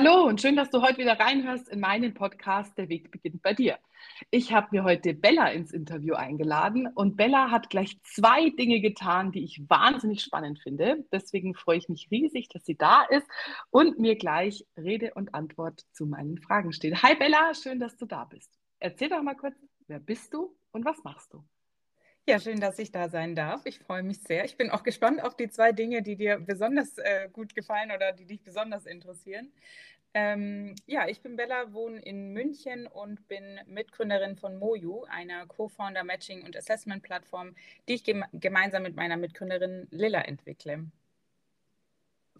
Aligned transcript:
Hallo 0.00 0.28
und 0.28 0.40
schön, 0.40 0.54
dass 0.54 0.70
du 0.70 0.80
heute 0.80 0.98
wieder 0.98 1.18
reinhörst 1.18 1.68
in 1.68 1.80
meinen 1.80 2.14
Podcast 2.14 2.78
Der 2.78 2.88
Weg 2.88 3.10
beginnt 3.10 3.42
bei 3.42 3.52
dir. 3.52 3.78
Ich 4.30 4.52
habe 4.52 4.68
mir 4.70 4.84
heute 4.84 5.12
Bella 5.12 5.48
ins 5.48 5.72
Interview 5.72 6.14
eingeladen 6.14 6.86
und 6.86 7.16
Bella 7.16 7.50
hat 7.50 7.68
gleich 7.68 8.00
zwei 8.04 8.50
Dinge 8.50 8.80
getan, 8.80 9.32
die 9.32 9.42
ich 9.42 9.68
wahnsinnig 9.68 10.22
spannend 10.22 10.60
finde. 10.60 11.04
Deswegen 11.10 11.52
freue 11.52 11.78
ich 11.78 11.88
mich 11.88 12.12
riesig, 12.12 12.48
dass 12.48 12.64
sie 12.64 12.76
da 12.76 13.02
ist 13.10 13.26
und 13.70 13.98
mir 13.98 14.14
gleich 14.14 14.64
Rede 14.76 15.14
und 15.14 15.34
Antwort 15.34 15.80
zu 15.90 16.06
meinen 16.06 16.38
Fragen 16.38 16.72
steht. 16.72 17.02
Hi 17.02 17.16
Bella, 17.16 17.52
schön, 17.54 17.80
dass 17.80 17.96
du 17.96 18.06
da 18.06 18.24
bist. 18.24 18.52
Erzähl 18.78 19.08
doch 19.08 19.20
mal 19.20 19.34
kurz, 19.34 19.56
wer 19.88 19.98
bist 19.98 20.32
du 20.32 20.56
und 20.70 20.84
was 20.84 21.02
machst 21.02 21.34
du? 21.34 21.44
Ja, 22.28 22.38
schön, 22.38 22.60
dass 22.60 22.78
ich 22.78 22.92
da 22.92 23.08
sein 23.08 23.34
darf. 23.34 23.64
Ich 23.64 23.78
freue 23.78 24.02
mich 24.02 24.20
sehr. 24.20 24.44
Ich 24.44 24.58
bin 24.58 24.68
auch 24.68 24.82
gespannt 24.82 25.24
auf 25.24 25.34
die 25.34 25.48
zwei 25.48 25.72
Dinge, 25.72 26.02
die 26.02 26.14
dir 26.14 26.38
besonders 26.38 26.98
äh, 26.98 27.30
gut 27.32 27.54
gefallen 27.54 27.90
oder 27.90 28.12
die 28.12 28.26
dich 28.26 28.42
besonders 28.42 28.84
interessieren. 28.84 29.50
Ähm, 30.12 30.74
ja, 30.84 31.08
ich 31.08 31.22
bin 31.22 31.36
Bella, 31.36 31.72
wohne 31.72 31.98
in 32.00 32.34
München 32.34 32.86
und 32.86 33.26
bin 33.28 33.58
Mitgründerin 33.66 34.36
von 34.36 34.58
Moju, 34.58 35.04
einer 35.04 35.46
Co-Founder 35.46 36.04
Matching 36.04 36.42
und 36.44 36.54
Assessment 36.54 37.02
Plattform, 37.02 37.54
die 37.88 37.94
ich 37.94 38.04
gem 38.04 38.22
gemeinsam 38.34 38.82
mit 38.82 38.94
meiner 38.94 39.16
Mitgründerin 39.16 39.88
Lilla 39.90 40.20
entwickle. 40.20 40.84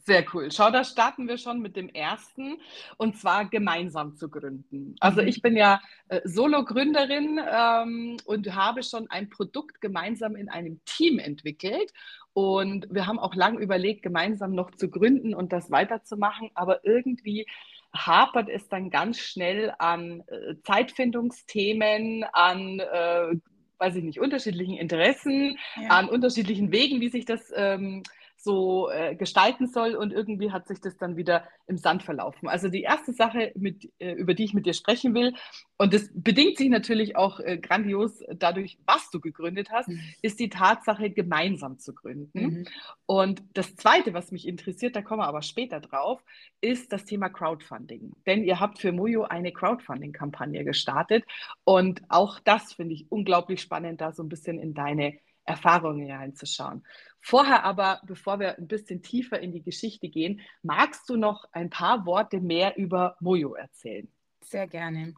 Sehr 0.04 0.24
cool. 0.32 0.50
Schau, 0.50 0.70
da 0.70 0.84
starten 0.84 1.28
wir 1.28 1.38
schon 1.38 1.60
mit 1.60 1.76
dem 1.76 1.88
ersten 1.88 2.58
und 2.96 3.16
zwar 3.18 3.44
gemeinsam 3.44 4.16
zu 4.16 4.28
gründen. 4.28 4.94
Also 5.00 5.22
mhm. 5.22 5.28
ich 5.28 5.42
bin 5.42 5.56
ja 5.56 5.80
äh, 6.08 6.20
Solo-Gründerin 6.24 7.40
ähm, 7.50 8.16
und 8.24 8.54
habe 8.54 8.82
schon 8.82 9.10
ein 9.10 9.28
Produkt 9.28 9.80
gemeinsam 9.80 10.36
in 10.36 10.48
einem 10.48 10.80
Team 10.84 11.18
entwickelt. 11.18 11.92
Und 12.32 12.86
wir 12.90 13.06
haben 13.06 13.18
auch 13.18 13.34
lange 13.34 13.60
überlegt, 13.60 14.02
gemeinsam 14.02 14.54
noch 14.54 14.70
zu 14.70 14.88
gründen 14.88 15.34
und 15.34 15.52
das 15.52 15.70
weiterzumachen. 15.70 16.50
Aber 16.54 16.84
irgendwie 16.84 17.46
hapert 17.92 18.48
es 18.48 18.68
dann 18.68 18.90
ganz 18.90 19.18
schnell 19.18 19.74
an 19.78 20.22
äh, 20.28 20.54
Zeitfindungsthemen, 20.62 22.24
an 22.32 22.80
äh, 22.80 23.34
weiß 23.78 23.96
ich 23.96 24.04
nicht, 24.04 24.20
unterschiedlichen 24.20 24.76
Interessen, 24.76 25.56
ja. 25.80 25.88
an 25.90 26.08
unterschiedlichen 26.08 26.72
Wegen, 26.72 27.00
wie 27.00 27.08
sich 27.08 27.24
das 27.24 27.52
ähm, 27.54 28.02
so 28.40 28.88
äh, 28.88 29.16
gestalten 29.16 29.66
soll 29.66 29.96
und 29.96 30.12
irgendwie 30.12 30.52
hat 30.52 30.68
sich 30.68 30.80
das 30.80 30.96
dann 30.96 31.16
wieder 31.16 31.44
im 31.66 31.76
Sand 31.76 32.04
verlaufen. 32.04 32.48
Also 32.48 32.68
die 32.68 32.82
erste 32.82 33.12
Sache, 33.12 33.52
mit, 33.56 33.90
äh, 33.98 34.12
über 34.12 34.32
die 34.32 34.44
ich 34.44 34.54
mit 34.54 34.64
dir 34.64 34.74
sprechen 34.74 35.12
will, 35.12 35.34
und 35.76 35.92
das 35.92 36.08
bedingt 36.14 36.56
sich 36.56 36.68
natürlich 36.68 37.16
auch 37.16 37.40
äh, 37.40 37.58
grandios 37.58 38.22
dadurch, 38.36 38.78
was 38.86 39.10
du 39.10 39.20
gegründet 39.20 39.70
hast, 39.70 39.88
mhm. 39.88 40.00
ist 40.22 40.38
die 40.38 40.48
Tatsache, 40.48 41.10
gemeinsam 41.10 41.78
zu 41.78 41.94
gründen. 41.94 42.40
Mhm. 42.40 42.66
Und 43.06 43.42
das 43.54 43.74
Zweite, 43.76 44.14
was 44.14 44.30
mich 44.30 44.46
interessiert, 44.46 44.94
da 44.94 45.02
kommen 45.02 45.20
wir 45.20 45.28
aber 45.28 45.42
später 45.42 45.80
drauf, 45.80 46.22
ist 46.60 46.92
das 46.92 47.04
Thema 47.04 47.28
Crowdfunding. 47.28 48.12
Denn 48.26 48.44
ihr 48.44 48.60
habt 48.60 48.78
für 48.78 48.92
Mojo 48.92 49.24
eine 49.24 49.52
Crowdfunding-Kampagne 49.52 50.64
gestartet 50.64 51.24
und 51.64 52.02
auch 52.08 52.38
das 52.40 52.72
finde 52.72 52.94
ich 52.94 53.10
unglaublich 53.10 53.60
spannend, 53.60 54.00
da 54.00 54.12
so 54.12 54.22
ein 54.22 54.28
bisschen 54.28 54.58
in 54.58 54.74
deine 54.74 55.18
Erfahrungen 55.48 56.02
hineinzuschauen. 56.02 56.84
Vorher 57.20 57.64
aber, 57.64 58.00
bevor 58.06 58.40
wir 58.40 58.58
ein 58.58 58.68
bisschen 58.68 59.02
tiefer 59.02 59.40
in 59.40 59.52
die 59.52 59.62
Geschichte 59.62 60.08
gehen, 60.08 60.40
magst 60.62 61.08
du 61.08 61.16
noch 61.16 61.44
ein 61.52 61.70
paar 61.70 62.06
Worte 62.06 62.40
mehr 62.40 62.76
über 62.76 63.16
Mojo 63.20 63.54
erzählen? 63.54 64.08
Sehr 64.42 64.66
gerne. 64.66 65.14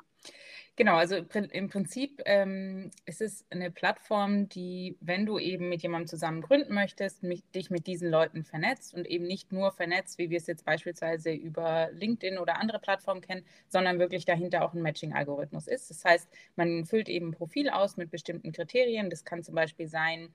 Genau, 0.80 0.96
also 0.96 1.16
im 1.16 1.68
Prinzip 1.68 2.22
ähm, 2.24 2.90
ist 3.04 3.20
es 3.20 3.44
eine 3.50 3.70
Plattform, 3.70 4.48
die, 4.48 4.96
wenn 5.02 5.26
du 5.26 5.38
eben 5.38 5.68
mit 5.68 5.82
jemandem 5.82 6.06
zusammen 6.06 6.40
gründen 6.40 6.72
möchtest, 6.72 7.22
mich, 7.22 7.42
dich 7.54 7.68
mit 7.68 7.86
diesen 7.86 8.08
Leuten 8.10 8.44
vernetzt 8.44 8.94
und 8.94 9.06
eben 9.06 9.26
nicht 9.26 9.52
nur 9.52 9.72
vernetzt, 9.72 10.16
wie 10.16 10.30
wir 10.30 10.38
es 10.38 10.46
jetzt 10.46 10.64
beispielsweise 10.64 11.32
über 11.32 11.90
LinkedIn 11.92 12.38
oder 12.38 12.58
andere 12.58 12.78
Plattformen 12.78 13.20
kennen, 13.20 13.44
sondern 13.68 13.98
wirklich 13.98 14.24
dahinter 14.24 14.64
auch 14.64 14.72
ein 14.72 14.80
Matching-Algorithmus 14.80 15.66
ist. 15.66 15.90
Das 15.90 16.02
heißt, 16.02 16.30
man 16.56 16.86
füllt 16.86 17.10
eben 17.10 17.28
ein 17.28 17.34
Profil 17.34 17.68
aus 17.68 17.98
mit 17.98 18.10
bestimmten 18.10 18.52
Kriterien. 18.52 19.10
Das 19.10 19.26
kann 19.26 19.42
zum 19.42 19.56
Beispiel 19.56 19.86
sein, 19.86 20.32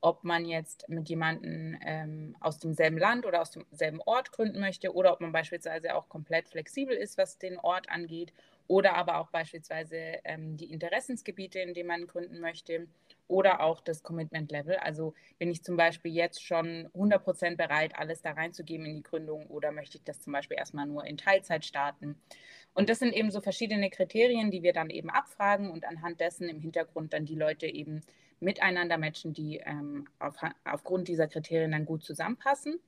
ob 0.00 0.24
man 0.24 0.44
jetzt 0.44 0.88
mit 0.88 1.08
jemandem 1.08 1.78
ähm, 1.84 2.36
aus 2.40 2.58
demselben 2.58 2.98
Land 2.98 3.26
oder 3.26 3.40
aus 3.40 3.50
demselben 3.50 4.00
Ort 4.02 4.32
gründen 4.32 4.60
möchte 4.60 4.94
oder 4.94 5.12
ob 5.12 5.20
man 5.20 5.32
beispielsweise 5.32 5.94
auch 5.94 6.08
komplett 6.08 6.48
flexibel 6.48 6.96
ist, 6.96 7.18
was 7.18 7.38
den 7.38 7.58
Ort 7.58 7.88
angeht 7.88 8.32
oder 8.68 8.94
aber 8.94 9.18
auch 9.18 9.30
beispielsweise 9.30 9.96
ähm, 10.24 10.56
die 10.56 10.72
Interessensgebiete, 10.72 11.60
in 11.60 11.74
denen 11.74 11.88
man 11.88 12.06
gründen 12.06 12.40
möchte 12.40 12.86
oder 13.28 13.60
auch 13.60 13.80
das 13.80 14.02
Commitment 14.02 14.50
Level. 14.50 14.76
Also 14.76 15.14
bin 15.38 15.50
ich 15.50 15.62
zum 15.62 15.76
Beispiel 15.76 16.12
jetzt 16.12 16.44
schon 16.44 16.88
100% 16.94 17.56
bereit, 17.56 17.96
alles 17.96 18.22
da 18.22 18.32
reinzugeben 18.32 18.86
in 18.86 18.96
die 18.96 19.02
Gründung 19.02 19.46
oder 19.46 19.72
möchte 19.72 19.98
ich 19.98 20.04
das 20.04 20.20
zum 20.20 20.32
Beispiel 20.32 20.56
erstmal 20.56 20.86
nur 20.86 21.04
in 21.04 21.16
Teilzeit 21.16 21.64
starten. 21.64 22.20
Und 22.74 22.88
das 22.88 22.98
sind 22.98 23.14
eben 23.14 23.30
so 23.30 23.40
verschiedene 23.40 23.88
Kriterien, 23.90 24.50
die 24.50 24.62
wir 24.62 24.72
dann 24.72 24.90
eben 24.90 25.10
abfragen 25.10 25.70
und 25.70 25.84
anhand 25.84 26.20
dessen 26.20 26.48
im 26.48 26.60
Hintergrund 26.60 27.12
dann 27.12 27.24
die 27.24 27.34
Leute 27.34 27.66
eben 27.66 28.02
miteinander 28.40 28.98
matchen, 28.98 29.32
die 29.32 29.58
ähm, 29.58 30.06
auf, 30.18 30.36
aufgrund 30.64 31.08
dieser 31.08 31.28
Kriterien 31.28 31.72
dann 31.72 31.86
gut 31.86 32.04
zusammenpassen. 32.04 32.78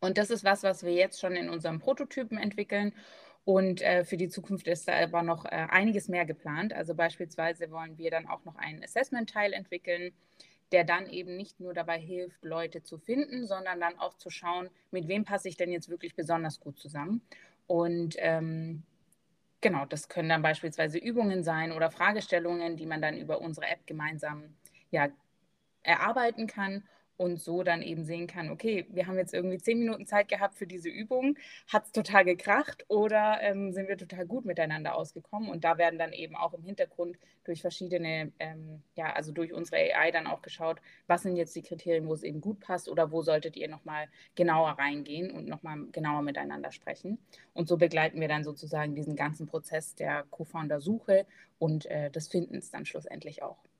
Und 0.00 0.18
das 0.18 0.30
ist 0.30 0.44
was, 0.44 0.62
was 0.62 0.84
wir 0.84 0.92
jetzt 0.92 1.20
schon 1.20 1.36
in 1.36 1.48
unserem 1.48 1.78
Prototypen 1.78 2.38
entwickeln 2.38 2.92
und 3.44 3.82
äh, 3.82 4.04
für 4.04 4.16
die 4.16 4.28
Zukunft 4.28 4.68
ist 4.68 4.86
da 4.86 5.02
aber 5.02 5.22
noch 5.22 5.44
äh, 5.44 5.48
einiges 5.48 6.08
mehr 6.08 6.24
geplant. 6.24 6.72
Also 6.72 6.94
beispielsweise 6.94 7.70
wollen 7.70 7.98
wir 7.98 8.10
dann 8.10 8.28
auch 8.28 8.44
noch 8.44 8.56
einen 8.56 8.82
Assessment-Teil 8.84 9.52
entwickeln, 9.52 10.12
der 10.70 10.84
dann 10.84 11.08
eben 11.08 11.36
nicht 11.36 11.58
nur 11.60 11.74
dabei 11.74 11.98
hilft, 11.98 12.44
Leute 12.44 12.82
zu 12.82 12.98
finden, 12.98 13.46
sondern 13.46 13.80
dann 13.80 13.98
auch 13.98 14.14
zu 14.14 14.30
schauen, 14.30 14.70
mit 14.90 15.08
wem 15.08 15.24
passe 15.24 15.48
ich 15.48 15.56
denn 15.56 15.72
jetzt 15.72 15.88
wirklich 15.88 16.14
besonders 16.14 16.60
gut 16.60 16.78
zusammen. 16.78 17.20
Und 17.66 18.14
ähm, 18.18 18.84
genau, 19.62 19.86
das 19.86 20.08
können 20.08 20.28
dann 20.28 20.42
beispielsweise 20.42 20.98
Übungen 20.98 21.42
sein 21.42 21.72
oder 21.72 21.90
Fragestellungen, 21.90 22.76
die 22.76 22.86
man 22.86 23.00
dann 23.00 23.16
über 23.16 23.40
unsere 23.40 23.66
App 23.68 23.86
gemeinsam 23.86 24.54
ja, 24.90 25.08
erarbeiten 25.82 26.46
kann 26.46 26.84
und 27.16 27.40
so 27.40 27.62
dann 27.62 27.82
eben 27.82 28.04
sehen 28.04 28.26
kann, 28.26 28.50
okay, 28.50 28.86
wir 28.90 29.06
haben 29.06 29.18
jetzt 29.18 29.34
irgendwie 29.34 29.58
zehn 29.58 29.78
Minuten 29.78 30.06
Zeit 30.06 30.28
gehabt 30.28 30.54
für 30.56 30.66
diese 30.66 30.88
Übung, 30.88 31.36
hat 31.68 31.86
es 31.86 31.92
total 31.92 32.24
gekracht 32.24 32.84
oder 32.88 33.38
ähm, 33.42 33.72
sind 33.72 33.88
wir 33.88 33.96
total 33.96 34.26
gut 34.26 34.44
miteinander 34.44 34.94
ausgekommen 34.94 35.50
und 35.50 35.64
da 35.64 35.78
werden 35.78 35.98
dann 35.98 36.12
eben 36.12 36.36
auch 36.36 36.54
im 36.54 36.62
Hintergrund 36.62 37.18
durch 37.44 37.60
verschiedene, 37.60 38.32
ähm, 38.38 38.82
ja, 38.96 39.12
also 39.12 39.32
durch 39.32 39.52
unsere 39.52 39.76
AI 39.76 40.10
dann 40.10 40.26
auch 40.26 40.42
geschaut, 40.42 40.80
was 41.06 41.22
sind 41.22 41.36
jetzt 41.36 41.54
die 41.56 41.62
Kriterien, 41.62 42.06
wo 42.06 42.14
es 42.14 42.22
eben 42.22 42.40
gut 42.40 42.60
passt 42.60 42.88
oder 42.88 43.10
wo 43.12 43.22
solltet 43.22 43.56
ihr 43.56 43.68
nochmal 43.68 44.08
genauer 44.34 44.70
reingehen 44.70 45.30
und 45.30 45.46
nochmal 45.48 45.86
genauer 45.92 46.22
miteinander 46.22 46.72
sprechen 46.72 47.18
und 47.54 47.68
so 47.68 47.76
begleiten 47.76 48.20
wir 48.20 48.28
dann 48.28 48.44
sozusagen 48.44 48.94
diesen 48.94 49.16
ganzen 49.16 49.46
Prozess 49.46 49.94
der 49.94 50.24
Co-Founder-Suche 50.30 51.26
und 51.58 51.86
äh, 51.86 52.10
des 52.10 52.28
Findens 52.28 52.70
dann 52.70 52.86
schlussendlich 52.86 53.42
auch. 53.42 53.71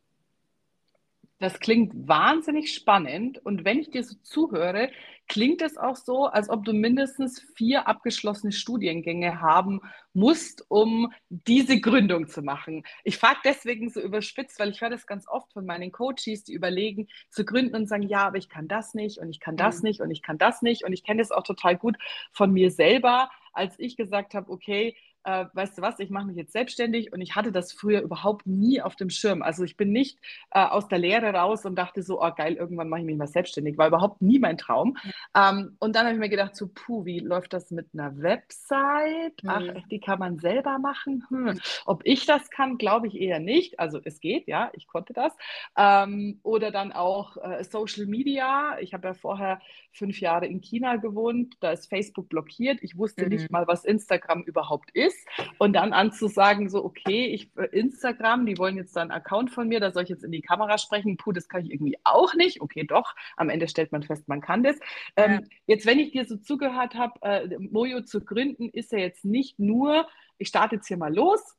Das 1.43 1.59
klingt 1.59 2.07
wahnsinnig 2.07 2.73
spannend. 2.73 3.45
Und 3.45 3.65
wenn 3.65 3.81
ich 3.81 3.91
dir 3.91 4.05
so 4.05 4.15
zuhöre, 4.23 4.93
klingt 5.27 5.61
es 5.61 5.77
auch 5.77 5.97
so, 5.97 6.27
als 6.27 6.49
ob 6.49 6.65
du 6.65 6.73
mindestens 6.73 7.41
vier 7.57 7.89
abgeschlossene 7.89 8.53
Studiengänge 8.53 9.41
haben 9.41 9.81
musst, 10.13 10.65
um 10.69 11.13
diese 11.31 11.81
Gründung 11.81 12.29
zu 12.29 12.43
machen. 12.43 12.85
Ich 13.03 13.19
frage 13.19 13.41
deswegen 13.45 13.91
so 13.91 14.01
überspitzt, 14.01 14.61
weil 14.61 14.71
ich 14.71 14.83
höre 14.83 14.91
das 14.91 15.05
ganz 15.05 15.27
oft 15.27 15.53
von 15.53 15.67
meinen 15.67 15.91
Coaches, 15.91 16.45
die 16.45 16.53
überlegen 16.53 17.09
zu 17.29 17.45
gründen 17.45 17.75
und 17.75 17.89
sagen, 17.89 18.05
ja, 18.05 18.29
aber 18.29 18.37
ich 18.37 18.49
kann 18.49 18.69
das 18.69 18.95
nicht 18.95 19.19
und 19.19 19.29
ich 19.29 19.41
kann 19.41 19.57
das 19.57 19.83
mhm. 19.83 19.89
nicht 19.89 20.01
und 20.01 20.13
ich 20.13 20.23
kann 20.23 20.39
das 20.39 20.63
nicht. 20.63 20.85
Und 20.85 20.93
ich 20.93 21.03
kenne 21.03 21.23
das 21.23 21.33
auch 21.33 21.43
total 21.43 21.77
gut 21.77 21.97
von 22.31 22.53
mir 22.53 22.71
selber, 22.71 23.31
als 23.53 23.75
ich 23.81 23.97
gesagt 23.97 24.35
habe, 24.35 24.49
okay, 24.49 24.95
äh, 25.25 25.47
weißt 25.53 25.79
du 25.79 25.83
was, 25.83 25.99
ich 25.99 26.11
mache 26.11 26.27
mich 26.27 26.37
jetzt 26.37 26.53
selbstständig 26.53 27.13
und 27.13 27.21
ich 27.21 27.35
hatte 27.37 27.53
das 27.53 27.73
früher 27.73 28.01
überhaupt 28.01 28.47
nie 28.47 28.81
auf 28.81 28.97
dem 28.97 29.11
Schirm. 29.11 29.43
Also 29.43 29.65
ich 29.65 29.77
bin 29.77 29.93
nicht 29.93 30.19
äh, 30.51 30.65
aus 30.65 30.89
der 30.89 30.99
Lehre 30.99 31.33
raus 31.33 31.65
und 31.65 31.77
dachte 31.77 32.03
so, 32.03 32.23
oh 32.23 32.31
geil, 32.37 32.55
irgendwann 32.55 32.89
mache 32.89 33.01
ich 33.01 33.07
mich 33.07 33.17
mal 33.17 33.27
selbstständig. 33.27 33.79
War 33.79 33.89
überhaupt 33.89 34.23
nie 34.23 34.39
mein 34.39 34.59
Traum. 34.59 34.97
Ähm, 35.37 35.77
und 35.79 35.95
dann 35.95 36.07
habe 36.07 36.15
ich 36.15 36.21
mir 36.21 36.29
gedacht, 36.29 36.57
so, 36.57 36.69
puh, 36.73 37.05
wie 37.05 37.21
läuft 37.21 37.53
das 37.53 37.71
mit 37.71 37.89
einer 37.93 38.19
Website? 38.19 39.41
Ach, 39.47 39.61
mhm. 39.61 39.83
die 39.91 40.01
kann 40.01 40.19
man 40.19 40.39
selber 40.39 40.79
machen. 40.79 41.25
Hm. 41.29 41.43
Mhm. 41.43 41.61
Ob 41.87 42.03
ich 42.05 42.27
das 42.27 42.51
kann, 42.51 42.79
glaube 42.79 43.07
ich 43.09 43.21
eher 43.21 43.41
nicht. 43.41 43.79
Also 43.79 44.01
es 44.05 44.21
geht, 44.21 44.47
ja, 44.47 44.71
ich 44.75 44.87
konnte 44.87 45.13
das. 45.13 45.33
Ähm, 45.77 46.41
oder 46.43 46.71
dann 46.71 46.93
auch 46.93 47.37
äh, 47.37 47.65
Social 47.65 48.07
Media. 48.07 48.79
Ich 48.81 48.95
habe 48.95 49.09
ja 49.09 49.15
vorher 49.15 49.61
fünf 49.93 50.21
Jahre 50.21 50.47
in 50.47 50.61
China 50.61 50.97
gewohnt. 50.97 51.55
Da 51.61 51.73
ist 51.73 51.89
Facebook 51.89 52.29
blockiert. 52.29 52.79
Ich 52.83 52.97
wusste 52.97 53.25
mhm. 53.25 53.31
nicht 53.31 53.51
mal, 53.51 53.67
was 53.67 53.85
Instagram 53.85 54.43
überhaupt 54.43 54.91
ist 54.93 55.12
ist 55.13 55.29
und 55.59 55.75
dann 55.75 55.93
anzusagen, 55.93 56.69
so, 56.69 56.85
okay, 56.85 57.27
ich 57.27 57.51
äh, 57.57 57.67
Instagram, 57.67 58.47
die 58.47 58.59
wollen 58.59 58.77
jetzt 58.77 58.97
da 58.97 59.03
einen 59.03 59.11
Account 59.11 59.51
von 59.51 59.69
mir, 59.69 59.81
da 59.81 59.93
soll 59.93 60.05
ich 60.05 60.09
jetzt 60.09 60.25
in 60.25 60.33
die 60.33 60.43
Kamera 60.43 60.79
sprechen, 60.79 61.17
puh, 61.17 61.33
das 61.33 61.49
kann 61.49 61.65
ich 61.65 61.73
irgendwie 61.73 61.99
auch 62.05 62.35
nicht. 62.35 62.61
Okay, 62.61 62.85
doch, 62.85 63.15
am 63.37 63.49
Ende 63.49 63.69
stellt 63.69 63.93
man 63.93 64.03
fest, 64.03 64.29
man 64.29 64.41
kann 64.41 64.63
das. 64.63 64.79
Ja. 65.17 65.25
Ähm, 65.25 65.49
jetzt, 65.67 65.87
wenn 65.87 65.99
ich 65.99 66.13
dir 66.13 66.25
so 66.25 66.37
zugehört 66.37 66.95
habe, 66.95 67.21
äh, 67.23 67.59
Mojo 67.59 68.03
zu 68.03 68.25
gründen, 68.25 68.69
ist 68.71 68.93
ja 68.93 68.99
jetzt 68.99 69.25
nicht 69.25 69.59
nur, 69.59 70.07
ich 70.39 70.49
starte 70.49 70.77
jetzt 70.77 70.89
hier 70.89 70.97
mal 70.97 71.15
los, 71.15 71.57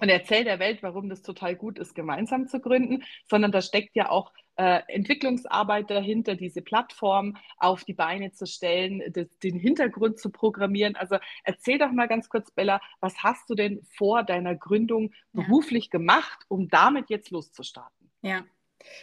und 0.00 0.08
erzähl 0.08 0.44
der 0.44 0.58
Welt, 0.58 0.82
warum 0.82 1.08
das 1.08 1.22
total 1.22 1.56
gut 1.56 1.78
ist, 1.78 1.94
gemeinsam 1.94 2.48
zu 2.48 2.60
gründen, 2.60 3.04
sondern 3.26 3.52
da 3.52 3.60
steckt 3.60 3.96
ja 3.96 4.10
auch 4.10 4.32
äh, 4.56 4.82
Entwicklungsarbeit 4.88 5.88
dahinter, 5.88 6.34
diese 6.34 6.62
Plattform 6.62 7.36
auf 7.58 7.84
die 7.84 7.94
Beine 7.94 8.32
zu 8.32 8.46
stellen, 8.46 9.02
das, 9.12 9.28
den 9.38 9.58
Hintergrund 9.58 10.18
zu 10.18 10.30
programmieren. 10.30 10.96
Also 10.96 11.16
erzähl 11.44 11.78
doch 11.78 11.92
mal 11.92 12.08
ganz 12.08 12.28
kurz, 12.28 12.50
Bella, 12.50 12.80
was 13.00 13.22
hast 13.22 13.48
du 13.48 13.54
denn 13.54 13.80
vor 13.96 14.24
deiner 14.24 14.56
Gründung 14.56 15.12
beruflich 15.32 15.84
ja. 15.86 15.98
gemacht, 15.98 16.40
um 16.48 16.68
damit 16.68 17.08
jetzt 17.08 17.30
loszustarten? 17.30 18.10
Ja, 18.22 18.44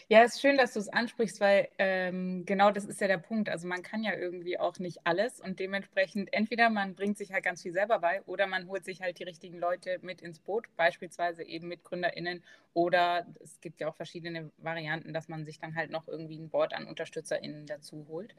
ja, 0.07 0.23
es 0.23 0.35
ist 0.35 0.41
schön, 0.41 0.57
dass 0.57 0.73
du 0.73 0.79
es 0.79 0.89
ansprichst, 0.89 1.39
weil 1.41 1.67
ähm, 1.77 2.45
genau 2.45 2.71
das 2.71 2.85
ist 2.85 3.01
ja 3.01 3.07
der 3.07 3.17
Punkt. 3.17 3.49
Also 3.49 3.67
man 3.67 3.81
kann 3.81 4.03
ja 4.03 4.13
irgendwie 4.13 4.57
auch 4.59 4.79
nicht 4.79 4.99
alles 5.03 5.39
und 5.41 5.59
dementsprechend 5.59 6.31
entweder 6.33 6.69
man 6.69 6.95
bringt 6.95 7.17
sich 7.17 7.31
halt 7.31 7.43
ganz 7.43 7.61
viel 7.61 7.73
selber 7.73 7.99
bei 7.99 8.21
oder 8.23 8.47
man 8.47 8.67
holt 8.67 8.85
sich 8.85 9.01
halt 9.01 9.19
die 9.19 9.23
richtigen 9.23 9.59
Leute 9.59 9.99
mit 10.01 10.21
ins 10.21 10.39
Boot, 10.39 10.67
beispielsweise 10.77 11.43
eben 11.43 11.67
MitgründerInnen 11.67 12.43
oder 12.73 13.25
es 13.41 13.59
gibt 13.61 13.81
ja 13.81 13.89
auch 13.89 13.95
verschiedene 13.95 14.51
Varianten, 14.57 15.13
dass 15.13 15.27
man 15.27 15.45
sich 15.45 15.59
dann 15.59 15.75
halt 15.75 15.91
noch 15.91 16.07
irgendwie 16.07 16.39
ein 16.39 16.49
Board 16.49 16.73
an 16.73 16.87
UnterstützerInnen 16.87 17.65
dazu 17.65 18.05
holt. 18.09 18.35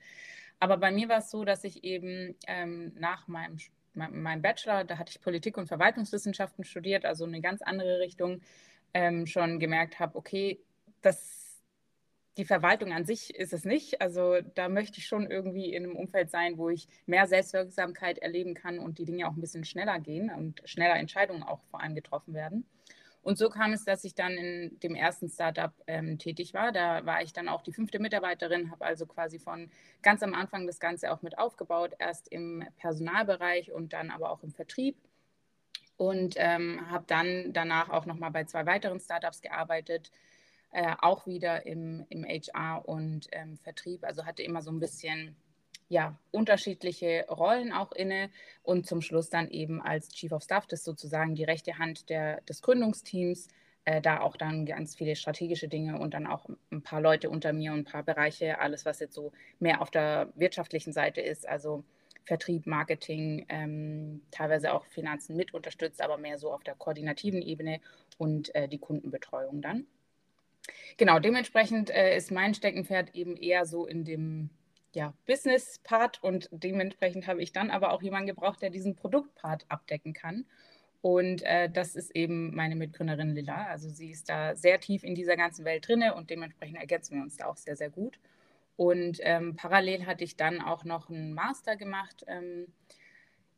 Aber 0.58 0.78
bei 0.78 0.90
mir 0.90 1.08
war 1.08 1.18
es 1.18 1.30
so, 1.30 1.44
dass 1.44 1.64
ich 1.64 1.84
eben 1.84 2.34
ähm, 2.46 2.92
nach 2.96 3.28
meinem 3.28 3.58
meinem 3.94 4.42
Bachelor, 4.42 4.84
da 4.84 4.98
hatte 4.98 5.10
ich 5.10 5.22
Politik 5.22 5.56
und 5.56 5.68
Verwaltungswissenschaften 5.68 6.64
studiert, 6.64 7.06
also 7.06 7.24
eine 7.24 7.40
ganz 7.40 7.62
andere 7.62 7.98
Richtung, 7.98 8.42
ähm, 8.92 9.26
schon 9.26 9.58
gemerkt 9.58 10.00
habe, 10.00 10.16
okay, 10.16 10.58
das, 11.06 11.62
die 12.36 12.44
Verwaltung 12.44 12.92
an 12.92 13.04
sich 13.04 13.34
ist 13.34 13.52
es 13.52 13.64
nicht. 13.64 14.00
Also 14.00 14.40
da 14.54 14.68
möchte 14.68 14.98
ich 14.98 15.06
schon 15.06 15.30
irgendwie 15.30 15.72
in 15.72 15.84
einem 15.84 15.96
Umfeld 15.96 16.30
sein, 16.30 16.58
wo 16.58 16.68
ich 16.68 16.88
mehr 17.06 17.26
Selbstwirksamkeit 17.26 18.18
erleben 18.18 18.54
kann 18.54 18.78
und 18.78 18.98
die 18.98 19.04
Dinge 19.04 19.28
auch 19.28 19.34
ein 19.34 19.40
bisschen 19.40 19.64
schneller 19.64 19.98
gehen 20.00 20.30
und 20.30 20.60
schneller 20.64 20.96
Entscheidungen 20.96 21.42
auch 21.42 21.62
vor 21.70 21.80
allem 21.80 21.94
getroffen 21.94 22.34
werden. 22.34 22.66
Und 23.26 23.38
so 23.38 23.50
kam 23.50 23.72
es, 23.72 23.84
dass 23.84 24.04
ich 24.04 24.14
dann 24.14 24.34
in 24.34 24.78
dem 24.84 24.94
ersten 24.94 25.28
Startup 25.28 25.72
ähm, 25.88 26.16
tätig 26.16 26.54
war. 26.54 26.70
Da 26.70 27.04
war 27.06 27.22
ich 27.22 27.32
dann 27.32 27.48
auch 27.48 27.60
die 27.62 27.72
fünfte 27.72 27.98
Mitarbeiterin, 27.98 28.70
habe 28.70 28.84
also 28.84 29.04
quasi 29.04 29.40
von 29.40 29.68
ganz 30.00 30.22
am 30.22 30.32
Anfang 30.32 30.64
das 30.68 30.78
Ganze 30.78 31.10
auch 31.10 31.22
mit 31.22 31.36
aufgebaut, 31.36 31.94
erst 31.98 32.28
im 32.28 32.64
Personalbereich 32.76 33.72
und 33.72 33.92
dann 33.92 34.12
aber 34.12 34.30
auch 34.30 34.44
im 34.44 34.52
Vertrieb. 34.52 34.96
Und 35.96 36.36
ähm, 36.36 36.88
habe 36.88 37.02
dann 37.08 37.52
danach 37.52 37.90
auch 37.90 38.06
nochmal 38.06 38.30
bei 38.30 38.44
zwei 38.44 38.64
weiteren 38.64 39.00
Startups 39.00 39.40
gearbeitet, 39.40 40.12
äh, 40.76 40.94
auch 41.00 41.26
wieder 41.26 41.64
im, 41.64 42.04
im 42.10 42.22
HR 42.26 42.86
und 42.86 43.28
ähm, 43.32 43.56
Vertrieb. 43.62 44.04
Also 44.04 44.26
hatte 44.26 44.42
immer 44.42 44.60
so 44.60 44.70
ein 44.70 44.78
bisschen 44.78 45.34
ja, 45.88 46.18
unterschiedliche 46.32 47.24
Rollen 47.30 47.72
auch 47.72 47.92
inne 47.92 48.28
und 48.62 48.86
zum 48.86 49.00
Schluss 49.00 49.30
dann 49.30 49.48
eben 49.48 49.80
als 49.80 50.10
Chief 50.10 50.32
of 50.32 50.42
Staff, 50.42 50.66
das 50.66 50.84
sozusagen 50.84 51.34
die 51.34 51.44
rechte 51.44 51.78
Hand 51.78 52.10
der, 52.10 52.42
des 52.42 52.60
Gründungsteams, 52.60 53.48
äh, 53.86 54.02
da 54.02 54.20
auch 54.20 54.36
dann 54.36 54.66
ganz 54.66 54.94
viele 54.94 55.16
strategische 55.16 55.68
Dinge 55.68 55.98
und 55.98 56.12
dann 56.12 56.26
auch 56.26 56.46
ein 56.70 56.82
paar 56.82 57.00
Leute 57.00 57.30
unter 57.30 57.54
mir 57.54 57.72
und 57.72 57.78
ein 57.78 57.84
paar 57.90 58.02
Bereiche, 58.02 58.58
alles 58.58 58.84
was 58.84 59.00
jetzt 59.00 59.14
so 59.14 59.32
mehr 59.58 59.80
auf 59.80 59.90
der 59.90 60.30
wirtschaftlichen 60.34 60.92
Seite 60.92 61.22
ist, 61.22 61.48
also 61.48 61.84
Vertrieb, 62.26 62.66
Marketing, 62.66 63.46
ähm, 63.48 64.20
teilweise 64.30 64.74
auch 64.74 64.84
Finanzen 64.84 65.36
mit 65.36 65.54
unterstützt, 65.54 66.02
aber 66.02 66.18
mehr 66.18 66.36
so 66.36 66.52
auf 66.52 66.64
der 66.64 66.74
koordinativen 66.74 67.40
Ebene 67.40 67.80
und 68.18 68.54
äh, 68.54 68.68
die 68.68 68.78
Kundenbetreuung 68.78 69.62
dann. 69.62 69.86
Genau, 70.96 71.18
dementsprechend 71.18 71.90
äh, 71.90 72.16
ist 72.16 72.30
mein 72.30 72.54
Steckenpferd 72.54 73.14
eben 73.14 73.36
eher 73.36 73.66
so 73.66 73.86
in 73.86 74.04
dem 74.04 74.50
ja, 74.94 75.12
Business-Part 75.26 76.22
und 76.22 76.48
dementsprechend 76.50 77.26
habe 77.26 77.42
ich 77.42 77.52
dann 77.52 77.70
aber 77.70 77.92
auch 77.92 78.02
jemanden 78.02 78.28
gebraucht, 78.28 78.62
der 78.62 78.70
diesen 78.70 78.96
Produkt-Part 78.96 79.66
abdecken 79.68 80.14
kann. 80.14 80.46
Und 81.02 81.42
äh, 81.42 81.70
das 81.70 81.94
ist 81.94 82.16
eben 82.16 82.54
meine 82.54 82.74
Mitgründerin 82.74 83.34
Lilla. 83.34 83.66
Also 83.66 83.90
sie 83.90 84.10
ist 84.10 84.28
da 84.28 84.56
sehr 84.56 84.80
tief 84.80 85.04
in 85.04 85.14
dieser 85.14 85.36
ganzen 85.36 85.64
Welt 85.64 85.86
drinne 85.86 86.14
und 86.14 86.30
dementsprechend 86.30 86.78
ergänzen 86.78 87.16
wir 87.16 87.22
uns 87.22 87.36
da 87.36 87.46
auch 87.46 87.56
sehr, 87.56 87.76
sehr 87.76 87.90
gut. 87.90 88.18
Und 88.76 89.18
ähm, 89.20 89.54
parallel 89.54 90.06
hatte 90.06 90.24
ich 90.24 90.36
dann 90.36 90.60
auch 90.60 90.84
noch 90.84 91.08
einen 91.08 91.32
Master 91.32 91.76
gemacht 91.76 92.24
ähm, 92.26 92.66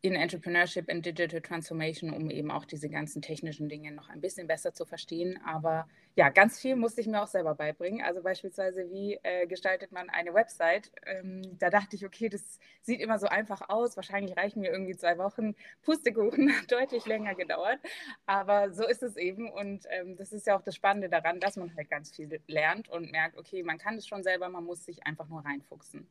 in 0.00 0.14
Entrepreneurship 0.14 0.88
and 0.88 1.04
Digital 1.04 1.40
Transformation, 1.40 2.12
um 2.12 2.30
eben 2.30 2.52
auch 2.52 2.64
diese 2.64 2.88
ganzen 2.88 3.20
technischen 3.20 3.68
Dinge 3.68 3.90
noch 3.90 4.08
ein 4.08 4.20
bisschen 4.20 4.46
besser 4.46 4.72
zu 4.72 4.84
verstehen. 4.84 5.40
Aber 5.44 5.88
ja, 6.14 6.28
ganz 6.28 6.60
viel 6.60 6.76
musste 6.76 7.00
ich 7.00 7.08
mir 7.08 7.20
auch 7.20 7.26
selber 7.26 7.56
beibringen. 7.56 8.02
Also 8.02 8.22
beispielsweise, 8.22 8.88
wie 8.90 9.18
äh, 9.24 9.48
gestaltet 9.48 9.90
man 9.90 10.08
eine 10.08 10.34
Website? 10.34 10.92
Ähm, 11.04 11.42
da 11.58 11.68
dachte 11.68 11.96
ich, 11.96 12.06
okay, 12.06 12.28
das 12.28 12.60
sieht 12.82 13.00
immer 13.00 13.18
so 13.18 13.26
einfach 13.26 13.68
aus. 13.68 13.96
Wahrscheinlich 13.96 14.36
reichen 14.36 14.60
mir 14.60 14.70
irgendwie 14.70 14.96
zwei 14.96 15.18
Wochen. 15.18 15.56
Pustekuchen 15.82 16.48
hat 16.56 16.70
deutlich 16.70 17.04
länger 17.06 17.34
gedauert. 17.34 17.80
Aber 18.24 18.72
so 18.72 18.86
ist 18.86 19.02
es 19.02 19.16
eben. 19.16 19.50
Und 19.50 19.84
ähm, 19.90 20.16
das 20.16 20.32
ist 20.32 20.46
ja 20.46 20.56
auch 20.56 20.62
das 20.62 20.76
Spannende 20.76 21.08
daran, 21.08 21.40
dass 21.40 21.56
man 21.56 21.74
halt 21.74 21.90
ganz 21.90 22.14
viel 22.14 22.40
lernt 22.46 22.88
und 22.88 23.10
merkt, 23.10 23.36
okay, 23.36 23.64
man 23.64 23.78
kann 23.78 23.96
es 23.96 24.06
schon 24.06 24.22
selber, 24.22 24.48
man 24.48 24.64
muss 24.64 24.84
sich 24.84 25.04
einfach 25.06 25.28
nur 25.28 25.44
reinfuchsen. 25.44 26.06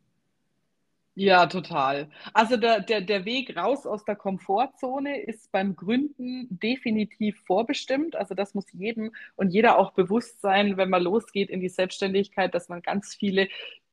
Ja, 1.19 1.47
total. 1.47 2.11
Also 2.31 2.57
der, 2.57 2.79
der, 2.81 3.01
der 3.01 3.25
Weg 3.25 3.57
raus 3.57 3.87
aus 3.87 4.05
der 4.05 4.15
Komfortzone 4.15 5.19
ist 5.23 5.51
beim 5.51 5.75
Gründen 5.75 6.47
definitiv 6.51 7.41
vorbestimmt. 7.47 8.15
Also 8.15 8.35
das 8.35 8.53
muss 8.53 8.71
jedem 8.71 9.11
und 9.35 9.49
jeder 9.49 9.79
auch 9.79 9.93
bewusst 9.93 10.41
sein, 10.41 10.77
wenn 10.77 10.91
man 10.91 11.01
losgeht 11.01 11.49
in 11.49 11.59
die 11.59 11.69
Selbstständigkeit, 11.69 12.53
dass 12.53 12.69
man 12.69 12.83
ganz 12.83 13.15
viele 13.15 13.47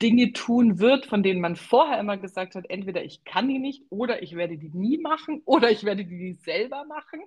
Dinge 0.05 0.35
tun 0.35 0.81
wird, 0.81 1.07
von 1.07 1.23
denen 1.23 1.41
man 1.41 1.57
vorher 1.57 1.99
immer 1.99 2.19
gesagt 2.19 2.57
hat, 2.57 2.67
entweder 2.69 3.03
ich 3.03 3.25
kann 3.25 3.49
die 3.49 3.59
nicht 3.59 3.85
oder 3.89 4.23
ich 4.23 4.37
werde 4.37 4.59
die 4.59 4.69
nie 4.69 4.99
machen 4.99 5.41
oder 5.47 5.71
ich 5.71 5.85
werde 5.85 6.05
die 6.05 6.35
selber 6.35 6.85
machen. 6.85 7.23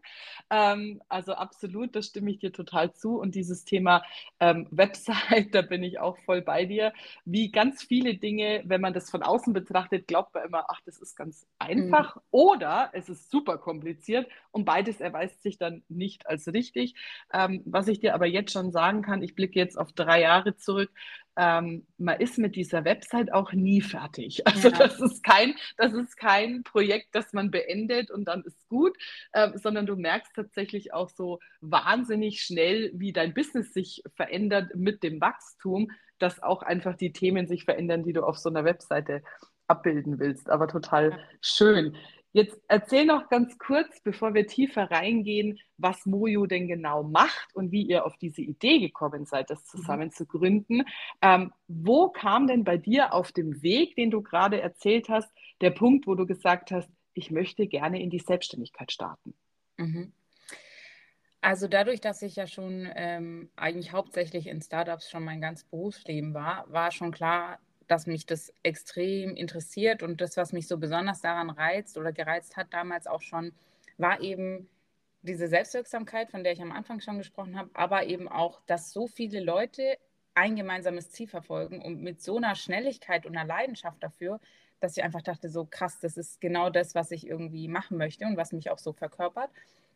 Ähm, 0.51 1.01
also 1.09 1.33
absolut, 1.33 1.95
da 1.95 2.03
stimme 2.03 2.29
ich 2.29 2.37
dir 2.37 2.53
total 2.53 2.93
zu. 2.93 3.19
Und 3.19 3.33
dieses 3.33 3.65
Thema 3.65 4.03
ähm, 4.39 4.67
Website, 4.71 5.55
da 5.55 5.63
bin 5.63 5.81
ich 5.81 5.99
auch 5.99 6.19
voll 6.19 6.43
bei 6.43 6.65
dir. 6.65 6.93
Wie 7.25 7.49
ganz 7.51 7.81
viele 7.81 8.13
Dinge, 8.13 8.61
wenn 8.65 8.79
man 8.79 8.93
das 8.93 9.09
von 9.09 9.23
außen 9.23 9.53
betrachtet, 9.53 10.07
glaubt 10.07 10.35
man 10.35 10.45
immer, 10.45 10.65
ach, 10.69 10.81
das 10.85 10.99
ist 10.99 11.15
ganz 11.15 11.47
einfach 11.57 12.17
mhm. 12.17 12.21
oder 12.29 12.91
es 12.93 13.09
ist 13.09 13.31
super 13.31 13.57
kompliziert 13.57 14.27
und 14.51 14.65
beides 14.65 15.01
erweist 15.01 15.41
sich 15.41 15.57
dann 15.57 15.81
nicht 15.89 16.27
als 16.27 16.47
richtig. 16.53 16.93
Ähm, 17.33 17.63
was 17.65 17.87
ich 17.87 18.01
dir 18.01 18.13
aber 18.13 18.27
jetzt 18.27 18.51
schon 18.51 18.71
sagen 18.71 19.01
kann, 19.01 19.23
ich 19.23 19.33
blicke 19.33 19.57
jetzt 19.57 19.79
auf 19.79 19.93
drei 19.93 20.21
Jahre 20.21 20.57
zurück, 20.57 20.91
ähm, 21.37 21.85
man 21.99 22.19
ist 22.19 22.39
mit 22.39 22.55
dieser 22.67 22.83
Website 22.83 23.31
auch 23.33 23.53
nie 23.53 23.81
fertig. 23.81 24.43
Also 24.57 24.69
ja. 24.69 24.77
das, 24.77 24.99
ist 24.99 25.23
kein, 25.23 25.55
das 25.77 25.93
ist 25.93 26.17
kein 26.17 26.63
Projekt, 26.63 27.09
das 27.13 27.31
man 27.31 27.51
beendet 27.51 28.09
und 28.09 28.25
dann 28.25 28.43
ist 28.43 28.67
gut, 28.69 28.97
äh, 29.33 29.57
sondern 29.57 29.85
du 29.85 29.95
merkst 29.95 30.33
tatsächlich 30.35 30.93
auch 30.93 31.09
so 31.09 31.39
wahnsinnig 31.61 32.41
schnell, 32.41 32.91
wie 32.95 33.13
dein 33.13 33.33
Business 33.33 33.73
sich 33.73 34.03
verändert 34.15 34.75
mit 34.75 35.03
dem 35.03 35.21
Wachstum, 35.21 35.91
dass 36.17 36.41
auch 36.41 36.63
einfach 36.63 36.95
die 36.95 37.13
Themen 37.13 37.47
sich 37.47 37.65
verändern, 37.65 38.03
die 38.03 38.13
du 38.13 38.23
auf 38.23 38.37
so 38.37 38.49
einer 38.49 38.65
Webseite 38.65 39.21
abbilden 39.67 40.17
willst. 40.17 40.49
Aber 40.49 40.67
total 40.67 41.11
ja. 41.11 41.19
schön. 41.41 41.95
Jetzt 42.37 42.61
erzähl 42.67 43.03
noch 43.03 43.29
ganz 43.29 43.57
kurz, 43.57 43.99
bevor 44.01 44.35
wir 44.35 44.45
tiefer 44.45 44.91
reingehen, 44.91 45.57
was 45.79 46.05
Mojo 46.05 46.45
denn 46.45 46.67
genau 46.67 47.01
macht 47.01 47.55
und 47.55 47.71
wie 47.71 47.81
ihr 47.81 48.05
auf 48.05 48.15
diese 48.17 48.43
Idee 48.43 48.77
gekommen 48.77 49.25
seid, 49.25 49.49
das 49.49 49.57
mhm. 49.61 49.65
zusammen 49.79 50.11
zu 50.11 50.27
gründen. 50.27 50.83
Ähm, 51.23 51.51
wo 51.67 52.09
kam 52.09 52.45
denn 52.45 52.63
bei 52.63 52.77
dir 52.77 53.11
auf 53.11 53.31
dem 53.31 53.63
Weg, 53.63 53.95
den 53.95 54.11
du 54.11 54.21
gerade 54.21 54.61
erzählt 54.61 55.09
hast, 55.09 55.27
der 55.61 55.71
Punkt, 55.71 56.05
wo 56.05 56.13
du 56.13 56.27
gesagt 56.27 56.69
hast, 56.69 56.91
ich 57.15 57.31
möchte 57.31 57.65
gerne 57.65 58.03
in 58.03 58.11
die 58.11 58.19
Selbstständigkeit 58.19 58.91
starten? 58.91 59.33
Mhm. 59.77 60.11
Also 61.41 61.67
dadurch, 61.67 62.01
dass 62.01 62.21
ich 62.21 62.35
ja 62.35 62.45
schon 62.45 62.87
ähm, 62.95 63.49
eigentlich 63.55 63.93
hauptsächlich 63.93 64.45
in 64.45 64.61
Startups 64.61 65.09
schon 65.09 65.23
mein 65.23 65.41
ganzes 65.41 65.65
Berufsleben 65.65 66.35
war, 66.35 66.71
war 66.71 66.91
schon 66.91 67.11
klar, 67.11 67.57
dass 67.87 68.07
mich 68.07 68.25
das 68.25 68.53
extrem 68.63 69.35
interessiert 69.35 70.03
und 70.03 70.21
das, 70.21 70.37
was 70.37 70.53
mich 70.53 70.67
so 70.67 70.77
besonders 70.77 71.21
daran 71.21 71.49
reizt 71.49 71.97
oder 71.97 72.11
gereizt 72.11 72.57
hat 72.57 72.73
damals 72.73 73.07
auch 73.07 73.21
schon, 73.21 73.53
war 73.97 74.21
eben 74.21 74.69
diese 75.21 75.47
Selbstwirksamkeit, 75.47 76.29
von 76.29 76.43
der 76.43 76.53
ich 76.53 76.61
am 76.61 76.71
Anfang 76.71 76.99
schon 76.99 77.17
gesprochen 77.17 77.57
habe, 77.57 77.69
aber 77.73 78.05
eben 78.05 78.27
auch, 78.27 78.61
dass 78.67 78.91
so 78.91 79.07
viele 79.07 79.39
Leute 79.41 79.97
ein 80.35 80.55
gemeinsames 80.55 81.09
Ziel 81.09 81.27
verfolgen 81.27 81.81
und 81.81 82.01
mit 82.01 82.21
so 82.21 82.37
einer 82.37 82.55
Schnelligkeit 82.55 83.25
und 83.25 83.35
einer 83.35 83.47
Leidenschaft 83.47 84.03
dafür, 84.03 84.39
dass 84.79 84.95
ich 84.95 85.03
einfach 85.03 85.23
dachte, 85.23 85.49
so 85.49 85.65
krass, 85.65 85.99
das 85.99 86.17
ist 86.17 86.39
genau 86.39 86.69
das, 86.69 86.93
was 86.93 87.11
ich 87.11 87.25
irgendwie 87.25 87.67
machen 87.67 87.97
möchte 87.97 88.25
und 88.25 88.37
was 88.37 88.51
mich 88.51 88.69
auch 88.69 88.77
so 88.77 88.93
verkörpert. 88.93 89.49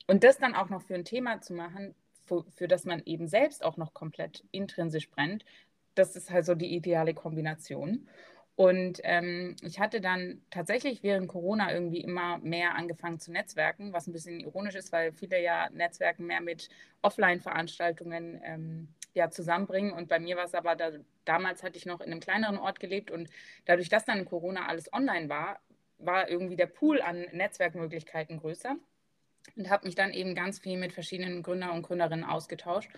Und 0.07 0.23
das 0.23 0.39
dann 0.39 0.55
auch 0.55 0.69
noch 0.69 0.81
für 0.81 0.95
ein 0.95 1.05
Thema 1.05 1.41
zu 1.41 1.53
machen, 1.53 1.93
für, 2.25 2.43
für 2.55 2.67
das 2.67 2.85
man 2.85 3.03
eben 3.05 3.27
selbst 3.27 3.63
auch 3.63 3.77
noch 3.77 3.93
komplett 3.93 4.43
intrinsisch 4.51 5.09
brennt, 5.11 5.45
das 5.95 6.15
ist 6.15 6.31
halt 6.31 6.45
so 6.45 6.55
die 6.55 6.75
ideale 6.75 7.13
Kombination. 7.13 8.07
Und 8.55 8.99
ähm, 9.03 9.55
ich 9.61 9.79
hatte 9.79 10.01
dann 10.01 10.41
tatsächlich 10.49 11.03
während 11.03 11.27
Corona 11.27 11.73
irgendwie 11.73 12.01
immer 12.01 12.37
mehr 12.39 12.75
angefangen 12.75 13.19
zu 13.19 13.31
netzwerken, 13.31 13.93
was 13.93 14.07
ein 14.07 14.13
bisschen 14.13 14.39
ironisch 14.39 14.75
ist, 14.75 14.91
weil 14.91 15.13
viele 15.13 15.41
ja 15.41 15.69
Netzwerken 15.71 16.27
mehr 16.27 16.41
mit 16.41 16.69
Offline-Veranstaltungen 17.01 18.39
ähm, 18.43 18.89
ja, 19.13 19.29
zusammenbringen. 19.29 19.93
Und 19.93 20.09
bei 20.09 20.19
mir 20.19 20.37
war 20.37 20.45
es 20.45 20.53
aber, 20.53 20.75
da, 20.75 20.91
damals 21.25 21.63
hatte 21.63 21.77
ich 21.77 21.85
noch 21.85 22.01
in 22.01 22.11
einem 22.11 22.19
kleineren 22.19 22.57
Ort 22.57 22.79
gelebt 22.79 23.09
und 23.09 23.29
dadurch, 23.65 23.89
dass 23.89 24.05
dann 24.05 24.25
Corona 24.25 24.67
alles 24.67 24.91
online 24.93 25.29
war, 25.29 25.59
war 25.97 26.29
irgendwie 26.29 26.55
der 26.55 26.67
Pool 26.67 27.01
an 27.01 27.25
Netzwerkmöglichkeiten 27.31 28.37
größer. 28.37 28.75
Und 29.55 29.69
habe 29.69 29.85
mich 29.85 29.95
dann 29.95 30.13
eben 30.13 30.35
ganz 30.35 30.59
viel 30.59 30.77
mit 30.77 30.93
verschiedenen 30.93 31.43
Gründer 31.43 31.73
und 31.73 31.83
Gründerinnen 31.83 32.25
ausgetauscht. 32.25 32.89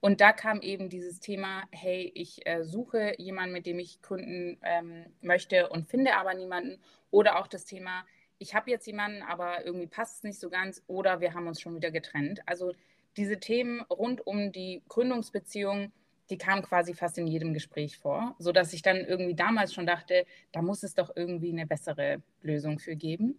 Und 0.00 0.20
da 0.20 0.32
kam 0.32 0.62
eben 0.62 0.88
dieses 0.88 1.20
Thema, 1.20 1.64
hey, 1.72 2.10
ich 2.14 2.46
äh, 2.46 2.64
suche 2.64 3.14
jemanden, 3.18 3.52
mit 3.52 3.66
dem 3.66 3.78
ich 3.78 4.00
gründen 4.00 4.58
ähm, 4.62 5.04
möchte 5.20 5.68
und 5.68 5.88
finde 5.88 6.16
aber 6.16 6.32
niemanden. 6.34 6.80
Oder 7.10 7.38
auch 7.38 7.46
das 7.46 7.66
Thema, 7.66 8.04
ich 8.38 8.54
habe 8.54 8.70
jetzt 8.70 8.86
jemanden, 8.86 9.22
aber 9.22 9.64
irgendwie 9.66 9.86
passt 9.86 10.18
es 10.18 10.22
nicht 10.22 10.40
so 10.40 10.48
ganz 10.48 10.82
oder 10.86 11.20
wir 11.20 11.34
haben 11.34 11.46
uns 11.46 11.60
schon 11.60 11.74
wieder 11.74 11.90
getrennt. 11.90 12.40
Also 12.46 12.72
diese 13.16 13.38
Themen 13.38 13.82
rund 13.82 14.26
um 14.26 14.52
die 14.52 14.82
Gründungsbeziehung, 14.88 15.92
die 16.30 16.38
kamen 16.38 16.62
quasi 16.62 16.94
fast 16.94 17.18
in 17.18 17.26
jedem 17.26 17.52
Gespräch 17.52 17.98
vor, 17.98 18.34
sodass 18.38 18.72
ich 18.72 18.82
dann 18.82 18.98
irgendwie 18.98 19.34
damals 19.34 19.74
schon 19.74 19.84
dachte, 19.84 20.24
da 20.52 20.62
muss 20.62 20.82
es 20.82 20.94
doch 20.94 21.10
irgendwie 21.14 21.52
eine 21.52 21.66
bessere 21.66 22.22
Lösung 22.40 22.78
für 22.78 22.96
geben. 22.96 23.38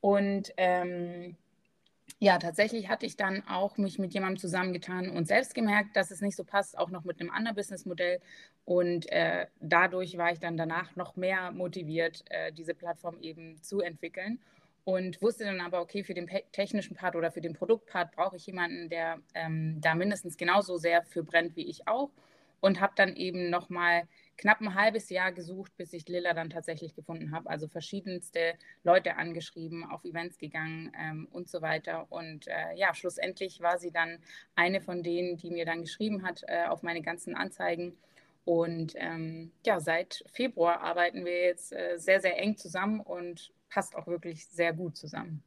Und 0.00 0.52
ähm, 0.58 1.36
ja, 2.18 2.38
tatsächlich 2.38 2.88
hatte 2.88 3.06
ich 3.06 3.16
dann 3.16 3.46
auch 3.46 3.76
mich 3.76 3.98
mit 3.98 4.12
jemandem 4.12 4.38
zusammengetan 4.38 5.10
und 5.10 5.28
selbst 5.28 5.54
gemerkt, 5.54 5.96
dass 5.96 6.10
es 6.10 6.20
nicht 6.20 6.36
so 6.36 6.44
passt, 6.44 6.76
auch 6.76 6.90
noch 6.90 7.04
mit 7.04 7.20
einem 7.20 7.30
anderen 7.30 7.56
Businessmodell. 7.56 8.20
Und 8.64 9.10
äh, 9.12 9.46
dadurch 9.60 10.18
war 10.18 10.32
ich 10.32 10.40
dann 10.40 10.56
danach 10.56 10.96
noch 10.96 11.16
mehr 11.16 11.52
motiviert, 11.52 12.24
äh, 12.30 12.52
diese 12.52 12.74
Plattform 12.74 13.18
eben 13.20 13.62
zu 13.62 13.80
entwickeln. 13.80 14.40
Und 14.84 15.20
wusste 15.20 15.44
dann 15.44 15.60
aber, 15.60 15.80
okay, 15.80 16.02
für 16.02 16.14
den 16.14 16.28
technischen 16.50 16.96
Part 16.96 17.14
oder 17.14 17.30
für 17.30 17.42
den 17.42 17.52
Produktpart 17.52 18.10
brauche 18.16 18.36
ich 18.36 18.46
jemanden, 18.46 18.88
der 18.88 19.18
ähm, 19.34 19.80
da 19.80 19.94
mindestens 19.94 20.36
genauso 20.36 20.78
sehr 20.78 21.02
für 21.02 21.22
brennt 21.22 21.56
wie 21.56 21.68
ich 21.68 21.86
auch. 21.86 22.10
Und 22.60 22.80
habe 22.80 22.94
dann 22.96 23.14
eben 23.14 23.50
nochmal 23.50 24.08
knapp 24.38 24.60
ein 24.60 24.74
halbes 24.74 25.10
Jahr 25.10 25.32
gesucht, 25.32 25.76
bis 25.76 25.92
ich 25.92 26.08
Lilla 26.08 26.32
dann 26.32 26.48
tatsächlich 26.48 26.94
gefunden 26.94 27.32
habe. 27.32 27.50
Also 27.50 27.68
verschiedenste 27.68 28.54
Leute 28.84 29.16
angeschrieben, 29.16 29.84
auf 29.84 30.04
Events 30.04 30.38
gegangen 30.38 30.92
ähm, 30.98 31.28
und 31.30 31.48
so 31.48 31.60
weiter. 31.60 32.06
Und 32.10 32.46
äh, 32.46 32.74
ja, 32.76 32.94
schlussendlich 32.94 33.60
war 33.60 33.78
sie 33.78 33.90
dann 33.90 34.18
eine 34.54 34.80
von 34.80 35.02
denen, 35.02 35.36
die 35.36 35.50
mir 35.50 35.66
dann 35.66 35.82
geschrieben 35.82 36.22
hat 36.22 36.44
äh, 36.46 36.66
auf 36.66 36.82
meine 36.82 37.02
ganzen 37.02 37.34
Anzeigen. 37.34 37.98
Und 38.44 38.94
ähm, 38.96 39.50
ja, 39.66 39.80
seit 39.80 40.24
Februar 40.32 40.80
arbeiten 40.80 41.26
wir 41.26 41.42
jetzt 41.42 41.72
äh, 41.72 41.98
sehr, 41.98 42.20
sehr 42.20 42.38
eng 42.38 42.56
zusammen 42.56 43.00
und 43.00 43.52
passt 43.68 43.94
auch 43.94 44.06
wirklich 44.06 44.46
sehr 44.46 44.72
gut 44.72 44.96
zusammen. 44.96 45.42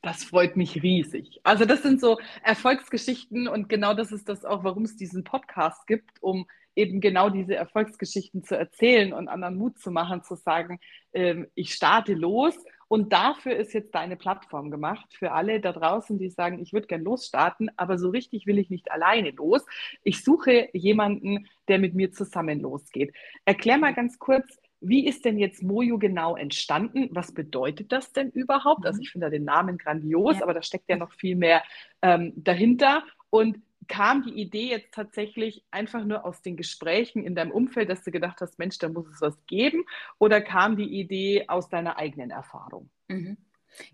Das 0.00 0.22
freut 0.22 0.56
mich 0.56 0.82
riesig. 0.82 1.40
Also 1.44 1.64
das 1.64 1.82
sind 1.82 1.98
so 1.98 2.18
Erfolgsgeschichten 2.42 3.48
und 3.48 3.68
genau 3.68 3.94
das 3.94 4.12
ist 4.12 4.28
das 4.28 4.44
auch, 4.44 4.62
warum 4.62 4.84
es 4.84 4.96
diesen 4.96 5.24
Podcast 5.24 5.86
gibt, 5.86 6.22
um 6.22 6.46
eben 6.76 7.00
genau 7.00 7.30
diese 7.30 7.54
Erfolgsgeschichten 7.54 8.44
zu 8.44 8.56
erzählen 8.56 9.12
und 9.12 9.28
anderen 9.28 9.56
Mut 9.56 9.78
zu 9.78 9.90
machen, 9.90 10.22
zu 10.22 10.34
sagen, 10.34 10.80
ähm, 11.12 11.46
ich 11.54 11.74
starte 11.74 12.14
los 12.14 12.54
und 12.88 13.12
dafür 13.12 13.56
ist 13.56 13.72
jetzt 13.72 13.94
deine 13.94 14.16
Plattform 14.16 14.70
gemacht, 14.70 15.14
für 15.14 15.32
alle 15.32 15.60
da 15.60 15.72
draußen, 15.72 16.18
die 16.18 16.30
sagen, 16.30 16.60
ich 16.60 16.72
würde 16.72 16.86
gern 16.86 17.02
losstarten, 17.02 17.70
aber 17.76 17.98
so 17.98 18.10
richtig 18.10 18.46
will 18.46 18.58
ich 18.58 18.70
nicht 18.70 18.90
alleine 18.90 19.30
los. 19.30 19.64
Ich 20.02 20.22
suche 20.22 20.68
jemanden, 20.72 21.48
der 21.68 21.78
mit 21.78 21.94
mir 21.94 22.12
zusammen 22.12 22.60
losgeht. 22.60 23.14
Erklär 23.44 23.78
mal 23.78 23.94
ganz 23.94 24.18
kurz, 24.18 24.58
wie 24.80 25.06
ist 25.06 25.24
denn 25.24 25.38
jetzt 25.38 25.62
Mojo 25.62 25.98
genau 25.98 26.36
entstanden? 26.36 27.08
Was 27.10 27.32
bedeutet 27.32 27.90
das 27.90 28.12
denn 28.12 28.30
überhaupt? 28.30 28.84
Also 28.84 28.98
mhm. 28.98 29.02
ich 29.02 29.10
finde 29.10 29.30
den 29.30 29.44
Namen 29.44 29.78
grandios, 29.78 30.36
ja. 30.36 30.42
aber 30.42 30.52
da 30.52 30.62
steckt 30.62 30.88
ja 30.88 30.96
noch 30.96 31.12
viel 31.12 31.36
mehr 31.36 31.62
ähm, 32.02 32.32
dahinter. 32.36 33.02
Und 33.30 33.58
kam 33.88 34.22
die 34.22 34.34
Idee 34.40 34.70
jetzt 34.70 34.92
tatsächlich 34.92 35.64
einfach 35.70 36.04
nur 36.04 36.24
aus 36.24 36.42
den 36.42 36.56
Gesprächen 36.56 37.24
in 37.24 37.34
deinem 37.34 37.50
Umfeld, 37.50 37.90
dass 37.90 38.02
du 38.02 38.10
gedacht 38.10 38.40
hast, 38.40 38.58
Mensch, 38.58 38.78
da 38.78 38.88
muss 38.88 39.06
es 39.08 39.20
was 39.20 39.36
geben? 39.46 39.84
Oder 40.18 40.40
kam 40.40 40.76
die 40.76 41.00
Idee 41.00 41.44
aus 41.48 41.68
deiner 41.68 41.98
eigenen 41.98 42.30
Erfahrung? 42.30 42.90
Mhm. 43.08 43.36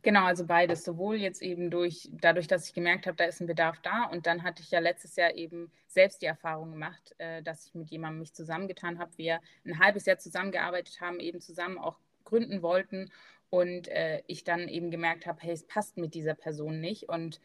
Genau, 0.02 0.24
also 0.24 0.46
beides. 0.46 0.84
Sowohl 0.84 1.16
jetzt 1.16 1.42
eben 1.42 1.70
durch, 1.70 2.08
dadurch, 2.12 2.46
dass 2.46 2.66
ich 2.68 2.74
gemerkt 2.74 3.06
habe, 3.06 3.16
da 3.16 3.24
ist 3.24 3.40
ein 3.40 3.46
Bedarf 3.46 3.80
da. 3.82 4.04
Und 4.04 4.26
dann 4.26 4.42
hatte 4.42 4.62
ich 4.62 4.70
ja 4.70 4.78
letztes 4.78 5.16
Jahr 5.16 5.34
eben 5.34 5.70
selbst 5.86 6.22
die 6.22 6.26
Erfahrung 6.26 6.72
gemacht, 6.72 7.14
äh, 7.18 7.42
dass 7.42 7.66
ich 7.66 7.74
mit 7.74 7.90
jemandem 7.90 8.20
mich 8.20 8.34
zusammengetan 8.34 8.98
habe. 8.98 9.10
Wir 9.16 9.40
ein 9.64 9.78
halbes 9.78 10.06
Jahr 10.06 10.18
zusammengearbeitet 10.18 11.00
haben, 11.00 11.20
eben 11.20 11.40
zusammen 11.40 11.78
auch 11.78 11.98
gründen 12.24 12.62
wollten. 12.62 13.10
Und 13.48 13.88
äh, 13.88 14.22
ich 14.26 14.44
dann 14.44 14.68
eben 14.68 14.90
gemerkt 14.90 15.26
habe, 15.26 15.40
hey, 15.40 15.52
es 15.52 15.66
passt 15.66 15.96
mit 15.96 16.14
dieser 16.14 16.34
Person 16.34 16.80
nicht. 16.80 17.08
Und 17.08 17.40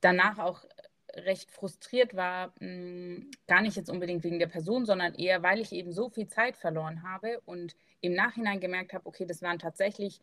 danach 0.00 0.38
auch 0.38 0.64
recht 1.16 1.50
frustriert 1.50 2.14
war, 2.14 2.48
mh, 2.60 2.66
hm, 2.66 3.30
gar 3.46 3.62
nicht 3.62 3.76
jetzt 3.76 3.90
unbedingt 3.90 4.24
wegen 4.24 4.38
der 4.38 4.46
Person, 4.46 4.84
sondern 4.86 5.14
eher, 5.14 5.42
weil 5.42 5.60
ich 5.60 5.72
eben 5.72 5.92
so 5.92 6.08
viel 6.08 6.28
Zeit 6.28 6.56
verloren 6.56 7.02
habe 7.02 7.40
und 7.44 7.76
im 8.00 8.14
Nachhinein 8.14 8.60
gemerkt 8.60 8.92
habe, 8.92 9.06
okay, 9.06 9.24
das 9.26 9.42
waren 9.42 9.58
tatsächlich 9.58 10.20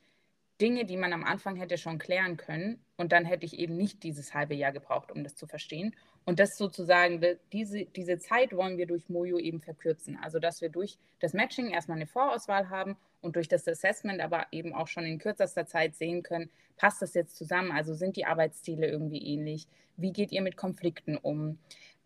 Dinge, 0.62 0.86
die 0.86 0.96
man 0.96 1.12
am 1.12 1.24
Anfang 1.24 1.56
hätte 1.56 1.77
schon 1.77 1.98
klären 1.98 2.38
können 2.38 2.80
und 2.96 3.12
dann 3.12 3.25
hätte 3.25 3.46
ich 3.46 3.58
eben 3.58 3.75
nicht 3.75 4.03
dieses 4.03 4.34
halbe 4.36 4.53
Jahr 4.53 4.72
gebraucht, 4.72 5.12
um 5.12 5.24
das 5.24 5.36
zu 5.36 5.48
verstehen. 5.48 5.96
Und 6.24 6.39
das 6.39 6.56
sozusagen, 6.56 7.20
diese, 7.51 7.86
diese 7.86 8.20
Zeit 8.20 8.56
wollen 8.56 8.77
wir 8.77 8.86
durch 8.86 9.10
Mojo 9.10 9.39
eben 9.39 9.60
verkürzen. 9.60 10.20
Also, 10.22 10.38
dass 10.38 10.62
wir 10.62 10.70
durch 10.70 11.00
das 11.20 11.34
Matching 11.34 11.72
erstmal 11.72 11.98
eine 11.98 12.06
Vorauswahl 12.06 12.70
haben 12.70 12.96
und 13.22 13.36
durch 13.36 13.48
das 13.48 13.68
Assessment 13.68 14.22
aber 14.22 14.46
eben 14.51 14.74
auch 14.75 14.88
schon 14.88 15.03
in 15.03 15.18
kürzester 15.18 15.65
Zeit 15.65 15.96
sehen 15.96 16.22
können, 16.22 16.51
passt 16.77 17.01
das 17.01 17.15
jetzt 17.15 17.36
zusammen? 17.36 17.72
Also 17.72 17.96
sind 17.96 18.15
die 18.15 18.25
Arbeitsziele 18.25 18.88
irgendwie 18.88 19.34
ähnlich? 19.34 19.68
Wie 19.98 20.13
geht 20.13 20.32
ihr 20.32 20.44
mit 20.44 20.58
Konflikten 20.58 21.18
um? 21.18 21.58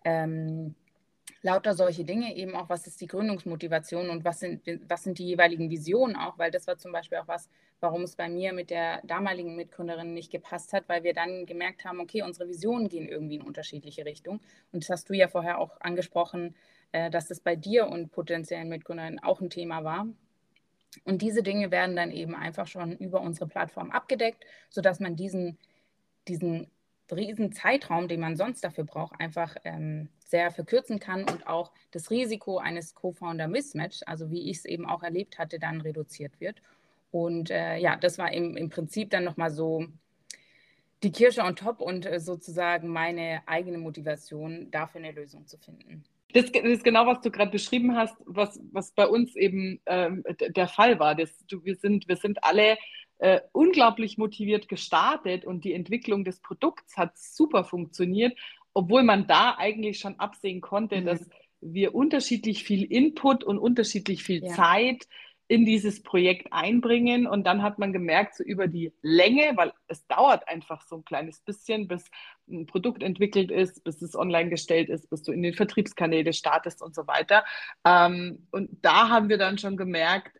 Ähm, 0.05 0.75
lauter 1.45 1.75
solche 1.75 2.03
Dinge 2.03 2.35
eben 2.35 2.55
auch, 2.55 2.69
was 2.69 2.87
ist 2.87 2.99
die 3.01 3.07
Gründungsmotivation 3.07 4.09
und 4.09 4.25
was 4.25 4.39
sind, 4.39 4.63
was 4.89 5.03
sind 5.03 5.19
die 5.19 5.27
jeweiligen 5.27 5.69
Visionen 5.69 6.15
auch, 6.15 6.39
weil 6.39 6.49
das 6.49 6.65
war 6.65 6.75
zum 6.79 6.91
Beispiel 6.91 7.19
auch 7.19 7.27
was, 7.27 7.49
warum 7.79 8.01
es 8.01 8.15
bei 8.15 8.27
mir 8.27 8.51
mit 8.51 8.71
der 8.71 8.99
damaligen 9.03 9.55
Mitgründerin 9.55 10.15
nicht 10.15 10.31
gepasst 10.31 10.73
hat, 10.73 10.89
weil 10.89 11.03
wir 11.03 11.13
dann 11.13 11.45
gemerkt 11.45 11.85
haben, 11.85 11.99
okay, 11.99 12.23
unsere 12.23 12.49
Visionen 12.49 12.89
gehen 12.89 13.07
irgendwie 13.07 13.35
in 13.35 13.43
unterschiedliche 13.43 14.05
Richtungen. 14.05 14.39
Und 14.71 14.83
das 14.83 14.89
hast 14.89 15.07
du 15.07 15.13
ja 15.13 15.27
vorher 15.27 15.59
auch 15.59 15.79
angesprochen, 15.81 16.55
äh, 16.91 17.11
dass 17.11 17.27
das 17.27 17.39
bei 17.39 17.55
dir 17.55 17.89
und 17.89 18.11
potenziellen 18.11 18.67
Mitgründern 18.67 19.19
auch 19.19 19.39
ein 19.39 19.51
Thema 19.51 19.83
war. 19.83 20.07
Und 21.03 21.21
diese 21.21 21.43
Dinge 21.43 21.69
werden 21.69 21.95
dann 21.95 22.09
eben 22.09 22.33
einfach 22.33 22.65
schon 22.65 22.93
über 22.97 23.21
unsere 23.21 23.47
Plattform 23.47 23.91
abgedeckt, 23.91 24.43
sodass 24.71 24.99
man 24.99 25.15
diesen, 25.15 25.59
diesen 26.27 26.71
riesen 27.11 27.51
Zeitraum, 27.51 28.07
den 28.07 28.19
man 28.19 28.35
sonst 28.35 28.63
dafür 28.63 28.83
braucht, 28.83 29.19
einfach 29.19 29.55
ähm, 29.63 30.09
sehr 30.25 30.51
verkürzen 30.51 30.99
kann 30.99 31.23
und 31.23 31.47
auch 31.47 31.71
das 31.91 32.09
Risiko 32.09 32.57
eines 32.57 32.95
Co-Founder-Mismatch, 32.95 34.01
also 34.05 34.31
wie 34.31 34.49
ich 34.49 34.57
es 34.57 34.65
eben 34.65 34.85
auch 34.85 35.03
erlebt 35.03 35.37
hatte, 35.37 35.59
dann 35.59 35.81
reduziert 35.81 36.39
wird. 36.39 36.61
Und 37.11 37.51
äh, 37.51 37.77
ja, 37.77 37.95
das 37.95 38.17
war 38.17 38.33
im, 38.33 38.57
im 38.57 38.69
Prinzip 38.69 39.11
dann 39.11 39.23
nochmal 39.23 39.51
so 39.51 39.85
die 41.03 41.11
Kirsche 41.11 41.43
on 41.43 41.55
top 41.55 41.79
und 41.79 42.05
äh, 42.05 42.19
sozusagen 42.19 42.89
meine 42.89 43.41
eigene 43.45 43.77
Motivation, 43.77 44.71
dafür 44.71 45.01
eine 45.01 45.11
Lösung 45.11 45.45
zu 45.47 45.57
finden. 45.57 46.03
Das, 46.33 46.51
das 46.51 46.63
ist 46.63 46.83
genau, 46.83 47.05
was 47.05 47.21
du 47.21 47.31
gerade 47.31 47.51
beschrieben 47.51 47.95
hast, 47.95 48.15
was, 48.25 48.59
was 48.71 48.91
bei 48.91 49.07
uns 49.07 49.35
eben 49.35 49.79
ähm, 49.85 50.23
der 50.49 50.67
Fall 50.67 50.99
war. 50.99 51.15
Das, 51.15 51.29
du, 51.47 51.63
wir, 51.63 51.75
sind, 51.75 52.07
wir 52.09 52.17
sind 52.17 52.43
alle 52.43 52.77
äh, 53.19 53.41
unglaublich 53.51 54.17
motiviert 54.17 54.67
gestartet 54.67 55.45
und 55.45 55.63
die 55.63 55.73
Entwicklung 55.73 56.25
des 56.25 56.39
Produkts 56.41 56.97
hat 56.97 57.17
super 57.17 57.63
funktioniert, 57.63 58.37
obwohl 58.73 59.03
man 59.03 59.27
da 59.27 59.55
eigentlich 59.57 59.99
schon 59.99 60.19
absehen 60.19 60.61
konnte, 60.61 60.99
mhm. 61.01 61.05
dass 61.05 61.29
wir 61.61 61.95
unterschiedlich 61.95 62.63
viel 62.63 62.83
Input 62.83 63.43
und 63.43 63.57
unterschiedlich 63.57 64.23
viel 64.23 64.43
ja. 64.43 64.53
Zeit 64.53 65.07
in 65.47 65.65
dieses 65.65 66.01
Projekt 66.01 66.51
einbringen. 66.51 67.27
Und 67.27 67.45
dann 67.45 67.61
hat 67.61 67.77
man 67.77 67.93
gemerkt, 67.93 68.35
so 68.35 68.43
über 68.43 68.67
die 68.67 68.91
Länge, 69.01 69.51
weil 69.55 69.73
es 69.87 70.05
dauert 70.07 70.47
einfach 70.47 70.81
so 70.81 70.97
ein 70.97 71.05
kleines 71.05 71.39
bisschen, 71.41 71.87
bis 71.87 72.09
ein 72.49 72.65
Produkt 72.65 73.03
entwickelt 73.03 73.51
ist, 73.51 73.83
bis 73.83 74.01
es 74.01 74.15
online 74.15 74.49
gestellt 74.49 74.89
ist, 74.89 75.09
bis 75.09 75.23
du 75.23 75.31
in 75.31 75.43
den 75.43 75.53
Vertriebskanäle 75.53 76.33
startest 76.33 76.81
und 76.81 76.95
so 76.95 77.07
weiter. 77.07 77.43
Ähm, 77.85 78.47
und 78.51 78.69
da 78.81 79.09
haben 79.09 79.29
wir 79.29 79.37
dann 79.37 79.57
schon 79.57 79.77
gemerkt, 79.77 80.39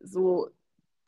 so 0.00 0.48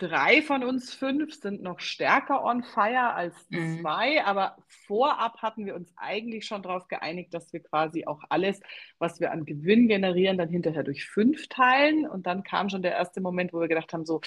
drei 0.03 0.43
von 0.43 0.65
uns 0.65 0.93
fünf 0.93 1.35
sind 1.35 1.63
noch 1.63 1.79
stärker 1.79 2.45
on 2.45 2.65
fire 2.65 3.15
als 3.15 3.35
mhm. 3.51 3.81
zwei, 3.81 4.15
mhm. 4.15 4.27
aber 4.27 4.57
vorab 4.87 5.41
hatten 5.41 5.65
wir 5.65 5.77
uns 5.77 5.93
eigentlich 5.97 6.45
schon 6.45 6.63
darauf 6.63 6.89
geeinigt, 6.89 7.33
dass 7.33 7.53
wir 7.53 7.61
quasi 7.61 8.05
auch 8.07 8.23
alles, 8.29 8.61
was 8.99 9.21
wir 9.21 9.31
an 9.31 9.45
Gewinn 9.45 9.87
generieren, 9.87 10.39
dann 10.39 10.49
hinterher 10.49 10.83
durch 10.83 11.07
fünf 11.07 11.47
teilen. 11.49 12.09
Und 12.09 12.27
dann 12.27 12.43
kam 12.43 12.69
schon 12.69 12.83
der 12.83 12.93
erste 12.93 13.21
Moment, 13.21 13.53
wo 13.53 13.61
wir 13.61 13.69
gedacht 13.69 13.93
haben, 13.93 14.05
so, 14.05 14.21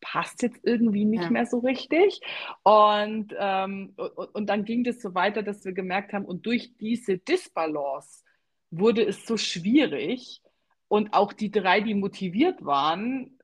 passt 0.00 0.42
jetzt 0.42 0.60
irgendwie 0.62 1.04
nicht 1.04 1.24
ja. 1.24 1.30
mehr 1.30 1.46
so 1.46 1.58
richtig. 1.58 2.20
Und, 2.62 3.34
ähm, 3.38 3.94
und, 3.96 4.34
und 4.34 4.46
dann 4.46 4.64
ging 4.64 4.84
das 4.84 5.02
so 5.02 5.14
weiter, 5.14 5.42
dass 5.42 5.64
wir 5.64 5.72
gemerkt 5.72 6.12
haben, 6.12 6.24
und 6.24 6.46
durch 6.46 6.76
diese 6.76 7.18
Disbalance 7.18 8.22
wurde 8.70 9.02
es 9.04 9.26
so 9.26 9.36
schwierig. 9.36 10.42
Und 10.88 11.14
auch 11.14 11.32
die 11.32 11.50
drei, 11.50 11.80
die 11.80 11.94
motiviert 11.94 12.64
waren, 12.64 13.35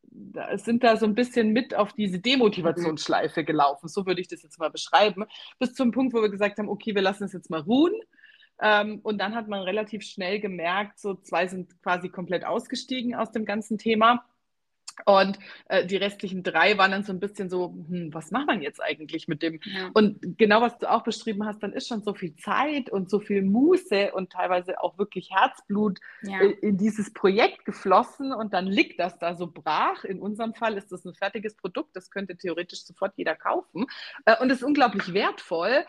sind 0.57 0.85
da 0.85 0.97
so 0.97 1.07
ein 1.07 1.14
bisschen 1.14 1.52
mit 1.52 1.75
auf 1.75 1.92
diese 1.92 2.19
Demotivationsschleife 2.19 3.45
gelaufen. 3.45 3.88
So 3.88 4.07
würde 4.07 4.21
ich 4.21 4.28
das 4.28 4.42
jetzt 4.42 4.59
mal 4.59 4.71
beschreiben. 4.71 5.25
Bis 5.59 5.75
zum 5.75 5.92
Punkt, 5.92 6.14
wo 6.14 6.23
wir 6.23 6.31
gesagt 6.31 6.59
haben, 6.59 6.69
okay, 6.69 6.95
wir 6.95 7.02
lassen 7.02 7.25
es 7.25 7.33
jetzt 7.33 7.50
mal 7.50 7.61
ruhen. 7.61 7.95
Ähm, 8.61 9.00
und 9.02 9.19
dann 9.19 9.35
hat 9.35 9.49
man 9.49 9.62
relativ 9.62 10.02
schnell 10.02 10.38
gemerkt, 10.40 11.00
so 11.00 11.14
zwei 11.14 11.49
sind 11.49 11.81
quasi 11.83 12.09
komplett 12.09 12.45
ausgestiegen 12.45 13.14
aus 13.14 13.33
dem 13.33 13.45
ganzen 13.45 13.78
Thema. 13.78 14.25
Und 15.04 15.38
äh, 15.66 15.87
die 15.87 15.96
restlichen 15.96 16.42
drei 16.42 16.78
waren 16.78 16.90
dann 16.90 17.04
so 17.04 17.12
ein 17.12 17.20
bisschen 17.20 17.49
so, 17.49 17.75
hm, 17.88 18.12
was 18.12 18.30
macht 18.30 18.46
man 18.46 18.62
jetzt 18.62 18.82
eigentlich 18.82 19.28
mit 19.28 19.42
dem? 19.42 19.61
Ja. 19.64 19.90
Und 19.94 20.38
genau 20.38 20.61
was 20.61 20.78
du 20.78 20.90
auch 20.90 21.04
beschrieben 21.04 21.44
hast, 21.44 21.62
dann 21.62 21.72
ist 21.72 21.88
schon 21.88 22.02
so 22.02 22.14
viel 22.14 22.34
Zeit 22.37 22.90
und 22.90 23.11
so 23.11 23.20
viel 23.20 23.42
Muße 23.42 24.12
und 24.12 24.30
teilweise 24.30 24.80
auch 24.80 24.99
wirklich 24.99 25.30
Herzblut 25.30 26.00
ja. 26.22 26.40
in, 26.40 26.52
in 26.52 26.76
dieses 26.76 27.12
Projekt 27.12 27.64
geflossen 27.64 28.32
und 28.32 28.52
dann 28.52 28.66
liegt 28.66 29.00
das 29.00 29.18
da 29.18 29.34
so 29.34 29.46
brach. 29.46 30.04
In 30.04 30.20
unserem 30.20 30.54
Fall 30.54 30.76
ist 30.76 30.92
das 30.92 31.04
ein 31.04 31.14
fertiges 31.14 31.56
Produkt, 31.56 31.96
das 31.96 32.11
könnte 32.11 32.37
theoretisch 32.37 32.84
sofort 32.84 33.12
jeder 33.16 33.34
kaufen 33.34 33.87
äh, 34.25 34.37
und 34.40 34.50
ist 34.50 34.62
unglaublich 34.62 35.12
wertvoll, 35.14 35.84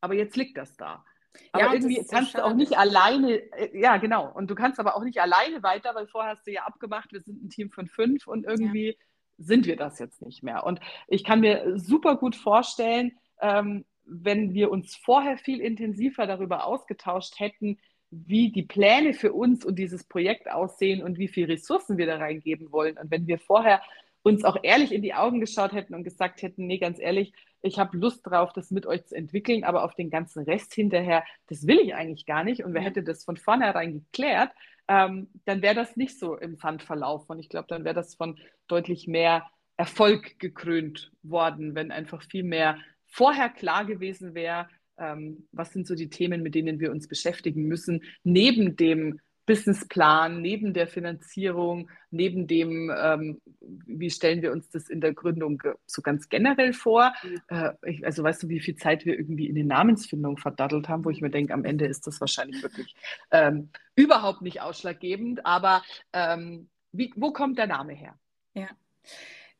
aber 0.00 0.14
jetzt 0.14 0.36
liegt 0.36 0.56
das 0.56 0.76
da. 0.76 1.04
Aber 1.52 1.64
ja, 1.64 1.72
irgendwie 1.72 2.04
kannst 2.08 2.34
du 2.34 2.44
auch 2.44 2.54
nicht 2.54 2.76
alleine, 2.76 3.34
äh, 3.52 3.78
ja 3.78 3.96
genau, 3.96 4.30
und 4.32 4.50
du 4.50 4.54
kannst 4.54 4.78
aber 4.80 4.96
auch 4.96 5.04
nicht 5.04 5.20
alleine 5.20 5.62
weiter, 5.62 5.94
weil 5.94 6.06
vorher 6.06 6.32
hast 6.32 6.46
du 6.46 6.52
ja 6.52 6.62
abgemacht, 6.62 7.12
wir 7.12 7.20
sind 7.20 7.42
ein 7.42 7.50
Team 7.50 7.70
von 7.70 7.86
fünf 7.86 8.26
und 8.26 8.44
irgendwie 8.44 8.88
ja. 8.88 8.94
sind 9.38 9.66
wir 9.66 9.76
das 9.76 9.98
jetzt 9.98 10.22
nicht 10.22 10.42
mehr. 10.42 10.64
Und 10.64 10.80
ich 11.08 11.24
kann 11.24 11.40
mir 11.40 11.78
super 11.78 12.16
gut 12.16 12.36
vorstellen, 12.36 13.12
ähm, 13.40 13.84
wenn 14.04 14.54
wir 14.54 14.70
uns 14.70 14.96
vorher 14.96 15.38
viel 15.38 15.60
intensiver 15.60 16.26
darüber 16.26 16.66
ausgetauscht 16.66 17.38
hätten, 17.38 17.78
wie 18.10 18.50
die 18.50 18.64
Pläne 18.64 19.14
für 19.14 19.32
uns 19.32 19.64
und 19.64 19.78
dieses 19.78 20.04
Projekt 20.04 20.50
aussehen 20.50 21.02
und 21.02 21.18
wie 21.18 21.28
viel 21.28 21.46
Ressourcen 21.46 21.96
wir 21.96 22.06
da 22.06 22.16
reingeben 22.16 22.72
wollen. 22.72 22.98
Und 22.98 23.10
wenn 23.10 23.28
wir 23.28 23.38
vorher 23.38 23.80
uns 24.22 24.44
auch 24.44 24.56
ehrlich 24.62 24.92
in 24.92 25.02
die 25.02 25.14
Augen 25.14 25.40
geschaut 25.40 25.72
hätten 25.72 25.94
und 25.94 26.02
gesagt 26.02 26.42
hätten, 26.42 26.66
nee, 26.66 26.78
ganz 26.78 26.98
ehrlich, 26.98 27.32
ich 27.62 27.78
habe 27.78 27.96
Lust 27.96 28.26
drauf, 28.26 28.52
das 28.52 28.70
mit 28.70 28.86
euch 28.86 29.06
zu 29.06 29.14
entwickeln, 29.14 29.64
aber 29.64 29.84
auf 29.84 29.94
den 29.94 30.10
ganzen 30.10 30.44
Rest 30.44 30.74
hinterher, 30.74 31.24
das 31.48 31.66
will 31.66 31.78
ich 31.78 31.94
eigentlich 31.94 32.26
gar 32.26 32.44
nicht. 32.44 32.64
Und 32.64 32.74
wer 32.74 32.82
hätte 32.82 33.02
das 33.02 33.24
von 33.24 33.36
vornherein 33.36 33.94
geklärt, 33.94 34.50
ähm, 34.88 35.28
dann 35.44 35.62
wäre 35.62 35.74
das 35.74 35.96
nicht 35.96 36.18
so 36.18 36.36
im 36.36 36.56
Sand 36.56 36.82
verlaufen. 36.82 37.32
Und 37.32 37.38
ich 37.38 37.48
glaube, 37.48 37.66
dann 37.68 37.84
wäre 37.84 37.94
das 37.94 38.14
von 38.14 38.38
deutlich 38.66 39.06
mehr 39.06 39.46
Erfolg 39.76 40.38
gekrönt 40.38 41.12
worden, 41.22 41.74
wenn 41.74 41.90
einfach 41.90 42.22
viel 42.22 42.42
mehr 42.42 42.78
vorher 43.06 43.48
klar 43.48 43.84
gewesen 43.84 44.34
wäre, 44.34 44.68
ähm, 44.98 45.48
was 45.52 45.72
sind 45.72 45.86
so 45.86 45.94
die 45.94 46.10
Themen, 46.10 46.42
mit 46.42 46.54
denen 46.54 46.80
wir 46.80 46.90
uns 46.90 47.08
beschäftigen 47.08 47.64
müssen, 47.64 48.02
neben 48.22 48.76
dem 48.76 49.20
Businessplan, 49.50 50.40
neben 50.40 50.74
der 50.74 50.86
Finanzierung, 50.86 51.90
neben 52.12 52.46
dem, 52.46 52.88
ähm, 52.96 53.40
wie 53.60 54.08
stellen 54.08 54.42
wir 54.42 54.52
uns 54.52 54.68
das 54.68 54.88
in 54.88 55.00
der 55.00 55.12
Gründung 55.12 55.60
so 55.86 56.02
ganz 56.02 56.28
generell 56.28 56.72
vor. 56.72 57.12
Äh, 57.48 57.72
ich, 57.84 58.06
also 58.06 58.22
weißt 58.22 58.44
du, 58.44 58.48
wie 58.48 58.60
viel 58.60 58.76
Zeit 58.76 59.04
wir 59.04 59.18
irgendwie 59.18 59.48
in 59.48 59.56
die 59.56 59.64
Namensfindung 59.64 60.36
verdattelt 60.36 60.88
haben, 60.88 61.04
wo 61.04 61.10
ich 61.10 61.20
mir 61.20 61.30
denke, 61.30 61.52
am 61.52 61.64
Ende 61.64 61.86
ist 61.86 62.06
das 62.06 62.20
wahrscheinlich 62.20 62.62
wirklich 62.62 62.94
ähm, 63.32 63.70
überhaupt 63.96 64.40
nicht 64.40 64.60
ausschlaggebend. 64.60 65.44
Aber 65.44 65.82
ähm, 66.12 66.68
wie, 66.92 67.12
wo 67.16 67.32
kommt 67.32 67.58
der 67.58 67.66
Name 67.66 67.94
her? 67.94 68.14
Ja. 68.54 68.68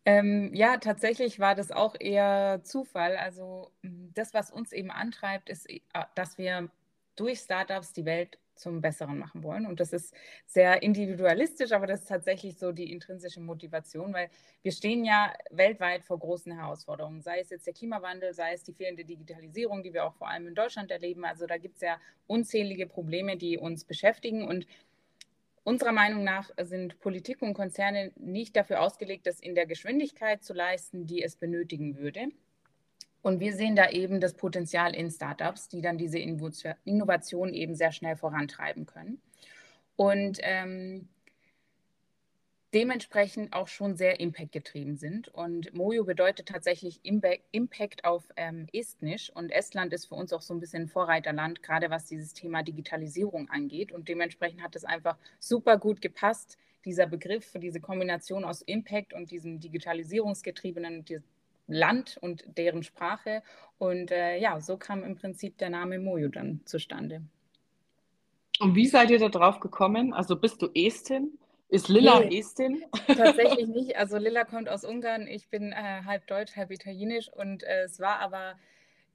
Ähm, 0.04 0.54
ja, 0.54 0.76
tatsächlich 0.76 1.40
war 1.40 1.56
das 1.56 1.72
auch 1.72 1.96
eher 1.98 2.60
Zufall. 2.62 3.16
Also 3.16 3.72
das, 3.82 4.34
was 4.34 4.52
uns 4.52 4.72
eben 4.72 4.92
antreibt, 4.92 5.50
ist, 5.50 5.68
äh, 5.68 5.80
dass 6.14 6.38
wir 6.38 6.70
durch 7.16 7.40
Startups 7.40 7.92
die 7.92 8.04
Welt 8.04 8.38
zum 8.60 8.80
Besseren 8.80 9.18
machen 9.18 9.42
wollen. 9.42 9.66
Und 9.66 9.80
das 9.80 9.92
ist 9.92 10.14
sehr 10.46 10.82
individualistisch, 10.82 11.72
aber 11.72 11.86
das 11.86 12.02
ist 12.02 12.08
tatsächlich 12.08 12.58
so 12.58 12.72
die 12.72 12.92
intrinsische 12.92 13.40
Motivation, 13.40 14.12
weil 14.12 14.30
wir 14.62 14.72
stehen 14.72 15.04
ja 15.04 15.32
weltweit 15.50 16.04
vor 16.04 16.18
großen 16.18 16.52
Herausforderungen, 16.52 17.22
sei 17.22 17.40
es 17.40 17.50
jetzt 17.50 17.66
der 17.66 17.74
Klimawandel, 17.74 18.34
sei 18.34 18.52
es 18.52 18.62
die 18.62 18.72
fehlende 18.72 19.04
Digitalisierung, 19.04 19.82
die 19.82 19.92
wir 19.92 20.04
auch 20.04 20.14
vor 20.14 20.28
allem 20.28 20.46
in 20.46 20.54
Deutschland 20.54 20.90
erleben. 20.90 21.24
Also 21.24 21.46
da 21.46 21.58
gibt 21.58 21.76
es 21.76 21.82
ja 21.82 21.98
unzählige 22.26 22.86
Probleme, 22.86 23.36
die 23.36 23.58
uns 23.58 23.84
beschäftigen. 23.84 24.46
Und 24.46 24.66
Unserer 25.62 25.92
Meinung 25.92 26.24
nach 26.24 26.50
sind 26.62 26.98
Politik 27.00 27.42
und 27.42 27.52
Konzerne 27.52 28.12
nicht 28.16 28.56
dafür 28.56 28.80
ausgelegt, 28.80 29.26
das 29.26 29.40
in 29.40 29.54
der 29.54 29.66
Geschwindigkeit 29.66 30.42
zu 30.42 30.54
leisten, 30.54 31.06
die 31.06 31.22
es 31.22 31.36
benötigen 31.36 31.98
würde. 31.98 32.28
Und 33.22 33.40
wir 33.40 33.54
sehen 33.54 33.76
da 33.76 33.90
eben 33.90 34.20
das 34.20 34.34
Potenzial 34.34 34.94
in 34.94 35.10
Startups, 35.10 35.68
die 35.68 35.82
dann 35.82 35.98
diese 35.98 36.18
Innovation 36.18 37.52
eben 37.52 37.74
sehr 37.74 37.92
schnell 37.92 38.16
vorantreiben 38.16 38.86
können. 38.86 39.20
Und 39.96 40.38
ähm, 40.42 41.08
dementsprechend 42.72 43.52
auch 43.52 43.68
schon 43.68 43.96
sehr 43.96 44.20
Impact-getrieben 44.20 44.96
sind. 44.96 45.28
Und 45.28 45.74
Mojo 45.74 46.04
bedeutet 46.04 46.48
tatsächlich 46.48 47.00
Impact 47.02 48.04
auf 48.04 48.24
ähm, 48.36 48.66
Estnisch. 48.72 49.30
Und 49.34 49.50
Estland 49.50 49.92
ist 49.92 50.06
für 50.06 50.14
uns 50.14 50.32
auch 50.32 50.42
so 50.42 50.54
ein 50.54 50.60
bisschen 50.60 50.88
Vorreiterland, 50.88 51.62
gerade 51.62 51.90
was 51.90 52.06
dieses 52.06 52.32
Thema 52.32 52.62
Digitalisierung 52.62 53.50
angeht. 53.50 53.92
Und 53.92 54.08
dementsprechend 54.08 54.62
hat 54.62 54.76
es 54.76 54.84
einfach 54.84 55.18
super 55.38 55.78
gut 55.78 56.00
gepasst, 56.00 56.58
dieser 56.84 57.06
Begriff, 57.06 57.52
diese 57.60 57.80
Kombination 57.80 58.44
aus 58.44 58.62
Impact 58.62 59.12
und 59.12 59.30
diesem 59.30 59.60
digitalisierungsgetriebenen, 59.60 61.04
Land 61.70 62.18
und 62.20 62.44
deren 62.58 62.82
Sprache. 62.82 63.42
Und 63.78 64.10
äh, 64.10 64.38
ja, 64.38 64.60
so 64.60 64.76
kam 64.76 65.04
im 65.04 65.16
Prinzip 65.16 65.58
der 65.58 65.70
Name 65.70 65.98
Mojo 65.98 66.28
dann 66.28 66.60
zustande. 66.64 67.22
Und 68.60 68.74
wie 68.74 68.86
seid 68.86 69.10
ihr 69.10 69.18
da 69.18 69.28
drauf 69.28 69.58
gekommen? 69.60 70.12
Also 70.12 70.36
bist 70.36 70.60
du 70.60 70.68
Estin? 70.74 71.38
Ist 71.70 71.88
Lilla 71.88 72.20
nee, 72.20 72.38
Estin? 72.38 72.84
Tatsächlich 73.06 73.68
nicht. 73.74 73.96
Also 73.96 74.18
Lilla 74.18 74.44
kommt 74.44 74.68
aus 74.68 74.84
Ungarn. 74.84 75.26
Ich 75.26 75.48
bin 75.48 75.72
äh, 75.72 76.02
halb 76.04 76.26
deutsch, 76.26 76.56
halb 76.56 76.70
italienisch. 76.70 77.32
Und 77.32 77.62
äh, 77.62 77.84
es 77.84 78.00
war 78.00 78.18
aber, 78.18 78.58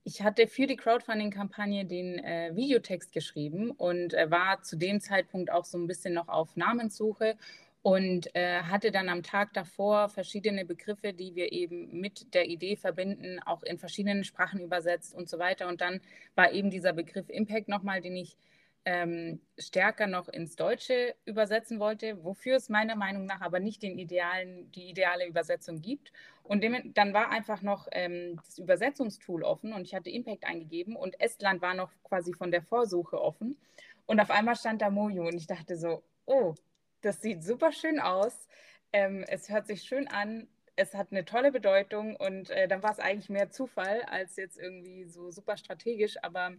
ich 0.04 0.24
hatte 0.24 0.48
für 0.48 0.66
die 0.66 0.78
Crowdfunding-Kampagne 0.78 1.86
den 1.86 2.18
äh, 2.18 2.56
Videotext 2.56 3.12
geschrieben 3.12 3.72
und 3.72 4.14
äh, 4.14 4.32
war 4.32 4.64
zu 4.64 4.78
dem 4.78 5.02
Zeitpunkt 5.02 5.52
auch 5.52 5.66
so 5.66 5.78
ein 5.78 5.86
bisschen 5.86 6.14
noch 6.14 6.30
auf 6.30 6.56
Namenssuche 6.56 7.38
und 7.86 8.36
äh, 8.36 8.64
hatte 8.64 8.90
dann 8.90 9.10
am 9.10 9.22
Tag 9.22 9.54
davor 9.54 10.10
verschiedene 10.10 10.66
Begriffe, 10.66 11.14
die 11.14 11.36
wir 11.36 11.52
eben 11.52 12.00
mit 12.00 12.34
der 12.34 12.48
Idee 12.48 12.78
verbinden, 12.78 13.40
auch 13.46 13.62
in 13.62 13.78
verschiedenen 13.78 14.24
Sprachen 14.24 14.60
übersetzt 14.60 15.14
und 15.14 15.30
so 15.30 15.38
weiter. 15.38 15.68
Und 15.68 15.82
dann 15.82 16.02
war 16.34 16.52
eben 16.52 16.72
dieser 16.72 16.94
Begriff 16.94 17.30
Impact 17.30 17.68
nochmal, 17.68 18.02
den 18.02 18.16
ich 18.16 18.38
ähm, 18.86 19.40
stärker 19.60 20.08
noch 20.08 20.30
ins 20.30 20.56
Deutsche 20.56 21.14
übersetzen 21.26 21.80
wollte, 21.80 22.24
wofür 22.24 22.56
es 22.56 22.70
meiner 22.70 22.96
Meinung 22.96 23.28
nach 23.28 23.42
aber 23.42 23.60
nicht 23.60 23.84
den 23.84 24.00
idealen, 24.00 24.72
die 24.72 24.90
ideale 24.90 25.28
Übersetzung 25.28 25.80
gibt. 25.80 26.12
Und 26.42 26.64
dem, 26.64 26.92
dann 26.96 27.14
war 27.14 27.30
einfach 27.30 27.62
noch 27.62 27.88
ähm, 27.92 28.38
das 28.48 28.58
Übersetzungstool 28.58 29.44
offen 29.44 29.74
und 29.74 29.84
ich 29.84 29.94
hatte 29.94 30.10
Impact 30.10 30.46
eingegeben 30.46 30.96
und 30.96 31.22
Estland 31.22 31.62
war 31.62 31.76
noch 31.76 31.92
quasi 32.04 32.34
von 32.34 32.50
der 32.50 32.64
Vorsuche 32.64 33.22
offen. 33.22 33.60
Und 34.08 34.20
auf 34.20 34.32
einmal 34.32 34.56
stand 34.56 34.82
da 34.82 34.90
Mojo 34.90 35.28
und 35.28 35.36
ich 35.36 35.46
dachte 35.46 35.78
so, 35.78 36.02
oh, 36.26 36.56
das 37.06 37.22
sieht 37.22 37.44
super 37.44 37.72
schön 37.72 38.00
aus. 38.00 38.48
Ähm, 38.92 39.24
es 39.28 39.50
hört 39.50 39.68
sich 39.68 39.84
schön 39.84 40.08
an. 40.08 40.48
Es 40.76 40.94
hat 40.94 41.08
eine 41.12 41.24
tolle 41.24 41.52
Bedeutung 41.52 42.16
und 42.16 42.50
äh, 42.50 42.68
dann 42.68 42.84
war 42.84 42.92
es 42.92 43.00
eigentlich 43.00 43.30
mehr 43.30 43.50
Zufall 43.50 44.02
als 44.08 44.36
jetzt 44.36 44.58
irgendwie 44.58 45.06
so 45.06 45.32
super 45.32 45.56
strategisch. 45.56 46.16
Aber 46.24 46.52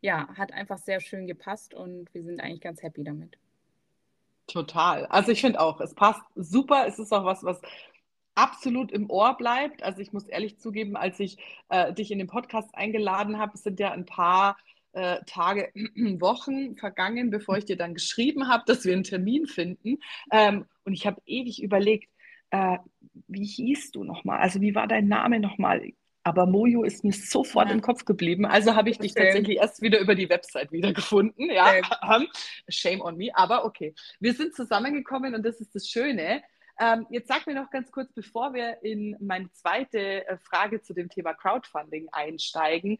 ja, 0.00 0.28
hat 0.36 0.52
einfach 0.52 0.78
sehr 0.78 1.00
schön 1.00 1.26
gepasst 1.26 1.74
und 1.74 2.12
wir 2.14 2.24
sind 2.24 2.40
eigentlich 2.40 2.62
ganz 2.62 2.82
happy 2.82 3.04
damit. 3.04 3.36
Total. 4.46 5.06
Also 5.06 5.30
ich 5.30 5.40
finde 5.42 5.60
auch, 5.60 5.80
es 5.80 5.94
passt 5.94 6.22
super. 6.34 6.86
Es 6.88 6.98
ist 6.98 7.12
auch 7.12 7.24
was, 7.24 7.44
was 7.44 7.60
absolut 8.34 8.90
im 8.90 9.10
Ohr 9.10 9.36
bleibt. 9.36 9.82
Also 9.82 10.00
ich 10.00 10.12
muss 10.12 10.26
ehrlich 10.26 10.58
zugeben, 10.58 10.96
als 10.96 11.20
ich 11.20 11.36
äh, 11.68 11.92
dich 11.92 12.10
in 12.10 12.18
den 12.18 12.26
Podcast 12.26 12.74
eingeladen 12.74 13.38
habe, 13.38 13.56
sind 13.58 13.78
ja 13.78 13.92
ein 13.92 14.06
paar 14.06 14.56
äh, 14.92 15.18
Tage, 15.26 15.70
Wochen 16.20 16.76
vergangen, 16.76 17.30
bevor 17.30 17.56
ich 17.58 17.64
dir 17.64 17.76
dann 17.76 17.94
geschrieben 17.94 18.48
habe, 18.48 18.64
dass 18.66 18.84
wir 18.84 18.92
einen 18.92 19.04
Termin 19.04 19.46
finden. 19.46 19.98
Ähm, 20.32 20.66
und 20.84 20.92
ich 20.92 21.06
habe 21.06 21.20
ewig 21.26 21.62
überlegt, 21.62 22.10
äh, 22.50 22.78
wie 23.28 23.44
hieß 23.44 23.92
du 23.92 24.04
nochmal? 24.04 24.40
Also 24.40 24.60
wie 24.60 24.74
war 24.74 24.86
dein 24.86 25.08
Name 25.08 25.40
nochmal? 25.40 25.92
Aber 26.22 26.46
Mojo 26.46 26.82
ist 26.82 27.02
mir 27.02 27.12
sofort 27.12 27.68
ja. 27.68 27.74
im 27.74 27.80
Kopf 27.80 28.04
geblieben. 28.04 28.44
Also 28.44 28.74
habe 28.74 28.90
ich 28.90 28.98
dich 28.98 29.12
Schön. 29.12 29.24
tatsächlich 29.24 29.56
erst 29.56 29.80
wieder 29.80 30.00
über 30.00 30.14
die 30.14 30.28
Website 30.28 30.70
wiedergefunden. 30.70 31.50
Ja, 31.50 31.80
shame 32.68 33.00
on 33.00 33.16
me. 33.16 33.30
Aber 33.34 33.64
okay, 33.64 33.94
wir 34.18 34.34
sind 34.34 34.54
zusammengekommen 34.54 35.34
und 35.34 35.44
das 35.44 35.60
ist 35.60 35.74
das 35.74 35.88
Schöne. 35.88 36.42
Ähm, 36.78 37.06
jetzt 37.10 37.28
sag 37.28 37.46
mir 37.46 37.54
noch 37.54 37.70
ganz 37.70 37.90
kurz, 37.90 38.12
bevor 38.12 38.54
wir 38.54 38.82
in 38.82 39.16
meine 39.20 39.50
zweite 39.52 40.26
äh, 40.26 40.38
Frage 40.38 40.80
zu 40.80 40.94
dem 40.94 41.08
Thema 41.08 41.34
Crowdfunding 41.34 42.08
einsteigen, 42.10 42.98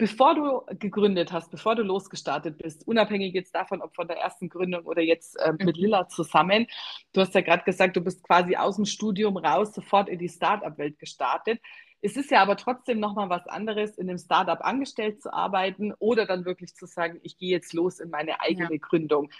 bevor 0.00 0.34
du 0.34 0.62
gegründet 0.78 1.30
hast, 1.30 1.50
bevor 1.50 1.74
du 1.76 1.82
losgestartet 1.82 2.56
bist, 2.56 2.88
unabhängig 2.88 3.34
jetzt 3.34 3.54
davon, 3.54 3.82
ob 3.82 3.94
von 3.94 4.08
der 4.08 4.16
ersten 4.16 4.48
Gründung 4.48 4.86
oder 4.86 5.02
jetzt 5.02 5.38
äh, 5.38 5.52
mit 5.52 5.76
mhm. 5.76 5.82
Lilla 5.82 6.08
zusammen, 6.08 6.66
du 7.12 7.20
hast 7.20 7.34
ja 7.34 7.42
gerade 7.42 7.64
gesagt, 7.64 7.96
du 7.96 8.00
bist 8.00 8.22
quasi 8.22 8.56
aus 8.56 8.76
dem 8.76 8.86
Studium 8.86 9.36
raus, 9.36 9.74
sofort 9.74 10.08
in 10.08 10.18
die 10.18 10.30
Startup-Welt 10.30 10.98
gestartet. 10.98 11.60
Es 12.00 12.16
ist 12.16 12.30
ja 12.30 12.40
aber 12.40 12.56
trotzdem 12.56 12.98
nochmal 12.98 13.28
was 13.28 13.46
anderes, 13.46 13.98
in 13.98 14.08
einem 14.08 14.16
Startup 14.16 14.62
angestellt 14.62 15.20
zu 15.20 15.34
arbeiten 15.34 15.92
oder 15.98 16.24
dann 16.24 16.46
wirklich 16.46 16.74
zu 16.74 16.86
sagen, 16.86 17.20
ich 17.22 17.36
gehe 17.36 17.50
jetzt 17.50 17.74
los 17.74 18.00
in 18.00 18.08
meine 18.08 18.40
eigene 18.40 18.72
ja. 18.72 18.78
Gründung. 18.80 19.30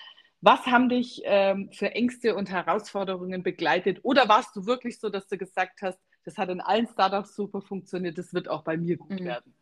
Was 0.43 0.67
haben 0.67 0.91
dich 0.91 1.23
ähm, 1.25 1.71
für 1.73 1.93
Ängste 1.93 2.35
und 2.35 2.51
Herausforderungen 2.51 3.43
begleitet? 3.43 4.01
Oder 4.03 4.29
warst 4.29 4.55
du 4.57 4.67
wirklich 4.67 5.01
so, 5.01 5.09
dass 5.09 5.27
du 5.27 5.39
gesagt 5.39 5.81
hast, 5.81 5.99
das 6.25 6.37
hat 6.37 6.51
in 6.51 6.61
allen 6.61 6.87
Startups 6.87 7.35
super 7.35 7.63
funktioniert, 7.63 8.19
das 8.19 8.35
wird 8.35 8.51
auch 8.51 8.63
bei 8.63 8.77
mir 8.77 8.99
gut 8.99 9.21
mhm. 9.21 9.25
werden? 9.25 9.55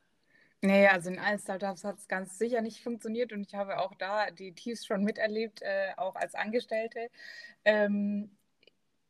Nee, 0.60 0.88
also 0.88 1.10
in 1.10 1.18
allen 1.20 1.38
Startups 1.38 1.84
hat 1.84 1.98
es 1.98 2.08
ganz 2.08 2.36
sicher 2.36 2.60
nicht 2.62 2.82
funktioniert 2.82 3.32
und 3.32 3.42
ich 3.46 3.54
habe 3.54 3.78
auch 3.78 3.94
da 3.94 4.30
die 4.32 4.52
Tiefs 4.52 4.84
schon 4.86 5.04
miterlebt, 5.04 5.62
äh, 5.62 5.92
auch 5.96 6.16
als 6.16 6.34
Angestellte. 6.34 7.10
Ähm, 7.64 8.36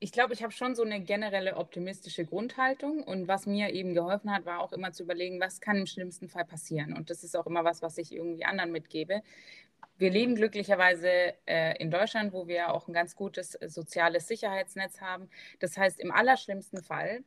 ich 0.01 0.13
glaube, 0.13 0.35
ich 0.35 0.43
habe 0.43 0.53
schon 0.53 0.75
so 0.77 0.83
eine 0.85 1.01
generelle 1.01 1.57
optimistische 1.57 2.25
Grundhaltung 2.27 3.03
und 3.03 3.29
was 3.29 3.47
mir 3.47 3.71
eben 3.73 3.95
geholfen 3.95 4.31
hat, 4.33 4.45
war 4.47 4.61
auch 4.61 4.73
immer 4.73 4.93
zu 4.93 5.03
überlegen, 5.05 5.41
was 5.41 5.61
kann 5.61 5.77
im 5.77 5.87
schlimmsten 5.87 6.29
Fall 6.29 6.45
passieren. 6.45 6.93
Und 6.95 7.11
das 7.11 7.25
ist 7.25 7.37
auch 7.37 7.47
immer 7.47 7.65
was, 7.65 7.83
was 7.83 7.99
ich 7.99 8.13
irgendwie 8.13 8.45
anderen 8.45 8.71
mitgebe. 8.71 9.23
Wir 9.99 10.11
leben 10.11 10.37
glücklicherweise 10.37 11.35
äh, 11.47 11.77
in 11.79 11.91
Deutschland, 11.91 12.33
wo 12.33 12.47
wir 12.49 12.73
auch 12.75 12.89
ein 12.89 12.95
ganz 12.95 13.17
gutes 13.17 13.55
äh, 13.57 13.69
soziales 13.69 14.29
Sicherheitsnetz 14.29 15.01
haben. 15.01 15.31
Das 15.61 15.77
heißt, 15.77 16.01
im 16.01 16.13
allerschlimmsten 16.13 16.83
Fall 16.83 17.25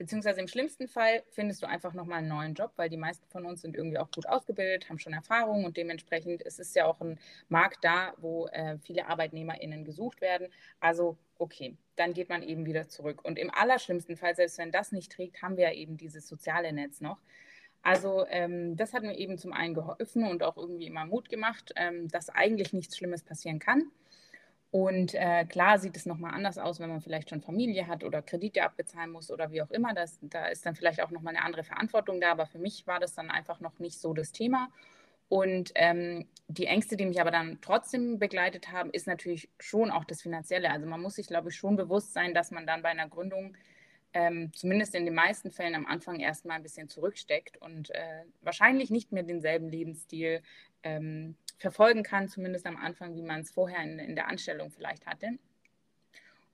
Beziehungsweise 0.00 0.40
im 0.40 0.48
schlimmsten 0.48 0.88
Fall 0.88 1.22
findest 1.28 1.62
du 1.62 1.68
einfach 1.68 1.92
nochmal 1.92 2.20
einen 2.20 2.28
neuen 2.28 2.54
Job, 2.54 2.72
weil 2.76 2.88
die 2.88 2.96
meisten 2.96 3.28
von 3.28 3.44
uns 3.44 3.60
sind 3.60 3.76
irgendwie 3.76 3.98
auch 3.98 4.10
gut 4.10 4.26
ausgebildet, 4.26 4.88
haben 4.88 4.98
schon 4.98 5.12
Erfahrung 5.12 5.66
und 5.66 5.76
dementsprechend 5.76 6.40
ist 6.40 6.58
es 6.58 6.72
ja 6.72 6.86
auch 6.86 7.02
ein 7.02 7.18
Markt 7.50 7.84
da, 7.84 8.14
wo 8.16 8.46
äh, 8.46 8.78
viele 8.78 9.08
ArbeitnehmerInnen 9.08 9.84
gesucht 9.84 10.22
werden. 10.22 10.48
Also 10.80 11.18
okay, 11.36 11.76
dann 11.96 12.14
geht 12.14 12.30
man 12.30 12.42
eben 12.42 12.64
wieder 12.64 12.88
zurück. 12.88 13.22
Und 13.22 13.38
im 13.38 13.50
allerschlimmsten 13.50 14.16
Fall, 14.16 14.34
selbst 14.34 14.56
wenn 14.56 14.72
das 14.72 14.90
nicht 14.90 15.12
trägt, 15.12 15.42
haben 15.42 15.58
wir 15.58 15.64
ja 15.64 15.74
eben 15.74 15.98
dieses 15.98 16.26
soziale 16.26 16.72
Netz 16.72 17.02
noch. 17.02 17.18
Also 17.82 18.24
ähm, 18.30 18.76
das 18.76 18.94
hat 18.94 19.02
mir 19.02 19.18
eben 19.18 19.36
zum 19.36 19.52
einen 19.52 19.74
geholfen 19.74 20.24
und 20.24 20.42
auch 20.42 20.56
irgendwie 20.56 20.86
immer 20.86 21.04
Mut 21.04 21.28
gemacht, 21.28 21.74
ähm, 21.76 22.08
dass 22.08 22.30
eigentlich 22.30 22.72
nichts 22.72 22.96
Schlimmes 22.96 23.22
passieren 23.22 23.58
kann. 23.58 23.90
Und 24.70 25.14
äh, 25.14 25.44
klar 25.46 25.78
sieht 25.78 25.96
es 25.96 26.06
nochmal 26.06 26.32
anders 26.32 26.56
aus, 26.56 26.78
wenn 26.78 26.88
man 26.88 27.00
vielleicht 27.00 27.30
schon 27.30 27.40
Familie 27.40 27.88
hat 27.88 28.04
oder 28.04 28.22
Kredite 28.22 28.62
abbezahlen 28.62 29.10
muss 29.10 29.30
oder 29.30 29.50
wie 29.50 29.62
auch 29.62 29.70
immer. 29.70 29.94
Das, 29.94 30.18
da 30.22 30.46
ist 30.46 30.64
dann 30.64 30.76
vielleicht 30.76 31.02
auch 31.02 31.10
nochmal 31.10 31.34
eine 31.34 31.44
andere 31.44 31.64
Verantwortung 31.64 32.20
da, 32.20 32.30
aber 32.30 32.46
für 32.46 32.58
mich 32.58 32.86
war 32.86 33.00
das 33.00 33.14
dann 33.14 33.30
einfach 33.30 33.58
noch 33.58 33.80
nicht 33.80 33.98
so 33.98 34.14
das 34.14 34.30
Thema. 34.30 34.68
Und 35.28 35.72
ähm, 35.74 36.26
die 36.48 36.66
Ängste, 36.66 36.96
die 36.96 37.06
mich 37.06 37.20
aber 37.20 37.30
dann 37.30 37.58
trotzdem 37.62 38.18
begleitet 38.18 38.70
haben, 38.72 38.90
ist 38.90 39.06
natürlich 39.06 39.48
schon 39.58 39.90
auch 39.90 40.04
das 40.04 40.22
Finanzielle. 40.22 40.70
Also 40.70 40.86
man 40.86 41.00
muss 41.00 41.16
sich, 41.16 41.26
glaube 41.26 41.50
ich, 41.50 41.56
schon 41.56 41.76
bewusst 41.76 42.12
sein, 42.12 42.34
dass 42.34 42.50
man 42.50 42.66
dann 42.66 42.82
bei 42.82 42.90
einer 42.90 43.08
Gründung 43.08 43.56
ähm, 44.12 44.52
zumindest 44.54 44.94
in 44.94 45.04
den 45.04 45.14
meisten 45.14 45.50
Fällen 45.50 45.74
am 45.74 45.86
Anfang 45.86 46.18
erstmal 46.18 46.56
ein 46.56 46.62
bisschen 46.62 46.88
zurücksteckt 46.88 47.56
und 47.58 47.90
äh, 47.90 48.24
wahrscheinlich 48.42 48.90
nicht 48.90 49.12
mehr 49.12 49.22
denselben 49.22 49.68
Lebensstil 49.68 50.42
ähm, 50.82 51.36
verfolgen 51.58 52.02
kann, 52.02 52.28
zumindest 52.28 52.66
am 52.66 52.76
Anfang, 52.76 53.14
wie 53.14 53.22
man 53.22 53.40
es 53.40 53.50
vorher 53.50 53.82
in, 53.82 53.98
in, 53.98 54.16
der 54.16 54.28
Anstellung 54.28 54.70
vielleicht 54.70 55.06
hatte. 55.06 55.38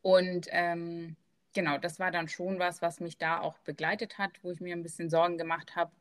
Und 0.02 0.48
ähm, 0.50 1.16
genau, 1.54 1.78
das 1.78 1.98
war 1.98 2.10
dann 2.10 2.28
schon 2.28 2.58
was, 2.58 2.82
was 2.82 3.00
mich 3.00 3.16
da 3.16 3.40
auch 3.40 3.58
begleitet 3.58 4.18
hat, 4.18 4.32
wo 4.42 4.50
ich 4.50 4.60
mir 4.60 4.74
ein 4.74 4.82
bisschen 4.82 5.08
Sorgen 5.08 5.38
gemacht 5.38 5.76
habe. 5.76 5.92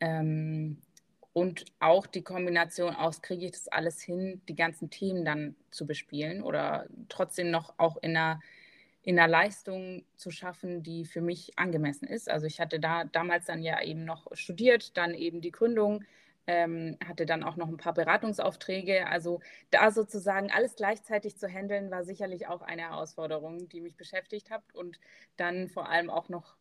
Ähm, 0.00 0.78
und 1.32 1.64
auch 1.80 2.06
die 2.06 2.22
Kombination 2.22 2.94
aus, 2.94 3.20
kriege 3.20 3.46
ich 3.46 3.52
das 3.52 3.68
alles 3.68 4.00
hin, 4.00 4.40
die 4.48 4.54
ganzen 4.54 4.88
Themen 4.88 5.24
dann 5.24 5.56
zu 5.70 5.84
bespielen 5.84 6.42
oder 6.42 6.86
trotzdem 7.08 7.50
noch 7.50 7.74
auch 7.76 7.96
in 7.96 8.16
einer, 8.16 8.40
in 9.04 9.18
einer 9.18 9.28
Leistung 9.28 10.04
zu 10.16 10.30
schaffen, 10.30 10.82
die 10.82 11.04
für 11.04 11.20
mich 11.20 11.58
angemessen 11.58 12.08
ist. 12.08 12.30
Also 12.30 12.46
ich 12.46 12.58
hatte 12.58 12.80
da 12.80 13.04
damals 13.04 13.44
dann 13.44 13.62
ja 13.62 13.82
eben 13.82 14.04
noch 14.04 14.26
studiert, 14.32 14.96
dann 14.96 15.14
eben 15.14 15.40
die 15.42 15.52
Gründung 15.52 16.04
ähm, 16.46 16.98
hatte 17.06 17.26
dann 17.26 17.42
auch 17.42 17.56
noch 17.56 17.68
ein 17.68 17.76
paar 17.76 17.94
Beratungsaufträge. 17.94 19.06
Also 19.06 19.40
da 19.70 19.90
sozusagen 19.90 20.50
alles 20.50 20.74
gleichzeitig 20.76 21.36
zu 21.36 21.48
handeln, 21.48 21.90
war 21.90 22.04
sicherlich 22.04 22.46
auch 22.46 22.62
eine 22.62 22.82
Herausforderung, 22.82 23.68
die 23.68 23.80
mich 23.80 23.96
beschäftigt 23.96 24.50
hat. 24.50 24.62
Und 24.74 24.98
dann 25.36 25.68
vor 25.68 25.88
allem 25.88 26.10
auch 26.10 26.28
noch 26.28 26.56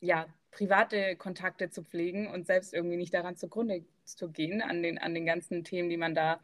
ja, 0.00 0.26
private 0.50 1.16
Kontakte 1.16 1.70
zu 1.70 1.82
pflegen 1.82 2.26
und 2.28 2.46
selbst 2.46 2.74
irgendwie 2.74 2.96
nicht 2.96 3.14
daran 3.14 3.36
zugrunde 3.36 3.84
zu 4.04 4.30
gehen, 4.30 4.62
an 4.62 4.82
den, 4.82 4.98
an 4.98 5.14
den 5.14 5.26
ganzen 5.26 5.64
Themen, 5.64 5.88
die 5.88 5.96
man 5.96 6.14
da 6.14 6.40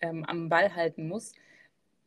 ähm, 0.00 0.24
am 0.24 0.48
Ball 0.48 0.74
halten 0.74 1.08
muss. 1.08 1.34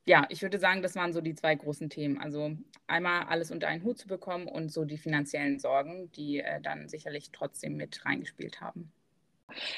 Ja, 0.06 0.26
ich 0.30 0.42
würde 0.42 0.58
sagen, 0.58 0.82
das 0.82 0.96
waren 0.96 1.14
so 1.14 1.22
die 1.22 1.36
zwei 1.36 1.54
großen 1.56 1.90
Themen. 1.90 2.20
Also 2.20 2.58
einmal 2.88 3.24
alles 3.24 3.52
unter 3.52 3.68
einen 3.68 3.84
Hut 3.84 4.00
zu 4.00 4.08
bekommen 4.08 4.48
und 4.48 4.72
so 4.72 4.84
die 4.84 4.98
finanziellen 4.98 5.60
Sorgen, 5.60 6.12
die 6.14 6.40
äh, 6.40 6.60
dann 6.62 6.90
sicherlich 6.90 7.32
trotzdem 7.32 7.78
mit 7.78 8.04
reingespielt 8.06 8.62
haben. 8.62 8.92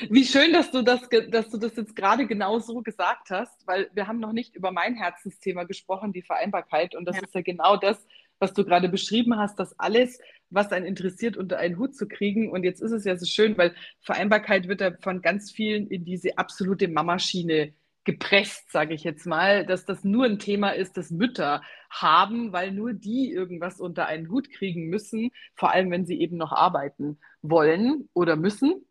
Wie 0.09 0.23
schön, 0.23 0.53
dass 0.53 0.71
du 0.71 0.81
das, 0.81 1.01
dass 1.29 1.49
du 1.49 1.57
das 1.57 1.75
jetzt 1.75 1.95
gerade 1.95 2.27
genau 2.27 2.59
so 2.59 2.81
gesagt 2.81 3.29
hast, 3.31 3.65
weil 3.65 3.89
wir 3.93 4.07
haben 4.07 4.19
noch 4.19 4.31
nicht 4.31 4.55
über 4.55 4.71
mein 4.71 4.95
Herzensthema 4.95 5.63
gesprochen, 5.63 6.13
die 6.13 6.21
Vereinbarkeit. 6.21 6.95
Und 6.95 7.05
das 7.05 7.17
ja. 7.17 7.23
ist 7.23 7.35
ja 7.35 7.41
genau 7.41 7.77
das, 7.77 8.05
was 8.39 8.53
du 8.53 8.63
gerade 8.63 8.89
beschrieben 8.89 9.37
hast, 9.37 9.59
dass 9.59 9.77
alles, 9.79 10.19
was 10.49 10.71
einen 10.71 10.85
interessiert, 10.85 11.37
unter 11.37 11.57
einen 11.57 11.77
Hut 11.77 11.95
zu 11.95 12.07
kriegen. 12.07 12.51
Und 12.51 12.63
jetzt 12.63 12.81
ist 12.81 12.91
es 12.91 13.03
ja 13.03 13.15
so 13.15 13.25
schön, 13.25 13.57
weil 13.57 13.73
Vereinbarkeit 14.01 14.67
wird 14.67 14.81
ja 14.81 14.91
von 15.01 15.21
ganz 15.21 15.51
vielen 15.51 15.87
in 15.87 16.05
diese 16.05 16.37
absolute 16.37 16.87
Mamaschiene 16.87 17.73
gepresst, 18.03 18.71
sage 18.71 18.93
ich 18.93 19.03
jetzt 19.03 19.25
mal, 19.25 19.65
dass 19.65 19.85
das 19.85 20.03
nur 20.03 20.25
ein 20.25 20.39
Thema 20.39 20.69
ist, 20.69 20.97
das 20.97 21.11
Mütter 21.11 21.61
haben, 21.89 22.51
weil 22.51 22.71
nur 22.71 22.93
die 22.93 23.31
irgendwas 23.31 23.79
unter 23.79 24.07
einen 24.07 24.29
Hut 24.29 24.49
kriegen 24.51 24.89
müssen, 24.89 25.31
vor 25.55 25.71
allem 25.71 25.91
wenn 25.91 26.05
sie 26.05 26.19
eben 26.19 26.37
noch 26.37 26.51
arbeiten 26.51 27.19
wollen 27.41 28.09
oder 28.13 28.35
müssen. 28.35 28.85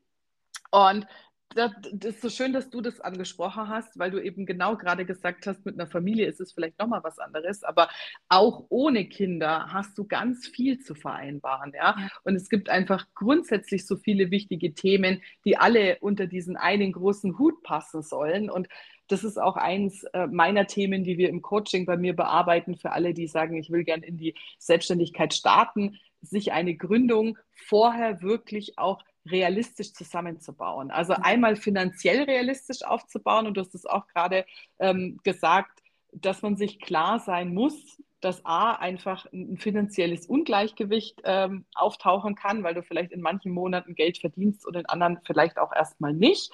Und 0.71 1.07
das, 1.55 1.73
das, 1.93 2.15
ist 2.15 2.23
so 2.23 2.31
schön, 2.31 2.53
dass 2.53 2.71
du 2.71 2.81
das 2.81 3.01
angesprochen 3.01 3.69
hast, 3.69 3.99
weil 3.99 4.11
du 4.11 4.23
eben 4.23 4.47
genau 4.47 4.77
gerade 4.77 5.05
gesagt 5.05 5.47
hast, 5.47 5.65
mit 5.65 5.75
einer 5.75 5.87
Familie 5.87 6.27
ist 6.27 6.41
es 6.41 6.53
vielleicht 6.53 6.79
nochmal 6.79 7.03
was 7.03 7.19
anderes, 7.19 7.63
aber 7.63 7.89
auch 8.29 8.67
ohne 8.69 9.07
Kinder 9.07 9.67
hast 9.73 9.97
du 9.99 10.05
ganz 10.05 10.47
viel 10.47 10.81
zu 10.81 10.95
vereinbaren, 10.95 11.73
ja? 11.75 11.97
Und 12.25 12.37
es 12.37 12.49
gibt 12.49 12.69
einfach 12.69 13.07
grundsätzlich 13.15 13.87
so 13.87 13.97
viele 13.97 14.31
wichtige 14.31 14.75
Themen, 14.75 15.23
die 15.45 15.57
alle 15.57 15.99
unter 16.01 16.27
diesen 16.27 16.57
einen 16.57 16.93
großen 16.93 17.39
Hut 17.39 17.63
passen 17.63 18.03
sollen. 18.03 18.51
Und 18.51 18.69
das 19.09 19.25
ist 19.25 19.39
auch 19.39 19.57
eins 19.57 20.05
äh, 20.15 20.27
meiner 20.27 20.67
Themen, 20.67 21.05
die 21.05 21.19
wir 21.19 21.29
im 21.29 21.43
Coaching 21.43 21.87
bei 21.87 21.97
mir 21.97 22.15
bearbeiten, 22.15 22.77
für 22.77 22.93
alle, 22.93 23.15
die 23.15 23.27
sagen, 23.27 23.57
ich 23.57 23.71
will 23.71 23.85
gern 23.85 24.03
in 24.03 24.17
die 24.17 24.35
Selbstständigkeit 24.59 25.35
starten, 25.35 25.99
sich 26.23 26.53
eine 26.53 26.77
Gründung 26.77 27.37
vorher 27.53 28.23
wirklich 28.23 28.79
auch 28.79 29.03
realistisch 29.27 29.93
zusammenzubauen. 29.93 30.91
Also 30.91 31.15
einmal 31.15 31.57
finanziell 31.57 32.25
realistisch 32.25 32.83
aufzubauen. 32.83 33.47
Und 33.47 33.57
du 33.57 33.61
hast 33.61 33.75
es 33.75 33.87
auch 33.87 34.07
gerade 34.09 34.45
ähm, 34.79 35.21
gesagt, 35.23 35.83
dass 36.13 36.43
man 36.43 36.57
sich 36.57 36.81
klar 36.81 37.19
sein 37.19 37.55
muss, 37.55 37.99
dass 38.21 38.45
A 38.47 38.73
einfach 38.73 39.27
ein 39.33 39.59
finanzielles 39.59 40.27
Ungleichgewicht 40.27 41.21
ähm, 41.25 41.65
auftauchen 41.75 42.37
kann, 42.37 42.63
weil 42.63 42.75
du 42.75 42.83
vielleicht 42.83 43.11
in 43.11 43.21
manchen 43.21 43.53
Monaten 43.53 43.95
Geld 43.95 44.19
verdienst 44.19 44.65
und 44.65 44.77
in 44.77 44.87
anderen 44.87 45.19
vielleicht 45.25 45.59
auch 45.59 45.73
erstmal 45.75 46.13
nicht. 46.13 46.53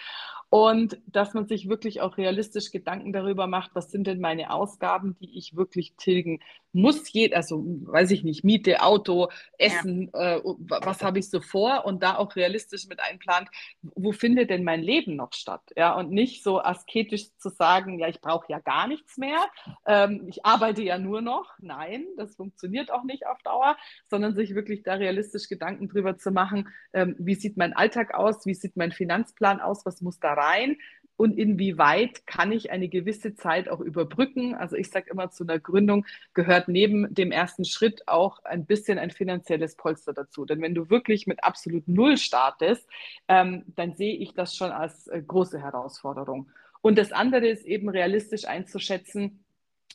Und 0.51 0.99
dass 1.07 1.35
man 1.35 1.47
sich 1.47 1.69
wirklich 1.69 2.01
auch 2.01 2.17
realistisch 2.17 2.71
Gedanken 2.71 3.13
darüber 3.13 3.47
macht, 3.47 3.73
was 3.75 3.91
sind 3.91 4.07
denn 4.07 4.21
meine 4.21 4.51
Ausgaben, 4.51 5.15
die 5.21 5.37
ich 5.37 5.57
wirklich 5.57 5.93
tilgen 5.99 6.41
muss. 6.73 7.13
Jed 7.13 7.35
also 7.35 7.65
weiß 7.65 8.11
ich 8.11 8.25
nicht, 8.25 8.45
Miete, 8.45 8.83
Auto, 8.83 9.29
Essen, 9.59 10.11
ja. 10.13 10.37
äh, 10.37 10.43
was 10.45 11.03
habe 11.03 11.19
ich 11.19 11.31
so 11.31 11.41
vor 11.41 11.85
und 11.87 12.03
da 12.03 12.17
auch 12.17 12.37
realistisch 12.37 12.87
mit 12.89 13.01
einplant, 13.01 13.49
wo 13.83 14.13
findet 14.13 14.51
denn 14.51 14.65
mein 14.65 14.83
Leben 14.83 15.17
noch 15.17 15.33
statt? 15.33 15.63
Ja, 15.77 15.95
und 15.95 16.11
nicht 16.11 16.43
so 16.43 16.61
asketisch 16.61 17.37
zu 17.39 17.51
sagen, 17.51 17.99
ja, 17.99 18.09
ich 18.09 18.21
brauche 18.21 18.51
ja 18.51 18.59
gar 18.59 18.87
nichts 18.89 19.17
mehr, 19.17 19.39
ähm, 19.87 20.27
ich 20.29 20.45
arbeite 20.45 20.83
ja 20.83 20.99
nur 20.99 21.21
noch. 21.21 21.55
Nein, 21.61 22.07
das 22.17 22.37
funktioniert 22.37 22.91
auch 22.91 23.05
nicht 23.05 23.27
auf 23.27 23.43
Dauer, 23.43 23.77
sondern 24.09 24.35
sich 24.35 24.55
wirklich 24.55 24.83
da 24.83 24.95
realistisch 24.95 25.49
Gedanken 25.49 25.89
drüber 25.89 26.19
zu 26.19 26.31
machen, 26.31 26.69
ähm, 26.93 27.17
wie 27.19 27.35
sieht 27.35 27.57
mein 27.57 27.73
Alltag 27.73 28.15
aus, 28.15 28.47
wie 28.47 28.55
sieht 28.55 28.77
mein 28.77 28.93
Finanzplan 28.93 29.61
aus, 29.61 29.85
was 29.85 30.01
muss 30.01 30.21
da 30.21 30.35
rein 30.35 30.77
und 31.19 31.37
inwieweit 31.37 32.29
kann 32.29 32.53
ich 32.53 32.71
eine 32.71 32.89
gewisse 32.89 33.35
Zeit 33.35 33.69
auch 33.69 33.81
überbrücken. 33.81 34.55
Also 34.55 34.77
ich 34.77 34.89
sage 34.89 35.11
immer, 35.11 35.31
zu 35.31 35.43
einer 35.43 35.59
Gründung 35.59 36.07
gehört 36.33 36.69
neben 36.69 37.13
dem 37.13 37.33
ersten 37.33 37.65
Schritt 37.65 38.07
auch 38.07 38.45
ein 38.45 38.67
bisschen 38.67 39.01
ein 39.01 39.11
finanzielles 39.11 39.75
Polster 39.75 40.13
dazu. 40.13 40.45
Denn 40.45 40.63
wenn 40.63 40.77
du 40.77 40.91
wirklich 40.91 41.27
mit 41.27 41.43
absolut 41.43 41.89
Null 41.89 42.19
startest, 42.19 42.89
ähm, 43.27 43.65
dann 43.75 43.95
sehe 43.95 44.15
ich 44.15 44.33
das 44.35 44.55
schon 44.55 44.71
als 44.71 45.09
äh, 45.09 45.21
große 45.21 45.61
Herausforderung. 45.61 46.51
Und 46.83 46.97
das 46.97 47.11
andere 47.11 47.49
ist 47.49 47.67
eben 47.67 47.89
realistisch 47.89 48.45
einzuschätzen, 48.45 49.41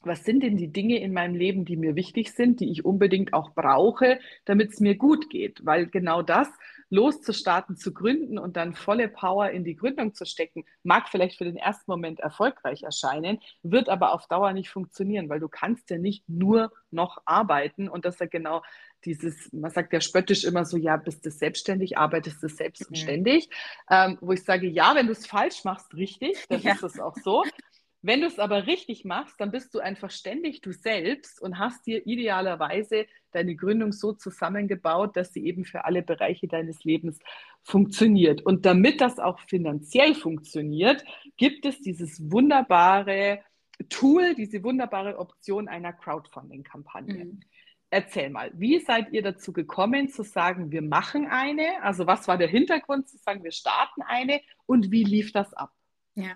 was 0.01 0.25
sind 0.25 0.43
denn 0.43 0.57
die 0.57 0.73
Dinge 0.73 0.99
in 0.99 1.13
meinem 1.13 1.35
Leben, 1.35 1.63
die 1.63 1.77
mir 1.77 1.95
wichtig 1.95 2.33
sind, 2.33 2.59
die 2.59 2.69
ich 2.69 2.83
unbedingt 2.83 3.33
auch 3.33 3.51
brauche, 3.53 4.19
damit 4.43 4.73
es 4.73 4.81
mir 4.81 4.95
gut 4.95 5.29
geht? 5.29 5.65
Weil 5.65 5.87
genau 5.87 6.21
das, 6.21 6.49
loszustarten, 6.93 7.75
zu 7.75 7.91
gründen 7.91 8.37
und 8.37 8.55
dann 8.55 8.75
volle 8.75 9.07
Power 9.07 9.49
in 9.49 9.63
die 9.63 9.75
Gründung 9.75 10.13
zu 10.13 10.25
stecken, 10.25 10.63
mag 10.83 11.09
vielleicht 11.09 11.39
für 11.39 11.43
den 11.43 11.57
ersten 11.57 11.89
Moment 11.89 12.19
erfolgreich 12.19 12.83
erscheinen, 12.83 13.39
wird 13.63 13.89
aber 13.89 14.13
auf 14.13 14.27
Dauer 14.27 14.53
nicht 14.53 14.69
funktionieren, 14.69 15.27
weil 15.27 15.39
du 15.39 15.49
kannst 15.49 15.89
ja 15.89 15.97
nicht 15.97 16.23
nur 16.29 16.71
noch 16.91 17.17
arbeiten 17.25 17.89
und 17.89 18.05
das 18.05 18.15
ist 18.15 18.19
ja 18.19 18.27
genau 18.27 18.61
dieses, 19.05 19.51
man 19.51 19.71
sagt 19.71 19.91
ja 19.91 20.01
spöttisch 20.01 20.43
immer 20.43 20.65
so, 20.65 20.77
ja, 20.77 20.97
bist 20.97 21.25
du 21.25 21.31
selbstständig, 21.31 21.97
arbeitest 21.97 22.43
du 22.43 22.47
selbst 22.47 22.87
und 22.87 22.95
ständig, 22.95 23.49
ähm, 23.89 24.19
wo 24.21 24.31
ich 24.31 24.43
sage, 24.43 24.67
ja, 24.67 24.93
wenn 24.95 25.07
du 25.07 25.13
es 25.13 25.25
falsch 25.25 25.63
machst, 25.63 25.93
richtig, 25.95 26.45
dann 26.47 26.61
ja. 26.61 26.73
ist 26.73 26.83
es 26.83 26.99
auch 26.99 27.15
so. 27.23 27.43
Wenn 28.05 28.19
du 28.19 28.27
es 28.27 28.37
aber 28.37 28.67
richtig 28.67 29.05
machst, 29.05 29.39
dann 29.39 29.51
bist 29.51 29.73
du 29.73 29.79
einfach 29.79 30.11
ständig 30.11 30.59
du 30.59 30.73
selbst 30.73 31.41
und 31.41 31.57
hast 31.57 31.87
dir 31.87 32.05
idealerweise 32.05 33.07
deine 33.31 33.55
Gründung 33.55 33.93
so 33.93 34.11
zusammengebaut, 34.11 35.15
dass 35.15 35.31
sie 35.31 35.45
eben 35.45 35.63
für 35.63 35.85
alle 35.85 36.03
Bereiche 36.03 36.49
deines 36.49 36.83
Lebens 36.83 37.17
funktioniert. 37.63 38.41
Und 38.41 38.65
damit 38.65 38.99
das 38.99 39.19
auch 39.19 39.39
finanziell 39.39 40.15
funktioniert, 40.15 41.05
gibt 41.37 41.65
es 41.65 41.79
dieses 41.79 42.29
wunderbare 42.29 43.39
Tool, 43.87 44.35
diese 44.35 44.61
wunderbare 44.65 45.17
Option 45.17 45.69
einer 45.69 45.93
Crowdfunding-Kampagne. 45.93 47.23
Mhm. 47.23 47.39
Erzähl 47.89 48.29
mal, 48.29 48.51
wie 48.53 48.79
seid 48.79 49.13
ihr 49.13 49.21
dazu 49.21 49.53
gekommen 49.53 50.09
zu 50.09 50.23
sagen, 50.23 50.71
wir 50.71 50.81
machen 50.81 51.25
eine? 51.25 51.81
Also 51.81 52.05
was 52.05 52.27
war 52.27 52.37
der 52.37 52.49
Hintergrund 52.49 53.07
zu 53.07 53.17
sagen, 53.17 53.45
wir 53.45 53.53
starten 53.53 54.01
eine 54.01 54.41
und 54.65 54.91
wie 54.91 55.05
lief 55.05 55.31
das 55.31 55.53
ab? 55.53 55.71
Ja, 56.15 56.35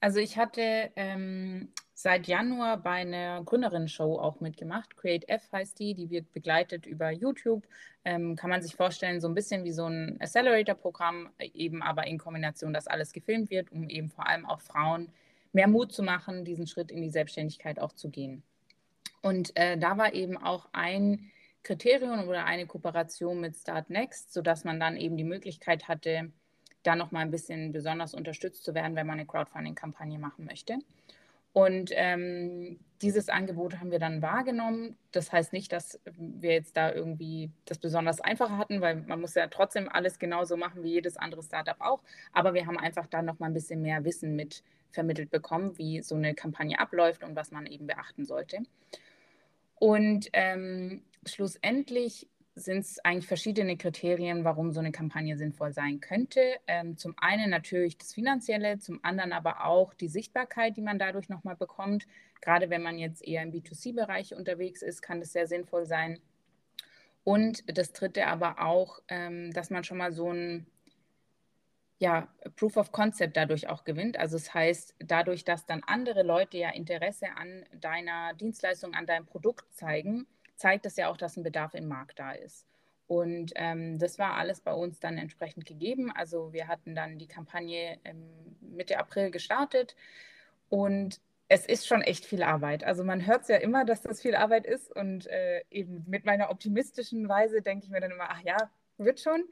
also 0.00 0.18
ich 0.20 0.36
hatte 0.36 0.90
ähm, 0.96 1.72
seit 1.94 2.28
Januar 2.28 2.76
bei 2.76 3.00
einer 3.00 3.42
Gründerinnen-Show 3.42 4.18
auch 4.18 4.40
mitgemacht. 4.40 4.96
Create 4.96 5.28
F 5.28 5.50
heißt 5.50 5.78
die, 5.78 5.94
die 5.94 6.10
wird 6.10 6.32
begleitet 6.32 6.86
über 6.86 7.10
YouTube. 7.10 7.66
Ähm, 8.04 8.36
kann 8.36 8.50
man 8.50 8.62
sich 8.62 8.76
vorstellen, 8.76 9.20
so 9.20 9.28
ein 9.28 9.34
bisschen 9.34 9.64
wie 9.64 9.72
so 9.72 9.86
ein 9.86 10.20
Accelerator-Programm, 10.20 11.30
eben 11.40 11.82
aber 11.82 12.06
in 12.06 12.18
Kombination, 12.18 12.72
dass 12.72 12.86
alles 12.86 13.12
gefilmt 13.12 13.50
wird, 13.50 13.72
um 13.72 13.88
eben 13.88 14.10
vor 14.10 14.28
allem 14.28 14.46
auch 14.46 14.60
Frauen 14.60 15.08
mehr 15.52 15.66
Mut 15.66 15.92
zu 15.92 16.02
machen, 16.02 16.44
diesen 16.44 16.66
Schritt 16.66 16.92
in 16.92 17.02
die 17.02 17.10
Selbstständigkeit 17.10 17.80
auch 17.80 17.92
zu 17.92 18.10
gehen. 18.10 18.44
Und 19.20 19.56
äh, 19.56 19.76
da 19.76 19.98
war 19.98 20.14
eben 20.14 20.36
auch 20.36 20.68
ein 20.72 21.30
Kriterium 21.64 22.28
oder 22.28 22.44
eine 22.44 22.66
Kooperation 22.66 23.40
mit 23.40 23.56
Start 23.56 23.90
Next, 23.90 24.32
sodass 24.32 24.64
man 24.64 24.78
dann 24.78 24.96
eben 24.96 25.16
die 25.16 25.24
Möglichkeit 25.24 25.88
hatte, 25.88 26.30
da 26.82 26.96
noch 26.96 27.10
mal 27.10 27.20
ein 27.20 27.30
bisschen 27.30 27.72
besonders 27.72 28.14
unterstützt 28.14 28.64
zu 28.64 28.74
werden, 28.74 28.96
wenn 28.96 29.06
man 29.06 29.18
eine 29.18 29.26
Crowdfunding-Kampagne 29.26 30.18
machen 30.18 30.44
möchte. 30.44 30.78
Und 31.52 31.90
ähm, 31.94 32.78
dieses 33.02 33.28
Angebot 33.28 33.80
haben 33.80 33.90
wir 33.90 33.98
dann 33.98 34.22
wahrgenommen. 34.22 34.96
Das 35.12 35.32
heißt 35.32 35.52
nicht, 35.52 35.72
dass 35.72 36.00
wir 36.16 36.52
jetzt 36.52 36.76
da 36.76 36.92
irgendwie 36.92 37.50
das 37.64 37.78
besonders 37.78 38.20
einfacher 38.20 38.58
hatten, 38.58 38.80
weil 38.80 38.96
man 38.96 39.20
muss 39.20 39.34
ja 39.34 39.46
trotzdem 39.48 39.88
alles 39.88 40.18
genauso 40.18 40.56
machen 40.56 40.82
wie 40.82 40.92
jedes 40.92 41.16
andere 41.16 41.42
Startup 41.42 41.80
auch. 41.80 42.00
Aber 42.32 42.54
wir 42.54 42.66
haben 42.66 42.78
einfach 42.78 43.06
dann 43.06 43.24
noch 43.24 43.38
mal 43.38 43.46
ein 43.46 43.54
bisschen 43.54 43.82
mehr 43.82 44.04
Wissen 44.04 44.36
mit 44.36 44.62
vermittelt 44.90 45.30
bekommen, 45.30 45.76
wie 45.78 46.02
so 46.02 46.14
eine 46.14 46.34
Kampagne 46.34 46.78
abläuft 46.78 47.24
und 47.24 47.36
was 47.36 47.50
man 47.50 47.66
eben 47.66 47.86
beachten 47.86 48.24
sollte. 48.24 48.58
Und 49.74 50.28
ähm, 50.32 51.02
schlussendlich 51.26 52.28
sind 52.58 52.80
es 52.80 52.98
eigentlich 53.04 53.26
verschiedene 53.26 53.76
Kriterien, 53.76 54.44
warum 54.44 54.72
so 54.72 54.80
eine 54.80 54.92
Kampagne 54.92 55.36
sinnvoll 55.36 55.72
sein 55.72 56.00
könnte. 56.00 56.40
Ähm, 56.66 56.96
zum 56.96 57.14
einen 57.18 57.50
natürlich 57.50 57.96
das 57.98 58.14
Finanzielle, 58.14 58.78
zum 58.78 59.00
anderen 59.02 59.32
aber 59.32 59.64
auch 59.64 59.94
die 59.94 60.08
Sichtbarkeit, 60.08 60.76
die 60.76 60.82
man 60.82 60.98
dadurch 60.98 61.28
nochmal 61.28 61.56
bekommt. 61.56 62.06
Gerade 62.40 62.70
wenn 62.70 62.82
man 62.82 62.98
jetzt 62.98 63.26
eher 63.26 63.42
im 63.42 63.52
B2C-Bereich 63.52 64.34
unterwegs 64.34 64.82
ist, 64.82 65.02
kann 65.02 65.20
das 65.20 65.32
sehr 65.32 65.46
sinnvoll 65.46 65.86
sein. 65.86 66.20
Und 67.24 67.62
das 67.76 67.92
dritte 67.92 68.26
aber 68.26 68.60
auch, 68.60 69.00
ähm, 69.08 69.52
dass 69.52 69.70
man 69.70 69.84
schon 69.84 69.98
mal 69.98 70.12
so 70.12 70.32
ein 70.32 70.66
ja, 71.98 72.28
Proof 72.56 72.76
of 72.76 72.92
Concept 72.92 73.36
dadurch 73.36 73.68
auch 73.68 73.84
gewinnt. 73.84 74.18
Also 74.18 74.36
es 74.36 74.44
das 74.44 74.54
heißt, 74.54 74.94
dadurch, 75.00 75.44
dass 75.44 75.66
dann 75.66 75.82
andere 75.86 76.22
Leute 76.22 76.56
ja 76.56 76.70
Interesse 76.70 77.26
an 77.36 77.64
deiner 77.72 78.34
Dienstleistung, 78.34 78.94
an 78.94 79.06
deinem 79.06 79.26
Produkt 79.26 79.64
zeigen, 79.74 80.26
zeigt 80.58 80.84
das 80.84 80.96
ja 80.96 81.08
auch, 81.08 81.16
dass 81.16 81.36
ein 81.36 81.42
Bedarf 81.42 81.74
im 81.74 81.88
Markt 81.88 82.18
da 82.18 82.32
ist. 82.32 82.66
Und 83.06 83.52
ähm, 83.54 83.98
das 83.98 84.18
war 84.18 84.34
alles 84.34 84.60
bei 84.60 84.72
uns 84.72 85.00
dann 85.00 85.16
entsprechend 85.16 85.64
gegeben. 85.64 86.12
Also 86.14 86.52
wir 86.52 86.68
hatten 86.68 86.94
dann 86.94 87.18
die 87.18 87.26
Kampagne 87.26 87.98
ähm, 88.04 88.28
Mitte 88.60 88.98
April 88.98 89.30
gestartet 89.30 89.96
und 90.68 91.20
es 91.48 91.64
ist 91.64 91.86
schon 91.86 92.02
echt 92.02 92.26
viel 92.26 92.42
Arbeit. 92.42 92.84
Also 92.84 93.04
man 93.04 93.26
hört 93.26 93.42
es 93.42 93.48
ja 93.48 93.56
immer, 93.56 93.86
dass 93.86 94.02
das 94.02 94.20
viel 94.20 94.34
Arbeit 94.34 94.66
ist 94.66 94.94
und 94.94 95.26
äh, 95.28 95.62
eben 95.70 96.04
mit 96.06 96.26
meiner 96.26 96.50
optimistischen 96.50 97.26
Weise 97.28 97.62
denke 97.62 97.86
ich 97.86 97.90
mir 97.90 98.00
dann 98.00 98.10
immer, 98.10 98.28
ach 98.28 98.42
ja, 98.42 98.70
wird 98.98 99.20
schon 99.20 99.44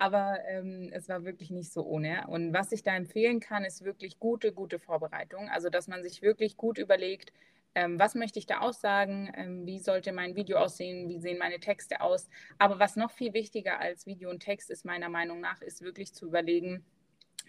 aber 0.00 0.38
ähm, 0.48 0.88
es 0.92 1.10
war 1.10 1.24
wirklich 1.24 1.50
nicht 1.50 1.70
so 1.72 1.84
ohne. 1.84 2.26
Und 2.28 2.54
was 2.54 2.72
ich 2.72 2.82
da 2.82 2.96
empfehlen 2.96 3.38
kann, 3.38 3.64
ist 3.64 3.84
wirklich 3.84 4.18
gute, 4.18 4.50
gute 4.50 4.78
Vorbereitung. 4.78 5.50
Also, 5.50 5.68
dass 5.68 5.88
man 5.88 6.02
sich 6.02 6.22
wirklich 6.22 6.56
gut 6.56 6.78
überlegt, 6.78 7.34
ähm, 7.74 7.98
was 7.98 8.14
möchte 8.14 8.38
ich 8.38 8.46
da 8.46 8.60
aussagen, 8.60 9.32
ähm, 9.36 9.66
wie 9.66 9.78
sollte 9.78 10.12
mein 10.12 10.34
Video 10.34 10.58
aussehen, 10.58 11.08
wie 11.08 11.20
sehen 11.20 11.38
meine 11.38 11.60
Texte 11.60 12.00
aus. 12.00 12.28
Aber 12.58 12.78
was 12.78 12.96
noch 12.96 13.10
viel 13.10 13.32
wichtiger 13.32 13.78
als 13.78 14.06
Video 14.06 14.30
und 14.30 14.40
Text 14.40 14.70
ist 14.70 14.84
meiner 14.84 15.08
Meinung 15.08 15.40
nach, 15.40 15.62
ist 15.62 15.82
wirklich 15.82 16.12
zu 16.12 16.26
überlegen, 16.26 16.84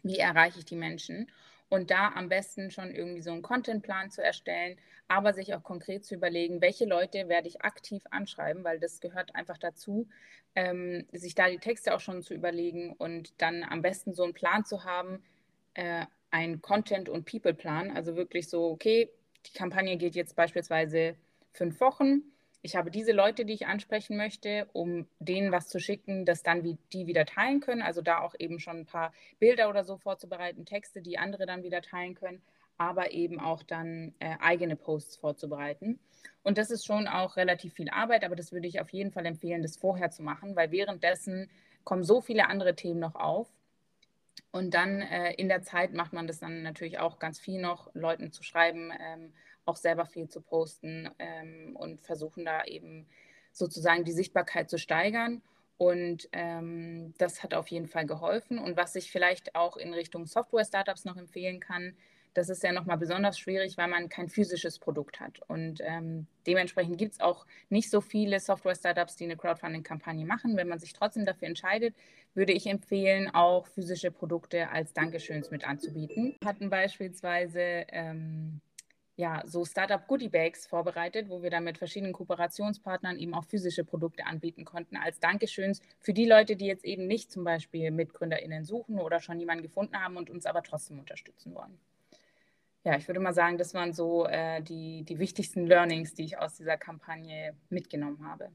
wie 0.04 0.20
erreiche 0.20 0.60
ich 0.60 0.66
die 0.66 0.76
Menschen? 0.76 1.32
Und 1.70 1.90
da 1.90 2.10
am 2.10 2.28
besten 2.28 2.70
schon 2.70 2.92
irgendwie 2.92 3.22
so 3.22 3.32
einen 3.32 3.42
Contentplan 3.42 4.12
zu 4.12 4.22
erstellen, 4.22 4.78
aber 5.08 5.34
sich 5.34 5.56
auch 5.56 5.64
konkret 5.64 6.06
zu 6.06 6.16
überlegen, 6.16 6.62
welche 6.62 6.86
Leute 6.86 7.30
werde 7.30 7.48
ich 7.48 7.62
aktiv 7.62 8.04
anschreiben, 8.12 8.64
weil 8.64 8.80
das 8.80 9.00
gehört 9.00 9.36
einfach 9.36 9.58
dazu, 9.58 10.08
ähm, 10.56 11.08
sich 11.14 11.34
da 11.34 11.50
die 11.50 11.60
Texte 11.60 11.96
auch 11.96 12.00
schon 12.00 12.22
zu 12.22 12.34
überlegen 12.34 12.94
und 12.94 13.42
dann 13.42 13.64
am 13.64 13.82
besten 13.82 14.14
so 14.14 14.24
einen 14.24 14.34
Plan 14.34 14.66
zu 14.66 14.84
haben, 14.84 15.24
äh, 15.74 16.06
ein 16.30 16.62
Content- 16.62 17.10
und 17.10 17.26
People-Plan, 17.26 17.92
also 17.92 18.16
wirklich 18.16 18.50
so, 18.50 18.70
okay, 18.70 19.10
die 19.48 19.54
Kampagne 19.54 19.98
geht 19.98 20.16
jetzt 20.16 20.36
beispielsweise 20.36 21.16
fünf 21.54 21.80
Wochen 21.82 22.24
ich 22.64 22.76
habe 22.76 22.92
diese 22.92 23.12
Leute, 23.12 23.44
die 23.44 23.54
ich 23.54 23.66
ansprechen 23.66 24.18
möchte, 24.18 24.68
um 24.74 25.08
denen 25.20 25.52
was 25.52 25.68
zu 25.68 25.80
schicken, 25.80 26.26
das 26.26 26.44
dann 26.44 26.62
die 26.62 27.08
wieder 27.08 27.26
teilen 27.26 27.60
können. 27.60 27.82
Also 27.82 28.02
da 28.02 28.20
auch 28.20 28.36
eben 28.38 28.60
schon 28.60 28.82
ein 28.82 28.86
paar 28.86 29.14
Bilder 29.40 29.68
oder 29.70 29.84
so 29.84 29.98
vorzubereiten, 29.98 30.66
Texte, 30.66 31.02
die 31.02 31.18
andere 31.18 31.48
dann 31.48 31.64
wieder 31.64 31.82
teilen 31.82 32.14
können, 32.14 32.42
aber 32.78 33.12
eben 33.12 33.40
auch 33.40 33.64
dann 33.64 34.14
äh, 34.20 34.36
eigene 34.40 34.76
Posts 34.76 35.18
vorzubereiten. 35.18 36.00
Und 36.44 36.60
das 36.60 36.70
ist 36.70 36.86
schon 36.86 37.08
auch 37.08 37.36
relativ 37.36 37.74
viel 37.74 37.90
Arbeit, 37.90 38.24
aber 38.24 38.36
das 38.36 38.52
würde 38.52 38.68
ich 38.68 38.80
auf 38.80 38.90
jeden 38.90 39.12
Fall 39.12 39.26
empfehlen, 39.26 39.64
das 39.64 39.78
vorher 39.78 40.12
zu 40.12 40.22
machen, 40.22 40.56
weil 40.56 40.72
währenddessen 40.72 41.50
kommen 41.84 42.04
so 42.04 42.22
viele 42.22 42.48
andere 42.48 42.76
Themen 42.76 43.00
noch 43.00 43.16
auf. 43.16 43.48
Und 44.52 44.74
dann 44.74 45.02
äh, 45.02 45.34
in 45.34 45.48
der 45.48 45.62
Zeit 45.62 45.94
macht 45.94 46.14
man 46.14 46.28
das 46.28 46.40
dann 46.40 46.62
natürlich 46.62 47.00
auch 47.00 47.20
ganz 47.20 47.40
viel 47.40 47.62
noch, 47.62 47.90
Leuten 47.94 48.32
zu 48.32 48.44
schreiben, 48.44 48.92
ähm, 49.00 49.34
auch 49.66 49.78
selber 49.78 50.06
viel 50.06 50.28
zu 50.28 50.42
posten 50.42 51.10
ähm, 51.20 51.76
und 51.76 52.02
versuchen 52.02 52.46
da 52.46 52.64
eben 52.66 53.08
sozusagen 53.54 54.04
die 54.04 54.12
Sichtbarkeit 54.12 54.70
zu 54.70 54.78
steigern. 54.78 55.42
Und 55.78 56.30
ähm, 56.32 57.14
das 57.18 57.42
hat 57.42 57.54
auf 57.54 57.70
jeden 57.70 57.88
Fall 57.88 58.06
geholfen. 58.06 58.60
Und 58.60 58.78
was 58.78 58.96
ich 58.96 59.12
vielleicht 59.12 59.56
auch 59.56 59.78
in 59.78 59.94
Richtung 59.94 60.28
Software-Startups 60.28 61.06
noch 61.06 61.18
empfehlen 61.18 61.60
kann, 61.60 61.96
das 62.34 62.50
ist 62.50 62.64
ja 62.64 62.72
nochmal 62.72 62.98
besonders 62.98 63.38
schwierig, 63.38 63.78
weil 63.78 63.88
man 63.88 64.10
kein 64.10 64.30
physisches 64.30 64.80
Produkt 64.80 65.20
hat. 65.20 65.42
Und 65.48 65.80
ähm, 65.82 66.28
dementsprechend 66.48 66.98
gibt 66.98 67.14
es 67.14 67.20
auch 67.20 67.46
nicht 67.70 67.90
so 67.90 68.02
viele 68.02 68.40
Software-Startups, 68.40 69.16
die 69.16 69.26
eine 69.26 69.38
Crowdfunding-Kampagne 69.38 70.26
machen. 70.26 70.56
Wenn 70.56 70.68
man 70.68 70.80
sich 70.80 70.94
trotzdem 70.94 71.26
dafür 71.26 71.48
entscheidet, 71.48 71.96
würde 72.34 72.54
ich 72.54 72.68
empfehlen, 72.68 73.30
auch 73.34 73.68
physische 73.68 74.12
Produkte 74.12 74.70
als 74.70 74.94
Dankeschöns 74.94 75.52
mit 75.52 75.68
anzubieten. 75.68 76.36
Wir 76.40 76.48
hatten 76.48 76.70
beispielsweise 76.70 77.86
ähm, 77.90 78.62
ja, 79.18 79.44
so 79.46 79.66
Startup 79.66 80.08
Goodie 80.08 80.30
Bags 80.30 80.66
vorbereitet, 80.66 81.30
wo 81.30 81.44
wir 81.44 81.50
dann 81.50 81.66
mit 81.66 81.78
verschiedenen 81.78 82.14
Kooperationspartnern 82.14 83.20
eben 83.20 83.34
auch 83.34 83.46
physische 83.46 83.84
Produkte 83.84 84.26
anbieten 84.26 84.66
konnten, 84.66 84.96
als 84.96 85.20
Dankeschöns 85.20 85.82
für 86.00 86.14
die 86.14 86.26
Leute, 86.26 86.56
die 86.56 86.66
jetzt 86.66 86.86
eben 86.86 87.08
nicht 87.08 87.32
zum 87.32 87.44
Beispiel 87.44 87.92
MitgründerInnen 87.92 88.64
suchen 88.64 89.00
oder 89.00 89.20
schon 89.20 89.40
jemanden 89.40 89.64
gefunden 89.64 89.96
haben 89.96 90.18
und 90.18 90.30
uns 90.30 90.46
aber 90.46 90.64
trotzdem 90.64 90.98
unterstützen 90.98 91.54
wollen. 91.54 91.78
Ja, 92.84 92.98
ich 92.98 93.08
würde 93.08 93.20
mal 93.20 93.34
sagen, 93.34 93.58
das 93.58 93.74
waren 93.74 93.94
so 93.94 94.26
äh, 94.26 94.62
die, 94.62 95.04
die 95.04 95.20
wichtigsten 95.20 95.68
Learnings, 95.68 96.16
die 96.16 96.26
ich 96.26 96.40
aus 96.40 96.56
dieser 96.56 96.78
Kampagne 96.78 97.56
mitgenommen 97.70 98.26
habe. 98.28 98.50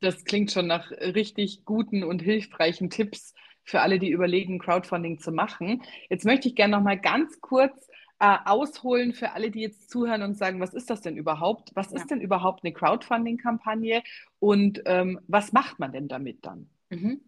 Das 0.00 0.24
klingt 0.24 0.52
schon 0.52 0.68
nach 0.68 0.90
richtig 0.90 1.64
guten 1.64 2.04
und 2.04 2.22
hilfreichen 2.22 2.90
Tipps 2.90 3.34
für 3.64 3.80
alle, 3.80 3.98
die 3.98 4.10
überlegen, 4.10 4.58
Crowdfunding 4.58 5.18
zu 5.18 5.32
machen. 5.32 5.82
Jetzt 6.08 6.24
möchte 6.24 6.48
ich 6.48 6.54
gerne 6.54 6.76
noch 6.76 6.82
mal 6.82 6.98
ganz 6.98 7.40
kurz 7.40 7.88
äh, 8.20 8.36
ausholen 8.44 9.12
für 9.12 9.32
alle, 9.32 9.50
die 9.50 9.60
jetzt 9.60 9.90
zuhören 9.90 10.22
und 10.22 10.36
sagen, 10.36 10.60
was 10.60 10.74
ist 10.74 10.88
das 10.90 11.00
denn 11.00 11.16
überhaupt? 11.16 11.72
Was 11.74 11.90
ja. 11.90 11.96
ist 11.96 12.10
denn 12.10 12.20
überhaupt 12.20 12.64
eine 12.64 12.72
Crowdfunding-Kampagne 12.72 14.02
und 14.38 14.82
ähm, 14.86 15.20
was 15.26 15.52
macht 15.52 15.80
man 15.80 15.92
denn 15.92 16.06
damit 16.06 16.44
dann? 16.46 16.68
Mhm. 16.90 17.20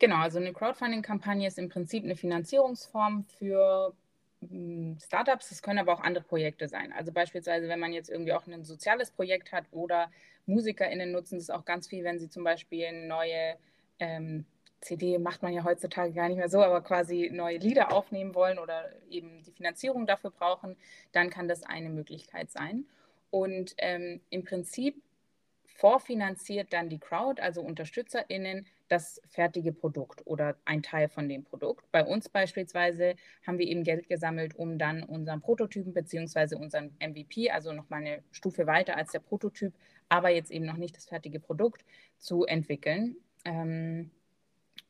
Genau, 0.00 0.16
also 0.16 0.38
eine 0.38 0.52
Crowdfunding-Kampagne 0.52 1.46
ist 1.46 1.58
im 1.58 1.68
Prinzip 1.68 2.04
eine 2.04 2.16
Finanzierungsform 2.16 3.26
für 3.38 3.94
Startups, 4.98 5.50
das 5.50 5.62
können 5.62 5.78
aber 5.78 5.92
auch 5.92 6.00
andere 6.00 6.24
Projekte 6.24 6.66
sein. 6.66 6.92
Also 6.92 7.12
beispielsweise, 7.12 7.68
wenn 7.68 7.78
man 7.78 7.92
jetzt 7.92 8.08
irgendwie 8.08 8.32
auch 8.32 8.46
ein 8.46 8.64
soziales 8.64 9.10
Projekt 9.10 9.52
hat 9.52 9.66
oder 9.70 10.10
MusikerInnen 10.46 11.12
nutzen 11.12 11.38
das 11.38 11.50
auch 11.50 11.64
ganz 11.64 11.86
viel, 11.86 12.04
wenn 12.04 12.18
sie 12.18 12.30
zum 12.30 12.44
Beispiel 12.44 13.06
neue 13.06 13.56
ähm, 13.98 14.46
CD 14.80 15.18
macht 15.18 15.42
man 15.42 15.52
ja 15.52 15.62
heutzutage 15.64 16.12
gar 16.12 16.28
nicht 16.28 16.38
mehr 16.38 16.48
so, 16.48 16.62
aber 16.62 16.80
quasi 16.80 17.30
neue 17.32 17.58
Lieder 17.58 17.92
aufnehmen 17.92 18.34
wollen 18.34 18.58
oder 18.58 18.90
eben 19.10 19.42
die 19.42 19.52
Finanzierung 19.52 20.06
dafür 20.06 20.30
brauchen, 20.30 20.76
dann 21.12 21.28
kann 21.28 21.48
das 21.48 21.62
eine 21.62 21.90
Möglichkeit 21.90 22.50
sein. 22.50 22.86
Und 23.30 23.74
ähm, 23.78 24.20
im 24.30 24.44
Prinzip 24.44 25.02
vorfinanziert 25.66 26.72
dann 26.72 26.88
die 26.88 26.98
Crowd, 26.98 27.40
also 27.40 27.60
UnterstützerInnen, 27.60 28.66
das 28.90 29.20
fertige 29.28 29.72
Produkt 29.72 30.22
oder 30.26 30.56
ein 30.64 30.82
Teil 30.82 31.08
von 31.08 31.28
dem 31.28 31.44
Produkt. 31.44 31.90
Bei 31.92 32.04
uns 32.04 32.28
beispielsweise 32.28 33.14
haben 33.46 33.58
wir 33.58 33.66
eben 33.66 33.84
Geld 33.84 34.08
gesammelt, 34.08 34.56
um 34.56 34.78
dann 34.78 35.04
unseren 35.04 35.40
Prototypen 35.40 35.94
bzw. 35.94 36.56
unseren 36.56 36.90
MVP, 37.00 37.50
also 37.50 37.72
nochmal 37.72 38.00
eine 38.00 38.22
Stufe 38.32 38.66
weiter 38.66 38.96
als 38.96 39.12
der 39.12 39.20
Prototyp, 39.20 39.72
aber 40.08 40.30
jetzt 40.30 40.50
eben 40.50 40.66
noch 40.66 40.76
nicht 40.76 40.96
das 40.96 41.06
fertige 41.06 41.38
Produkt 41.38 41.84
zu 42.18 42.44
entwickeln. 42.44 43.16
Ähm, 43.44 44.10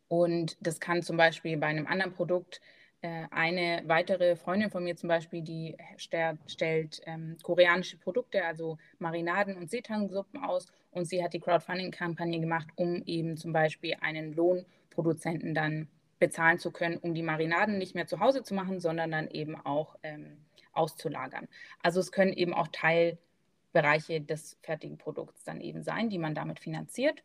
und 0.08 0.56
das 0.60 0.80
kann 0.80 1.02
zum 1.02 1.18
Beispiel 1.18 1.58
bei 1.58 1.66
einem 1.66 1.86
anderen 1.86 2.14
Produkt 2.14 2.62
eine 3.02 3.82
weitere 3.86 4.36
Freundin 4.36 4.70
von 4.70 4.84
mir 4.84 4.96
zum 4.96 5.08
Beispiel, 5.08 5.42
die 5.42 5.76
stellt 5.96 7.00
ähm, 7.06 7.36
koreanische 7.42 7.96
Produkte, 7.96 8.44
also 8.44 8.76
Marinaden 8.98 9.56
und 9.56 9.70
Seetangsuppen 9.70 10.42
aus. 10.42 10.66
Und 10.90 11.06
sie 11.06 11.22
hat 11.22 11.32
die 11.32 11.40
Crowdfunding-Kampagne 11.40 12.40
gemacht, 12.40 12.68
um 12.76 13.02
eben 13.06 13.36
zum 13.36 13.52
Beispiel 13.52 13.96
einen 14.00 14.34
Lohnproduzenten 14.34 15.54
dann 15.54 15.88
bezahlen 16.18 16.58
zu 16.58 16.70
können, 16.70 16.98
um 16.98 17.14
die 17.14 17.22
Marinaden 17.22 17.78
nicht 17.78 17.94
mehr 17.94 18.06
zu 18.06 18.20
Hause 18.20 18.42
zu 18.42 18.54
machen, 18.54 18.80
sondern 18.80 19.10
dann 19.10 19.28
eben 19.28 19.56
auch 19.56 19.96
ähm, 20.02 20.36
auszulagern. 20.72 21.48
Also 21.82 22.00
es 22.00 22.12
können 22.12 22.32
eben 22.32 22.52
auch 22.52 22.68
Teilbereiche 22.68 24.20
des 24.20 24.58
fertigen 24.62 24.98
Produkts 24.98 25.42
dann 25.44 25.60
eben 25.60 25.82
sein, 25.82 26.10
die 26.10 26.18
man 26.18 26.34
damit 26.34 26.60
finanziert. 26.60 27.22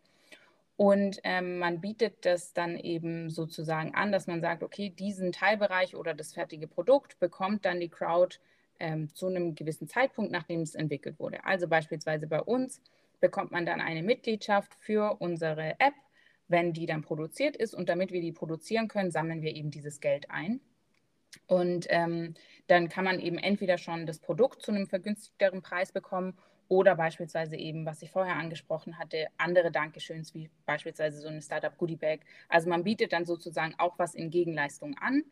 Und 0.78 1.20
ähm, 1.24 1.60
man 1.60 1.80
bietet 1.80 2.26
das 2.26 2.54
dann 2.54 2.78
eben 2.78 3.30
sozusagen 3.30 3.96
an, 3.96 4.12
dass 4.12 4.28
man 4.28 4.42
sagt, 4.42 4.62
okay, 4.62 4.90
diesen 4.90 5.32
Teilbereich 5.32 5.96
oder 5.96 6.14
das 6.14 6.34
fertige 6.34 6.68
Produkt 6.68 7.18
bekommt 7.20 7.64
dann 7.64 7.80
die 7.80 7.90
Crowd 7.90 8.38
ähm, 8.80 9.14
zu 9.14 9.28
einem 9.28 9.56
gewissen 9.56 9.88
Zeitpunkt, 9.88 10.32
nachdem 10.32 10.62
es 10.62 10.76
entwickelt 10.76 11.18
wurde. 11.18 11.46
Also 11.46 11.68
beispielsweise 11.68 12.28
bei 12.28 12.42
uns 12.42 12.82
bekommt 13.22 13.52
man 13.52 13.66
dann 13.66 13.80
eine 13.80 14.04
Mitgliedschaft 14.04 14.76
für 14.76 15.16
unsere 15.20 15.80
App, 15.80 15.94
wenn 16.50 16.74
die 16.74 16.86
dann 16.86 17.04
produziert 17.04 17.56
ist. 17.56 17.74
Und 17.74 17.88
damit 17.88 18.12
wir 18.12 18.22
die 18.22 18.34
produzieren 18.34 18.90
können, 18.90 19.12
sammeln 19.12 19.42
wir 19.42 19.56
eben 19.56 19.72
dieses 19.72 20.02
Geld 20.02 20.30
ein. 20.30 20.60
Und 21.48 21.88
ähm, 21.90 22.34
dann 22.68 22.90
kann 22.90 23.06
man 23.06 23.20
eben 23.20 23.38
entweder 23.38 23.78
schon 23.78 24.06
das 24.06 24.20
Produkt 24.20 24.62
zu 24.62 24.72
einem 24.72 24.88
vergünstigteren 24.88 25.62
Preis 25.62 25.94
bekommen 25.94 26.38
oder 26.68 26.96
beispielsweise 26.96 27.56
eben, 27.56 27.86
was 27.86 28.02
ich 28.02 28.12
vorher 28.12 28.36
angesprochen 28.36 28.98
hatte, 28.98 29.28
andere 29.38 29.72
Dankeschöns, 29.72 30.34
wie 30.34 30.50
beispielsweise 30.66 31.20
so 31.20 31.28
eine 31.28 31.42
Startup 31.42 31.78
Goodie 31.78 31.96
Bag. 31.96 32.22
Also 32.50 32.70
man 32.70 32.84
bietet 32.84 33.14
dann 33.14 33.26
sozusagen 33.26 33.76
auch 33.78 34.00
was 34.00 34.16
in 34.16 34.32
Gegenleistung 34.32 34.98
an. 34.98 35.24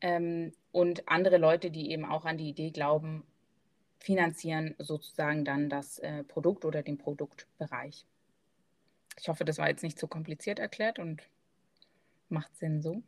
Ähm, 0.00 0.52
und 0.72 1.08
andere 1.08 1.38
Leute, 1.38 1.70
die 1.70 1.90
eben 1.90 2.04
auch 2.04 2.24
an 2.24 2.38
die 2.38 2.48
Idee 2.48 2.70
glauben, 2.70 3.24
finanzieren 3.98 4.74
sozusagen 4.78 5.44
dann 5.44 5.70
das 5.70 5.98
äh, 6.00 6.24
Produkt 6.24 6.64
oder 6.64 6.82
den 6.82 6.98
Produktbereich. 6.98 8.04
Ich 9.18 9.28
hoffe, 9.28 9.44
das 9.44 9.58
war 9.58 9.68
jetzt 9.68 9.82
nicht 9.82 9.98
zu 9.98 10.08
kompliziert 10.08 10.58
erklärt 10.58 10.98
und 10.98 11.22
macht 12.28 12.54
Sinn 12.56 12.82
so. 12.82 13.02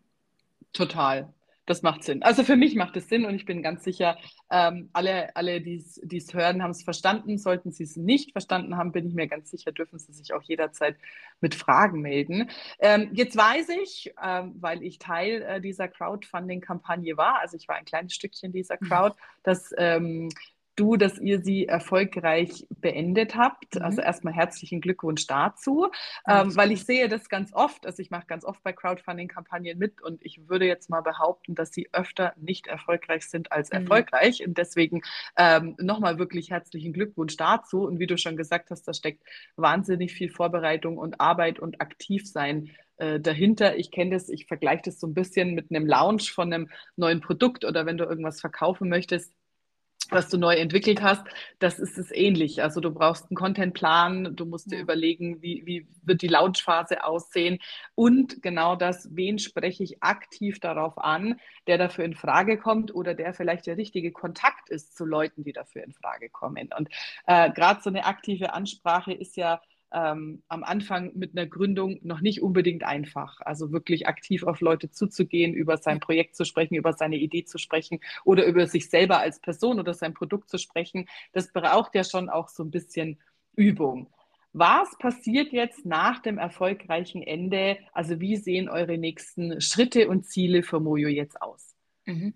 Total 0.72 1.32
das 1.66 1.82
macht 1.82 2.04
Sinn. 2.04 2.22
Also 2.22 2.44
für 2.44 2.56
mich 2.56 2.76
macht 2.76 2.96
es 2.96 3.08
Sinn 3.08 3.26
und 3.26 3.34
ich 3.34 3.44
bin 3.44 3.62
ganz 3.62 3.84
sicher, 3.84 4.16
ähm, 4.50 4.88
alle, 4.92 5.34
alle 5.34 5.60
die 5.60 5.76
es 5.76 6.32
hören, 6.32 6.62
haben 6.62 6.70
es 6.70 6.84
verstanden. 6.84 7.38
Sollten 7.38 7.72
sie 7.72 7.82
es 7.82 7.96
nicht 7.96 8.32
verstanden 8.32 8.76
haben, 8.76 8.92
bin 8.92 9.06
ich 9.06 9.14
mir 9.14 9.26
ganz 9.26 9.50
sicher, 9.50 9.72
dürfen 9.72 9.98
sie 9.98 10.12
sich 10.12 10.32
auch 10.32 10.42
jederzeit 10.42 10.96
mit 11.40 11.54
Fragen 11.54 12.00
melden. 12.00 12.48
Ähm, 12.78 13.10
jetzt 13.12 13.36
weiß 13.36 13.68
ich, 13.82 14.14
ähm, 14.24 14.54
weil 14.60 14.82
ich 14.82 14.98
Teil 14.98 15.42
äh, 15.42 15.60
dieser 15.60 15.88
Crowdfunding-Kampagne 15.88 17.16
war, 17.16 17.40
also 17.40 17.56
ich 17.56 17.66
war 17.66 17.76
ein 17.76 17.84
kleines 17.84 18.14
Stückchen 18.14 18.52
dieser 18.52 18.76
mhm. 18.80 18.88
Crowd, 18.88 19.16
dass 19.42 19.74
ähm, 19.76 20.28
du, 20.76 20.96
dass 20.96 21.18
ihr 21.18 21.40
sie 21.40 21.66
erfolgreich 21.66 22.66
beendet 22.70 23.34
habt. 23.34 23.74
Mhm. 23.74 23.82
Also 23.82 24.02
erstmal 24.02 24.34
herzlichen 24.34 24.80
Glückwunsch 24.80 25.26
dazu, 25.26 25.88
ähm, 26.28 26.54
weil 26.54 26.70
ich 26.70 26.84
sehe 26.84 27.08
das 27.08 27.28
ganz 27.28 27.52
oft, 27.52 27.86
also 27.86 28.00
ich 28.00 28.10
mache 28.10 28.26
ganz 28.26 28.44
oft 28.44 28.62
bei 28.62 28.72
Crowdfunding-Kampagnen 28.72 29.78
mit 29.78 30.02
und 30.02 30.24
ich 30.24 30.48
würde 30.48 30.66
jetzt 30.66 30.90
mal 30.90 31.00
behaupten, 31.00 31.54
dass 31.54 31.72
sie 31.72 31.88
öfter 31.92 32.34
nicht 32.36 32.66
erfolgreich 32.66 33.28
sind 33.28 33.50
als 33.52 33.70
mhm. 33.70 33.80
erfolgreich. 33.80 34.46
Und 34.46 34.58
deswegen 34.58 35.02
ähm, 35.36 35.74
nochmal 35.78 36.18
wirklich 36.18 36.50
herzlichen 36.50 36.92
Glückwunsch 36.92 37.36
dazu. 37.36 37.82
Und 37.82 37.98
wie 37.98 38.06
du 38.06 38.18
schon 38.18 38.36
gesagt 38.36 38.70
hast, 38.70 38.86
da 38.86 38.92
steckt 38.92 39.22
wahnsinnig 39.56 40.12
viel 40.12 40.28
Vorbereitung 40.28 40.98
und 40.98 41.20
Arbeit 41.20 41.58
und 41.58 41.80
Aktivsein 41.80 42.70
äh, 42.98 43.20
dahinter. 43.20 43.76
Ich 43.76 43.90
kenne 43.90 44.12
das, 44.12 44.28
ich 44.28 44.46
vergleiche 44.46 44.82
das 44.86 45.00
so 45.00 45.06
ein 45.06 45.14
bisschen 45.14 45.54
mit 45.54 45.70
einem 45.70 45.86
Launch 45.86 46.32
von 46.32 46.52
einem 46.52 46.68
neuen 46.96 47.20
Produkt 47.20 47.64
oder 47.64 47.86
wenn 47.86 47.98
du 47.98 48.04
irgendwas 48.04 48.40
verkaufen 48.40 48.88
möchtest 48.88 49.32
was 50.12 50.28
du 50.28 50.38
neu 50.38 50.54
entwickelt 50.54 51.02
hast, 51.02 51.26
das 51.58 51.78
ist 51.78 51.98
es 51.98 52.10
ähnlich. 52.12 52.62
Also 52.62 52.80
du 52.80 52.90
brauchst 52.90 53.24
einen 53.30 53.36
Contentplan, 53.36 54.36
du 54.36 54.46
musst 54.46 54.70
dir 54.70 54.78
überlegen, 54.78 55.42
wie, 55.42 55.62
wie 55.66 55.86
wird 56.02 56.22
die 56.22 56.28
Launchphase 56.28 57.04
aussehen 57.04 57.58
und 57.94 58.42
genau 58.42 58.76
das, 58.76 59.08
wen 59.12 59.38
spreche 59.38 59.82
ich 59.82 60.02
aktiv 60.02 60.60
darauf 60.60 60.98
an, 60.98 61.40
der 61.66 61.78
dafür 61.78 62.04
in 62.04 62.14
Frage 62.14 62.58
kommt 62.58 62.94
oder 62.94 63.14
der 63.14 63.34
vielleicht 63.34 63.66
der 63.66 63.76
richtige 63.76 64.12
Kontakt 64.12 64.68
ist 64.68 64.96
zu 64.96 65.04
Leuten, 65.04 65.44
die 65.44 65.52
dafür 65.52 65.84
in 65.84 65.92
Frage 65.92 66.28
kommen. 66.28 66.70
Und 66.76 66.88
äh, 67.26 67.50
gerade 67.50 67.80
so 67.82 67.90
eine 67.90 68.04
aktive 68.04 68.52
Ansprache 68.52 69.12
ist 69.12 69.36
ja 69.36 69.60
ähm, 69.96 70.42
am 70.48 70.62
Anfang 70.62 71.12
mit 71.14 71.36
einer 71.36 71.46
Gründung 71.46 71.98
noch 72.02 72.20
nicht 72.20 72.42
unbedingt 72.42 72.84
einfach. 72.84 73.40
Also 73.40 73.72
wirklich 73.72 74.06
aktiv 74.06 74.44
auf 74.44 74.60
Leute 74.60 74.90
zuzugehen, 74.90 75.54
über 75.54 75.78
sein 75.78 76.00
Projekt 76.00 76.36
zu 76.36 76.44
sprechen, 76.44 76.74
über 76.74 76.92
seine 76.92 77.16
Idee 77.16 77.44
zu 77.44 77.56
sprechen 77.56 78.00
oder 78.24 78.44
über 78.44 78.66
sich 78.66 78.90
selber 78.90 79.20
als 79.20 79.40
Person 79.40 79.80
oder 79.80 79.94
sein 79.94 80.12
Produkt 80.12 80.50
zu 80.50 80.58
sprechen. 80.58 81.08
Das 81.32 81.50
braucht 81.50 81.94
ja 81.94 82.04
schon 82.04 82.28
auch 82.28 82.48
so 82.48 82.62
ein 82.62 82.70
bisschen 82.70 83.18
Übung. 83.54 84.12
Was 84.52 84.96
passiert 84.98 85.52
jetzt 85.52 85.86
nach 85.86 86.20
dem 86.20 86.38
erfolgreichen 86.38 87.22
Ende? 87.22 87.78
Also 87.92 88.20
wie 88.20 88.36
sehen 88.36 88.68
eure 88.68 88.98
nächsten 88.98 89.60
Schritte 89.62 90.08
und 90.08 90.26
Ziele 90.26 90.62
für 90.62 90.80
Mojo 90.80 91.08
jetzt 91.08 91.40
aus? 91.40 91.75
Mhm. 92.08 92.34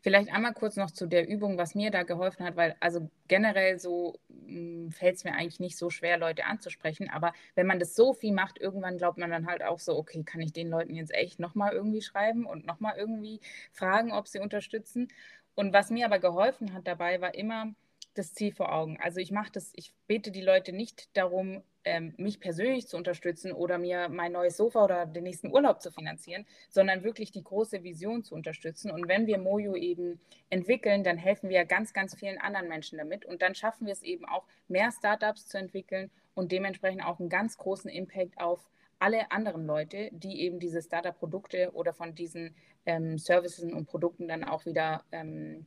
Vielleicht 0.00 0.32
einmal 0.32 0.52
kurz 0.52 0.76
noch 0.76 0.90
zu 0.90 1.06
der 1.06 1.28
Übung, 1.28 1.56
was 1.56 1.76
mir 1.76 1.92
da 1.92 2.02
geholfen 2.02 2.44
hat, 2.44 2.56
weil 2.56 2.74
also 2.80 3.08
generell 3.28 3.78
so 3.78 4.18
hm, 4.28 4.90
fällt 4.90 5.14
es 5.16 5.22
mir 5.24 5.32
eigentlich 5.34 5.60
nicht 5.60 5.76
so 5.78 5.90
schwer, 5.90 6.18
Leute 6.18 6.44
anzusprechen. 6.44 7.08
Aber 7.08 7.32
wenn 7.54 7.68
man 7.68 7.78
das 7.78 7.94
so 7.94 8.14
viel 8.14 8.32
macht, 8.32 8.58
irgendwann 8.60 8.98
glaubt 8.98 9.18
man 9.18 9.30
dann 9.30 9.46
halt 9.46 9.62
auch 9.62 9.78
so, 9.78 9.96
okay, 9.96 10.24
kann 10.24 10.40
ich 10.40 10.52
den 10.52 10.68
Leuten 10.70 10.96
jetzt 10.96 11.14
echt 11.14 11.38
nochmal 11.38 11.72
irgendwie 11.72 12.02
schreiben 12.02 12.46
und 12.46 12.66
nochmal 12.66 12.94
irgendwie 12.98 13.40
fragen, 13.72 14.12
ob 14.12 14.26
sie 14.26 14.40
unterstützen. 14.40 15.06
Und 15.54 15.72
was 15.72 15.90
mir 15.90 16.06
aber 16.06 16.18
geholfen 16.18 16.72
hat 16.74 16.86
dabei, 16.88 17.20
war 17.20 17.34
immer 17.34 17.74
das 18.14 18.34
Ziel 18.34 18.52
vor 18.52 18.72
Augen. 18.72 18.98
Also 19.00 19.20
ich 19.20 19.30
mache 19.30 19.52
das, 19.52 19.72
ich 19.76 19.94
bete 20.08 20.32
die 20.32 20.42
Leute 20.42 20.72
nicht 20.72 21.16
darum, 21.16 21.62
ähm, 21.84 22.14
mich 22.16 22.40
persönlich 22.40 22.86
zu 22.88 22.96
unterstützen 22.96 23.52
oder 23.52 23.78
mir 23.78 24.08
mein 24.08 24.32
neues 24.32 24.56
Sofa 24.56 24.84
oder 24.84 25.06
den 25.06 25.24
nächsten 25.24 25.50
Urlaub 25.50 25.80
zu 25.82 25.90
finanzieren, 25.90 26.46
sondern 26.68 27.04
wirklich 27.04 27.32
die 27.32 27.42
große 27.42 27.82
Vision 27.82 28.24
zu 28.24 28.34
unterstützen. 28.34 28.90
Und 28.90 29.08
wenn 29.08 29.26
wir 29.26 29.38
Mojo 29.38 29.74
eben 29.74 30.20
entwickeln, 30.50 31.04
dann 31.04 31.16
helfen 31.16 31.48
wir 31.48 31.64
ganz, 31.64 31.92
ganz 31.92 32.14
vielen 32.14 32.38
anderen 32.38 32.68
Menschen 32.68 32.98
damit. 32.98 33.24
Und 33.24 33.42
dann 33.42 33.54
schaffen 33.54 33.86
wir 33.86 33.92
es 33.92 34.02
eben 34.02 34.24
auch, 34.24 34.44
mehr 34.68 34.90
Startups 34.92 35.48
zu 35.48 35.58
entwickeln 35.58 36.10
und 36.34 36.52
dementsprechend 36.52 37.04
auch 37.04 37.20
einen 37.20 37.28
ganz 37.28 37.56
großen 37.58 37.90
Impact 37.90 38.38
auf 38.38 38.68
alle 38.98 39.32
anderen 39.32 39.66
Leute, 39.66 40.10
die 40.12 40.42
eben 40.42 40.60
diese 40.60 40.80
Startup-Produkte 40.80 41.72
oder 41.72 41.92
von 41.92 42.14
diesen 42.14 42.54
ähm, 42.86 43.18
Services 43.18 43.72
und 43.72 43.86
Produkten 43.86 44.28
dann 44.28 44.44
auch 44.44 44.64
wieder 44.64 45.02
ähm, 45.10 45.66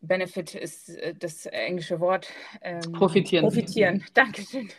Benefit 0.00 0.54
ist 0.54 0.90
äh, 0.90 1.14
das 1.14 1.46
englische 1.46 2.00
Wort. 2.00 2.28
Ähm, 2.62 2.92
profitieren. 2.92 3.44
Profitieren, 3.44 4.04
Dankeschön. 4.14 4.70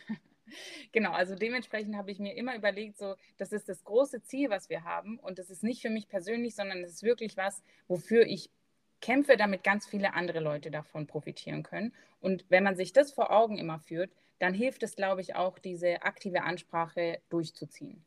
Genau, 0.91 1.12
also 1.12 1.36
dementsprechend 1.36 1.95
habe 1.95 2.12
ich 2.12 2.19
mir 2.19 2.36
immer 2.36 2.55
überlegt, 2.55 2.97
so, 2.97 3.15
das 3.38 3.51
ist 3.51 3.69
das 3.69 3.84
große 3.84 4.23
Ziel, 4.23 4.49
was 4.49 4.69
wir 4.69 4.84
haben. 4.84 5.19
Und 5.19 5.38
das 5.38 5.49
ist 5.49 5.63
nicht 5.63 5.82
für 5.82 5.89
mich 5.89 6.08
persönlich, 6.08 6.55
sondern 6.55 6.84
es 6.84 6.93
ist 6.93 7.03
wirklich 7.03 7.38
was, 7.38 7.62
wofür 7.88 8.25
ich 8.25 8.49
kämpfe, 9.01 9.38
damit 9.38 9.63
ganz 9.63 9.86
viele 9.86 10.13
andere 10.13 10.39
Leute 10.39 10.71
davon 10.71 11.08
profitieren 11.08 11.63
können. 11.63 11.93
Und 12.19 12.45
wenn 12.49 12.63
man 12.63 12.75
sich 12.75 12.91
das 12.93 13.12
vor 13.13 13.32
Augen 13.32 13.58
immer 13.58 13.79
führt, 13.79 14.12
dann 14.39 14.53
hilft 14.53 14.84
es, 14.84 14.95
glaube 14.95 15.21
ich, 15.21 15.36
auch, 15.36 15.60
diese 15.60 16.01
aktive 16.01 16.43
Ansprache 16.43 17.19
durchzuziehen. 17.29 18.03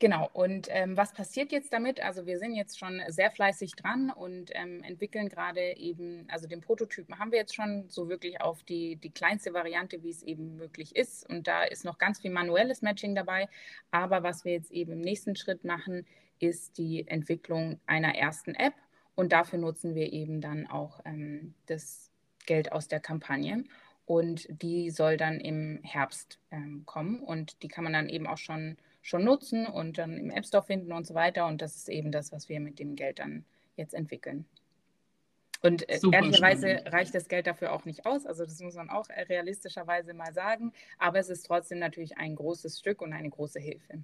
Genau, 0.00 0.30
und 0.32 0.68
ähm, 0.70 0.96
was 0.96 1.12
passiert 1.12 1.52
jetzt 1.52 1.74
damit? 1.74 2.02
Also 2.02 2.24
wir 2.24 2.38
sind 2.38 2.54
jetzt 2.54 2.78
schon 2.78 3.02
sehr 3.08 3.30
fleißig 3.30 3.72
dran 3.72 4.08
und 4.08 4.50
ähm, 4.54 4.82
entwickeln 4.82 5.28
gerade 5.28 5.76
eben, 5.76 6.26
also 6.30 6.48
den 6.48 6.62
Prototypen 6.62 7.18
haben 7.18 7.32
wir 7.32 7.38
jetzt 7.38 7.54
schon 7.54 7.84
so 7.90 8.08
wirklich 8.08 8.40
auf 8.40 8.62
die, 8.62 8.96
die 8.96 9.10
kleinste 9.10 9.52
Variante, 9.52 10.02
wie 10.02 10.08
es 10.08 10.22
eben 10.22 10.56
möglich 10.56 10.96
ist. 10.96 11.28
Und 11.28 11.46
da 11.46 11.64
ist 11.64 11.84
noch 11.84 11.98
ganz 11.98 12.18
viel 12.18 12.30
manuelles 12.30 12.80
Matching 12.80 13.14
dabei. 13.14 13.46
Aber 13.90 14.22
was 14.22 14.46
wir 14.46 14.52
jetzt 14.52 14.70
eben 14.70 14.92
im 14.92 15.00
nächsten 15.02 15.36
Schritt 15.36 15.64
machen, 15.64 16.06
ist 16.38 16.78
die 16.78 17.06
Entwicklung 17.06 17.78
einer 17.84 18.14
ersten 18.14 18.54
App. 18.54 18.74
Und 19.16 19.32
dafür 19.32 19.58
nutzen 19.58 19.94
wir 19.94 20.14
eben 20.14 20.40
dann 20.40 20.66
auch 20.66 21.00
ähm, 21.04 21.52
das 21.66 22.10
Geld 22.46 22.72
aus 22.72 22.88
der 22.88 23.00
Kampagne. 23.00 23.64
Und 24.06 24.48
die 24.62 24.88
soll 24.88 25.18
dann 25.18 25.40
im 25.40 25.80
Herbst 25.82 26.38
ähm, 26.50 26.84
kommen. 26.86 27.20
Und 27.20 27.62
die 27.62 27.68
kann 27.68 27.84
man 27.84 27.92
dann 27.92 28.08
eben 28.08 28.26
auch 28.26 28.38
schon 28.38 28.78
schon 29.02 29.24
nutzen 29.24 29.66
und 29.66 29.98
dann 29.98 30.16
im 30.16 30.30
App 30.30 30.46
Store 30.46 30.62
finden 30.62 30.92
und 30.92 31.06
so 31.06 31.14
weiter. 31.14 31.46
Und 31.46 31.62
das 31.62 31.76
ist 31.76 31.88
eben 31.88 32.12
das, 32.12 32.32
was 32.32 32.48
wir 32.48 32.60
mit 32.60 32.78
dem 32.78 32.96
Geld 32.96 33.18
dann 33.18 33.44
jetzt 33.76 33.94
entwickeln. 33.94 34.46
Und 35.62 35.88
äh, 35.88 36.00
ehrlicherweise 36.10 36.70
spannend. 36.70 36.92
reicht 36.92 37.14
das 37.14 37.28
Geld 37.28 37.46
dafür 37.46 37.72
auch 37.72 37.84
nicht 37.84 38.06
aus. 38.06 38.26
Also 38.26 38.44
das 38.44 38.60
muss 38.60 38.74
man 38.74 38.88
auch 38.88 39.08
realistischerweise 39.10 40.14
mal 40.14 40.32
sagen. 40.32 40.72
Aber 40.98 41.18
es 41.18 41.28
ist 41.28 41.46
trotzdem 41.46 41.78
natürlich 41.78 42.16
ein 42.16 42.34
großes 42.34 42.78
Stück 42.78 43.02
und 43.02 43.12
eine 43.12 43.28
große 43.28 43.60
Hilfe. 43.60 44.02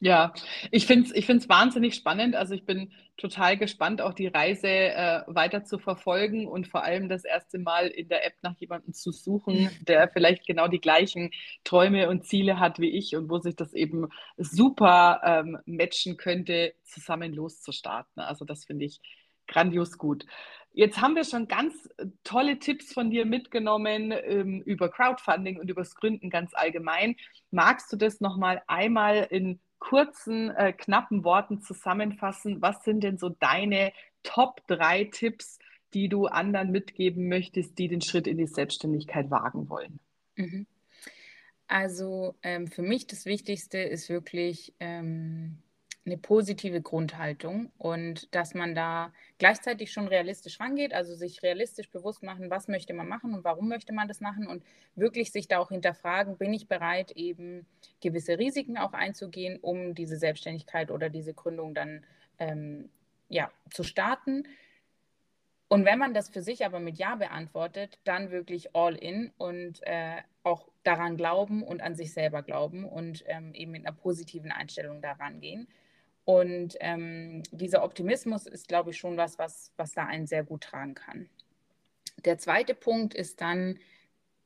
Ja, 0.00 0.32
ich 0.70 0.86
finde 0.86 1.06
es 1.08 1.14
ich 1.14 1.26
find's 1.26 1.48
wahnsinnig 1.48 1.96
spannend. 1.96 2.36
Also 2.36 2.54
ich 2.54 2.64
bin 2.64 2.92
total 3.16 3.56
gespannt, 3.56 4.00
auch 4.00 4.14
die 4.14 4.28
Reise 4.28 4.68
äh, 4.68 5.22
weiter 5.26 5.64
zu 5.64 5.78
verfolgen 5.78 6.46
und 6.46 6.68
vor 6.68 6.84
allem 6.84 7.08
das 7.08 7.24
erste 7.24 7.58
Mal 7.58 7.88
in 7.88 8.08
der 8.08 8.24
App 8.24 8.34
nach 8.42 8.56
jemandem 8.58 8.94
zu 8.94 9.10
suchen, 9.10 9.68
der 9.80 10.08
vielleicht 10.08 10.46
genau 10.46 10.68
die 10.68 10.80
gleichen 10.80 11.32
Träume 11.64 12.08
und 12.08 12.24
Ziele 12.24 12.60
hat 12.60 12.78
wie 12.78 12.90
ich 12.90 13.16
und 13.16 13.28
wo 13.28 13.38
sich 13.38 13.56
das 13.56 13.74
eben 13.74 14.08
super 14.36 15.20
ähm, 15.24 15.58
matchen 15.66 16.16
könnte, 16.16 16.74
zusammen 16.84 17.32
loszustarten. 17.32 18.22
Also 18.22 18.44
das 18.44 18.66
finde 18.66 18.84
ich 18.84 19.00
grandios 19.48 19.98
gut. 19.98 20.26
Jetzt 20.72 21.00
haben 21.00 21.16
wir 21.16 21.24
schon 21.24 21.48
ganz 21.48 21.88
tolle 22.22 22.60
Tipps 22.60 22.92
von 22.92 23.10
dir 23.10 23.26
mitgenommen 23.26 24.12
ähm, 24.12 24.62
über 24.62 24.90
Crowdfunding 24.90 25.58
und 25.58 25.68
übers 25.68 25.96
Gründen 25.96 26.30
ganz 26.30 26.54
allgemein. 26.54 27.16
Magst 27.50 27.92
du 27.92 27.96
das 27.96 28.20
nochmal 28.20 28.62
einmal 28.68 29.26
in 29.30 29.58
kurzen, 29.78 30.50
äh, 30.50 30.72
knappen 30.72 31.24
Worten 31.24 31.60
zusammenfassen? 31.60 32.60
Was 32.62 32.84
sind 32.84 33.02
denn 33.02 33.18
so 33.18 33.28
deine 33.28 33.92
Top 34.22 34.66
3 34.66 35.04
Tipps, 35.04 35.58
die 35.94 36.08
du 36.08 36.26
anderen 36.26 36.70
mitgeben 36.70 37.28
möchtest, 37.28 37.78
die 37.78 37.88
den 37.88 38.00
Schritt 38.00 38.26
in 38.26 38.38
die 38.38 38.46
Selbstständigkeit 38.46 39.30
wagen 39.30 39.68
wollen? 39.68 40.00
Mhm. 40.36 40.66
Also 41.66 42.34
ähm, 42.42 42.66
für 42.66 42.82
mich 42.82 43.06
das 43.06 43.26
Wichtigste 43.26 43.78
ist 43.78 44.08
wirklich 44.08 44.74
ähm, 44.80 45.58
eine 46.08 46.18
positive 46.18 46.80
Grundhaltung 46.80 47.70
und 47.78 48.34
dass 48.34 48.54
man 48.54 48.74
da 48.74 49.12
gleichzeitig 49.38 49.92
schon 49.92 50.08
realistisch 50.08 50.58
rangeht, 50.58 50.94
also 50.94 51.14
sich 51.14 51.42
realistisch 51.42 51.90
bewusst 51.90 52.22
machen, 52.22 52.50
was 52.50 52.66
möchte 52.66 52.94
man 52.94 53.08
machen 53.08 53.34
und 53.34 53.44
warum 53.44 53.68
möchte 53.68 53.92
man 53.92 54.08
das 54.08 54.20
machen 54.20 54.46
und 54.46 54.64
wirklich 54.94 55.32
sich 55.32 55.48
da 55.48 55.58
auch 55.58 55.68
hinterfragen, 55.68 56.38
bin 56.38 56.52
ich 56.54 56.66
bereit, 56.66 57.12
eben 57.12 57.66
gewisse 58.00 58.38
Risiken 58.38 58.78
auch 58.78 58.94
einzugehen, 58.94 59.58
um 59.60 59.94
diese 59.94 60.16
Selbstständigkeit 60.16 60.90
oder 60.90 61.10
diese 61.10 61.34
Gründung 61.34 61.74
dann 61.74 62.04
ähm, 62.38 62.88
ja, 63.28 63.50
zu 63.70 63.82
starten. 63.82 64.44
Und 65.68 65.84
wenn 65.84 65.98
man 65.98 66.14
das 66.14 66.30
für 66.30 66.40
sich 66.40 66.64
aber 66.64 66.80
mit 66.80 66.96
Ja 66.96 67.16
beantwortet, 67.16 67.98
dann 68.04 68.30
wirklich 68.30 68.74
all 68.74 68.94
in 68.94 69.30
und 69.36 69.80
äh, 69.82 70.22
auch 70.42 70.68
daran 70.82 71.18
glauben 71.18 71.62
und 71.62 71.82
an 71.82 71.94
sich 71.94 72.14
selber 72.14 72.42
glauben 72.42 72.86
und 72.86 73.22
ähm, 73.26 73.52
eben 73.52 73.72
mit 73.72 73.86
einer 73.86 73.94
positiven 73.94 74.50
Einstellung 74.50 75.02
daran 75.02 75.40
gehen. 75.40 75.68
Und 76.28 76.76
ähm, 76.80 77.42
dieser 77.52 77.82
Optimismus 77.82 78.46
ist, 78.46 78.68
glaube 78.68 78.90
ich, 78.90 78.98
schon 78.98 79.16
was, 79.16 79.38
was, 79.38 79.72
was 79.78 79.92
da 79.92 80.04
einen 80.04 80.26
sehr 80.26 80.44
gut 80.44 80.60
tragen 80.60 80.94
kann. 80.94 81.26
Der 82.26 82.36
zweite 82.36 82.74
Punkt 82.74 83.14
ist 83.14 83.40
dann 83.40 83.78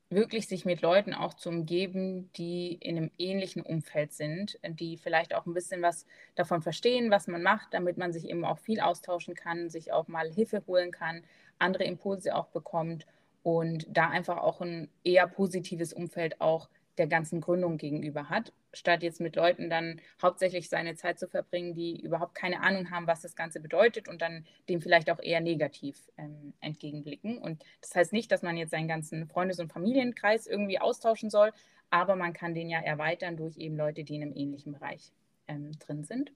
wirklich 0.08 0.46
sich 0.46 0.64
mit 0.64 0.80
Leuten 0.80 1.12
auch 1.12 1.34
zu 1.34 1.48
umgeben, 1.48 2.30
die 2.34 2.74
in 2.74 2.96
einem 2.96 3.10
ähnlichen 3.18 3.62
Umfeld 3.62 4.12
sind, 4.12 4.60
die 4.64 4.96
vielleicht 4.96 5.34
auch 5.34 5.44
ein 5.44 5.54
bisschen 5.54 5.82
was 5.82 6.06
davon 6.36 6.62
verstehen, 6.62 7.10
was 7.10 7.26
man 7.26 7.42
macht, 7.42 7.74
damit 7.74 7.98
man 7.98 8.12
sich 8.12 8.28
eben 8.28 8.44
auch 8.44 8.60
viel 8.60 8.78
austauschen 8.78 9.34
kann, 9.34 9.68
sich 9.68 9.90
auch 9.90 10.06
mal 10.06 10.30
Hilfe 10.30 10.62
holen 10.68 10.92
kann, 10.92 11.24
andere 11.58 11.82
Impulse 11.82 12.36
auch 12.36 12.46
bekommt 12.46 13.08
und 13.42 13.88
da 13.90 14.08
einfach 14.08 14.36
auch 14.38 14.60
ein 14.60 14.88
eher 15.02 15.26
positives 15.26 15.92
Umfeld 15.92 16.40
auch 16.40 16.68
der 16.96 17.08
ganzen 17.08 17.40
Gründung 17.40 17.76
gegenüber 17.76 18.28
hat, 18.28 18.52
statt 18.72 19.02
jetzt 19.02 19.20
mit 19.20 19.36
Leuten 19.36 19.68
dann 19.70 20.00
hauptsächlich 20.20 20.68
seine 20.68 20.94
Zeit 20.94 21.18
zu 21.18 21.28
verbringen, 21.28 21.74
die 21.74 22.00
überhaupt 22.00 22.34
keine 22.34 22.62
Ahnung 22.62 22.90
haben, 22.90 23.06
was 23.06 23.20
das 23.20 23.36
Ganze 23.36 23.60
bedeutet 23.60 24.08
und 24.08 24.22
dann 24.22 24.46
dem 24.68 24.80
vielleicht 24.80 25.10
auch 25.10 25.20
eher 25.20 25.40
negativ 25.40 26.10
ähm, 26.16 26.54
entgegenblicken. 26.60 27.38
Und 27.38 27.64
das 27.80 27.94
heißt 27.94 28.12
nicht, 28.12 28.32
dass 28.32 28.42
man 28.42 28.56
jetzt 28.56 28.70
seinen 28.70 28.88
ganzen 28.88 29.26
Freundes- 29.28 29.60
und 29.60 29.72
Familienkreis 29.72 30.46
irgendwie 30.46 30.78
austauschen 30.78 31.30
soll, 31.30 31.52
aber 31.90 32.16
man 32.16 32.32
kann 32.32 32.54
den 32.54 32.70
ja 32.70 32.80
erweitern 32.80 33.36
durch 33.36 33.58
eben 33.58 33.76
Leute, 33.76 34.04
die 34.04 34.16
in 34.16 34.22
einem 34.22 34.36
ähnlichen 34.36 34.72
Bereich 34.72 35.12
ähm, 35.48 35.72
drin 35.78 36.04
sind. 36.04 36.32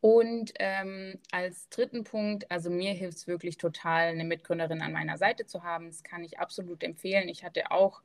Und 0.00 0.52
ähm, 0.60 1.18
als 1.32 1.68
dritten 1.68 2.04
Punkt, 2.04 2.48
also 2.50 2.70
mir 2.70 2.92
hilft 2.92 3.18
es 3.18 3.26
wirklich 3.26 3.56
total, 3.56 4.08
eine 4.08 4.24
Mitgründerin 4.24 4.80
an 4.80 4.92
meiner 4.92 5.18
Seite 5.18 5.46
zu 5.46 5.64
haben. 5.64 5.86
Das 5.88 6.04
kann 6.04 6.22
ich 6.22 6.38
absolut 6.38 6.84
empfehlen. 6.84 7.28
Ich 7.28 7.44
hatte 7.44 7.72
auch 7.72 8.02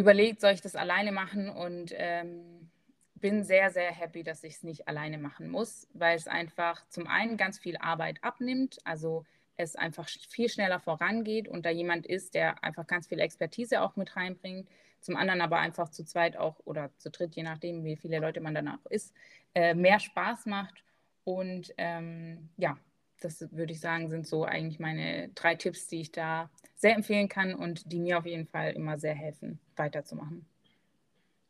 überlegt, 0.00 0.40
soll 0.40 0.52
ich 0.52 0.62
das 0.62 0.74
alleine 0.74 1.12
machen 1.12 1.48
und 1.48 1.92
ähm, 1.96 2.70
bin 3.14 3.44
sehr, 3.44 3.70
sehr 3.70 3.92
happy, 3.92 4.22
dass 4.22 4.42
ich 4.42 4.54
es 4.54 4.62
nicht 4.62 4.88
alleine 4.88 5.18
machen 5.18 5.50
muss, 5.50 5.86
weil 5.92 6.16
es 6.16 6.26
einfach 6.26 6.86
zum 6.88 7.06
einen 7.06 7.36
ganz 7.36 7.58
viel 7.58 7.76
Arbeit 7.76 8.22
abnimmt, 8.22 8.78
also 8.84 9.24
es 9.56 9.76
einfach 9.76 10.08
viel 10.08 10.48
schneller 10.48 10.80
vorangeht 10.80 11.46
und 11.46 11.66
da 11.66 11.70
jemand 11.70 12.06
ist, 12.06 12.34
der 12.34 12.64
einfach 12.64 12.86
ganz 12.86 13.06
viel 13.08 13.20
Expertise 13.20 13.82
auch 13.82 13.94
mit 13.96 14.16
reinbringt. 14.16 14.68
Zum 15.00 15.16
anderen 15.16 15.40
aber 15.40 15.58
einfach 15.58 15.90
zu 15.90 16.04
zweit 16.04 16.36
auch 16.36 16.58
oder 16.64 16.90
zu 16.96 17.10
dritt, 17.10 17.34
je 17.34 17.42
nachdem, 17.42 17.84
wie 17.84 17.96
viele 17.96 18.18
Leute 18.18 18.40
man 18.40 18.54
danach 18.54 18.84
ist, 18.86 19.14
äh, 19.54 19.74
mehr 19.74 19.98
Spaß 19.98 20.46
macht. 20.46 20.82
Und 21.24 21.72
ähm, 21.76 22.50
ja, 22.56 22.78
das 23.20 23.46
würde 23.52 23.72
ich 23.72 23.80
sagen, 23.80 24.08
sind 24.08 24.26
so 24.26 24.44
eigentlich 24.44 24.80
meine 24.80 25.28
drei 25.34 25.54
Tipps, 25.54 25.86
die 25.88 26.00
ich 26.00 26.12
da 26.12 26.50
sehr 26.76 26.96
empfehlen 26.96 27.28
kann 27.28 27.54
und 27.54 27.92
die 27.92 28.00
mir 28.00 28.18
auf 28.18 28.26
jeden 28.26 28.46
Fall 28.46 28.72
immer 28.72 28.98
sehr 28.98 29.14
helfen, 29.14 29.58
weiterzumachen. 29.76 30.46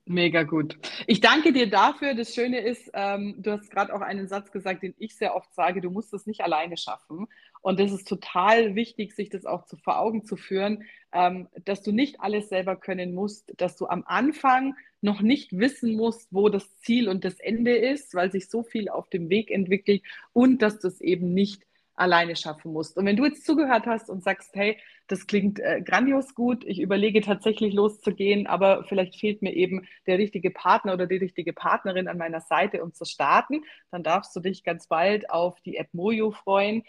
Mega 0.07 0.43
gut. 0.43 0.77
Ich 1.07 1.21
danke 1.21 1.53
dir 1.53 1.71
dafür. 1.71 2.15
Das 2.15 2.35
Schöne 2.35 2.59
ist, 2.59 2.91
ähm, 2.95 3.37
du 3.39 3.53
hast 3.53 3.71
gerade 3.71 3.95
auch 3.95 4.01
einen 4.01 4.27
Satz 4.27 4.51
gesagt, 4.51 4.83
den 4.83 4.95
ich 4.99 5.15
sehr 5.15 5.37
oft 5.37 5.55
sage, 5.55 5.81
du 5.81 5.91
musst 5.91 6.13
es 6.13 6.27
nicht 6.27 6.41
alleine 6.41 6.77
schaffen. 6.77 7.29
Und 7.63 7.79
das 7.79 7.93
ist 7.93 8.09
total 8.09 8.75
wichtig, 8.75 9.15
sich 9.15 9.29
das 9.29 9.45
auch 9.45 9.67
zu, 9.67 9.77
vor 9.77 9.99
Augen 9.99 10.25
zu 10.25 10.37
führen, 10.37 10.85
ähm, 11.13 11.49
dass 11.65 11.83
du 11.83 11.93
nicht 11.93 12.21
alles 12.21 12.49
selber 12.49 12.77
können 12.77 13.15
musst, 13.15 13.53
dass 13.59 13.77
du 13.77 13.87
am 13.87 14.05
Anfang 14.07 14.75
noch 15.03 15.21
nicht 15.21 15.57
wissen 15.57 15.97
musst, 15.97 16.29
wo 16.31 16.49
das 16.49 16.77
Ziel 16.79 17.09
und 17.09 17.25
das 17.25 17.39
Ende 17.39 17.77
ist, 17.77 18.15
weil 18.15 18.31
sich 18.33 18.49
so 18.49 18.63
viel 18.63 18.89
auf 18.89 19.09
dem 19.11 19.29
Weg 19.29 19.51
entwickelt 19.51 20.03
und 20.33 20.63
dass 20.63 20.79
du 20.79 20.89
es 20.89 21.01
eben 21.01 21.35
nicht 21.35 21.67
alleine 22.01 22.35
schaffen 22.35 22.73
musst. 22.73 22.97
Und 22.97 23.05
wenn 23.05 23.17
du 23.17 23.27
jetzt 23.27 23.45
zugehört 23.45 23.87
hast 23.87 24.09
und 24.09 24.25
sagst, 24.25 24.55
hey, 24.55 24.79
das 25.07 25.27
klingt 25.27 25.61
äh, 25.61 25.83
grandios 25.83 26.35
gut, 26.35 26.65
ich 26.65 26.81
überlege 26.81 27.21
tatsächlich 27.21 27.75
loszugehen, 27.75 28.47
aber 28.47 28.85
vielleicht 28.85 29.17
fehlt 29.17 29.43
mir 29.43 29.53
eben 29.55 29.87
der 30.07 30.17
richtige 30.17 30.51
Partner 30.51 30.95
oder 30.95 31.07
die 31.07 31.17
richtige 31.17 31.53
Partnerin 31.53 32.09
an 32.09 32.17
meiner 32.17 32.41
Seite, 32.41 32.83
um 32.83 32.95
zu 32.95 33.05
starten, 33.05 33.65
dann 33.91 34.03
darfst 34.03 34.35
du 34.35 34.41
dich 34.41 34.65
ganz 34.65 34.87
bald 34.87 35.29
auf 35.29 35.61
die 35.61 35.77
App 35.77 35.93
Mojo 35.93 36.31
freuen 36.31 36.85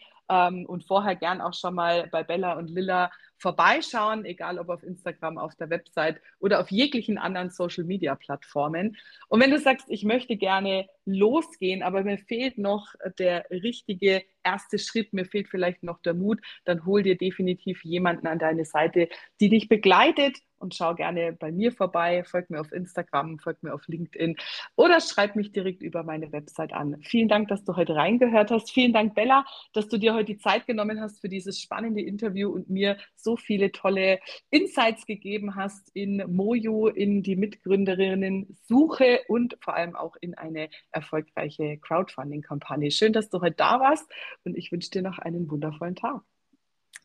und 0.67 0.85
vorher 0.87 1.15
gern 1.15 1.41
auch 1.41 1.53
schon 1.53 1.75
mal 1.75 2.07
bei 2.07 2.23
Bella 2.23 2.53
und 2.53 2.69
Lilla 2.69 3.11
vorbeischauen, 3.41 4.23
egal 4.23 4.59
ob 4.59 4.69
auf 4.69 4.83
Instagram, 4.83 5.37
auf 5.37 5.55
der 5.55 5.69
Website 5.69 6.21
oder 6.39 6.59
auf 6.59 6.69
jeglichen 6.69 7.17
anderen 7.17 7.49
Social-Media-Plattformen. 7.49 8.97
Und 9.27 9.41
wenn 9.41 9.51
du 9.51 9.57
sagst, 9.57 9.87
ich 9.89 10.03
möchte 10.03 10.37
gerne 10.37 10.87
losgehen, 11.05 11.81
aber 11.81 12.03
mir 12.03 12.19
fehlt 12.19 12.57
noch 12.57 12.93
der 13.17 13.45
richtige 13.49 14.23
erste 14.43 14.77
Schritt, 14.77 15.13
mir 15.13 15.25
fehlt 15.25 15.49
vielleicht 15.49 15.83
noch 15.83 15.99
der 16.01 16.13
Mut, 16.13 16.39
dann 16.65 16.85
hol 16.85 17.01
dir 17.01 17.17
definitiv 17.17 17.83
jemanden 17.83 18.27
an 18.27 18.39
deine 18.39 18.65
Seite, 18.65 19.09
die 19.39 19.49
dich 19.49 19.67
begleitet 19.67 20.37
und 20.61 20.75
schau 20.75 20.93
gerne 20.93 21.33
bei 21.33 21.51
mir 21.51 21.71
vorbei, 21.71 22.23
folg 22.23 22.49
mir 22.51 22.61
auf 22.61 22.71
Instagram, 22.71 23.39
folg 23.39 23.63
mir 23.63 23.73
auf 23.73 23.87
LinkedIn 23.87 24.35
oder 24.75 24.99
schreib 25.01 25.35
mich 25.35 25.51
direkt 25.51 25.81
über 25.81 26.03
meine 26.03 26.31
Website 26.31 26.71
an. 26.71 27.01
Vielen 27.01 27.27
Dank, 27.27 27.47
dass 27.47 27.63
du 27.63 27.75
heute 27.75 27.95
reingehört 27.95 28.51
hast. 28.51 28.71
Vielen 28.71 28.93
Dank, 28.93 29.15
Bella, 29.15 29.43
dass 29.73 29.87
du 29.87 29.97
dir 29.97 30.13
heute 30.13 30.25
die 30.25 30.37
Zeit 30.37 30.67
genommen 30.67 31.01
hast 31.01 31.19
für 31.19 31.29
dieses 31.29 31.59
spannende 31.59 32.01
Interview 32.01 32.51
und 32.51 32.69
mir 32.69 32.97
so 33.15 33.30
viele 33.35 33.71
tolle 33.71 34.19
Insights 34.49 35.05
gegeben 35.05 35.55
hast 35.55 35.89
in 35.93 36.23
Mojo, 36.27 36.87
in 36.87 37.23
die 37.23 37.35
Mitgründerinnen-Suche 37.35 39.21
und 39.27 39.57
vor 39.61 39.75
allem 39.75 39.95
auch 39.95 40.15
in 40.21 40.35
eine 40.35 40.69
erfolgreiche 40.91 41.77
Crowdfunding-Kampagne. 41.77 42.91
Schön, 42.91 43.13
dass 43.13 43.29
du 43.29 43.41
heute 43.41 43.55
da 43.55 43.79
warst 43.79 44.11
und 44.43 44.57
ich 44.57 44.71
wünsche 44.71 44.91
dir 44.91 45.01
noch 45.01 45.19
einen 45.19 45.49
wundervollen 45.49 45.95
Tag. 45.95 46.21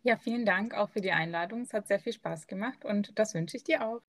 Ja, 0.02 0.16
vielen 0.16 0.46
Dank 0.46 0.74
auch 0.74 0.90
für 0.90 1.00
die 1.00 1.10
Einladung. 1.10 1.62
Es 1.62 1.72
hat 1.72 1.88
sehr 1.88 1.98
viel 1.98 2.12
Spaß 2.12 2.46
gemacht 2.46 2.84
und 2.84 3.18
das 3.18 3.34
wünsche 3.34 3.56
ich 3.56 3.64
dir 3.64 3.84
auch. 3.84 4.02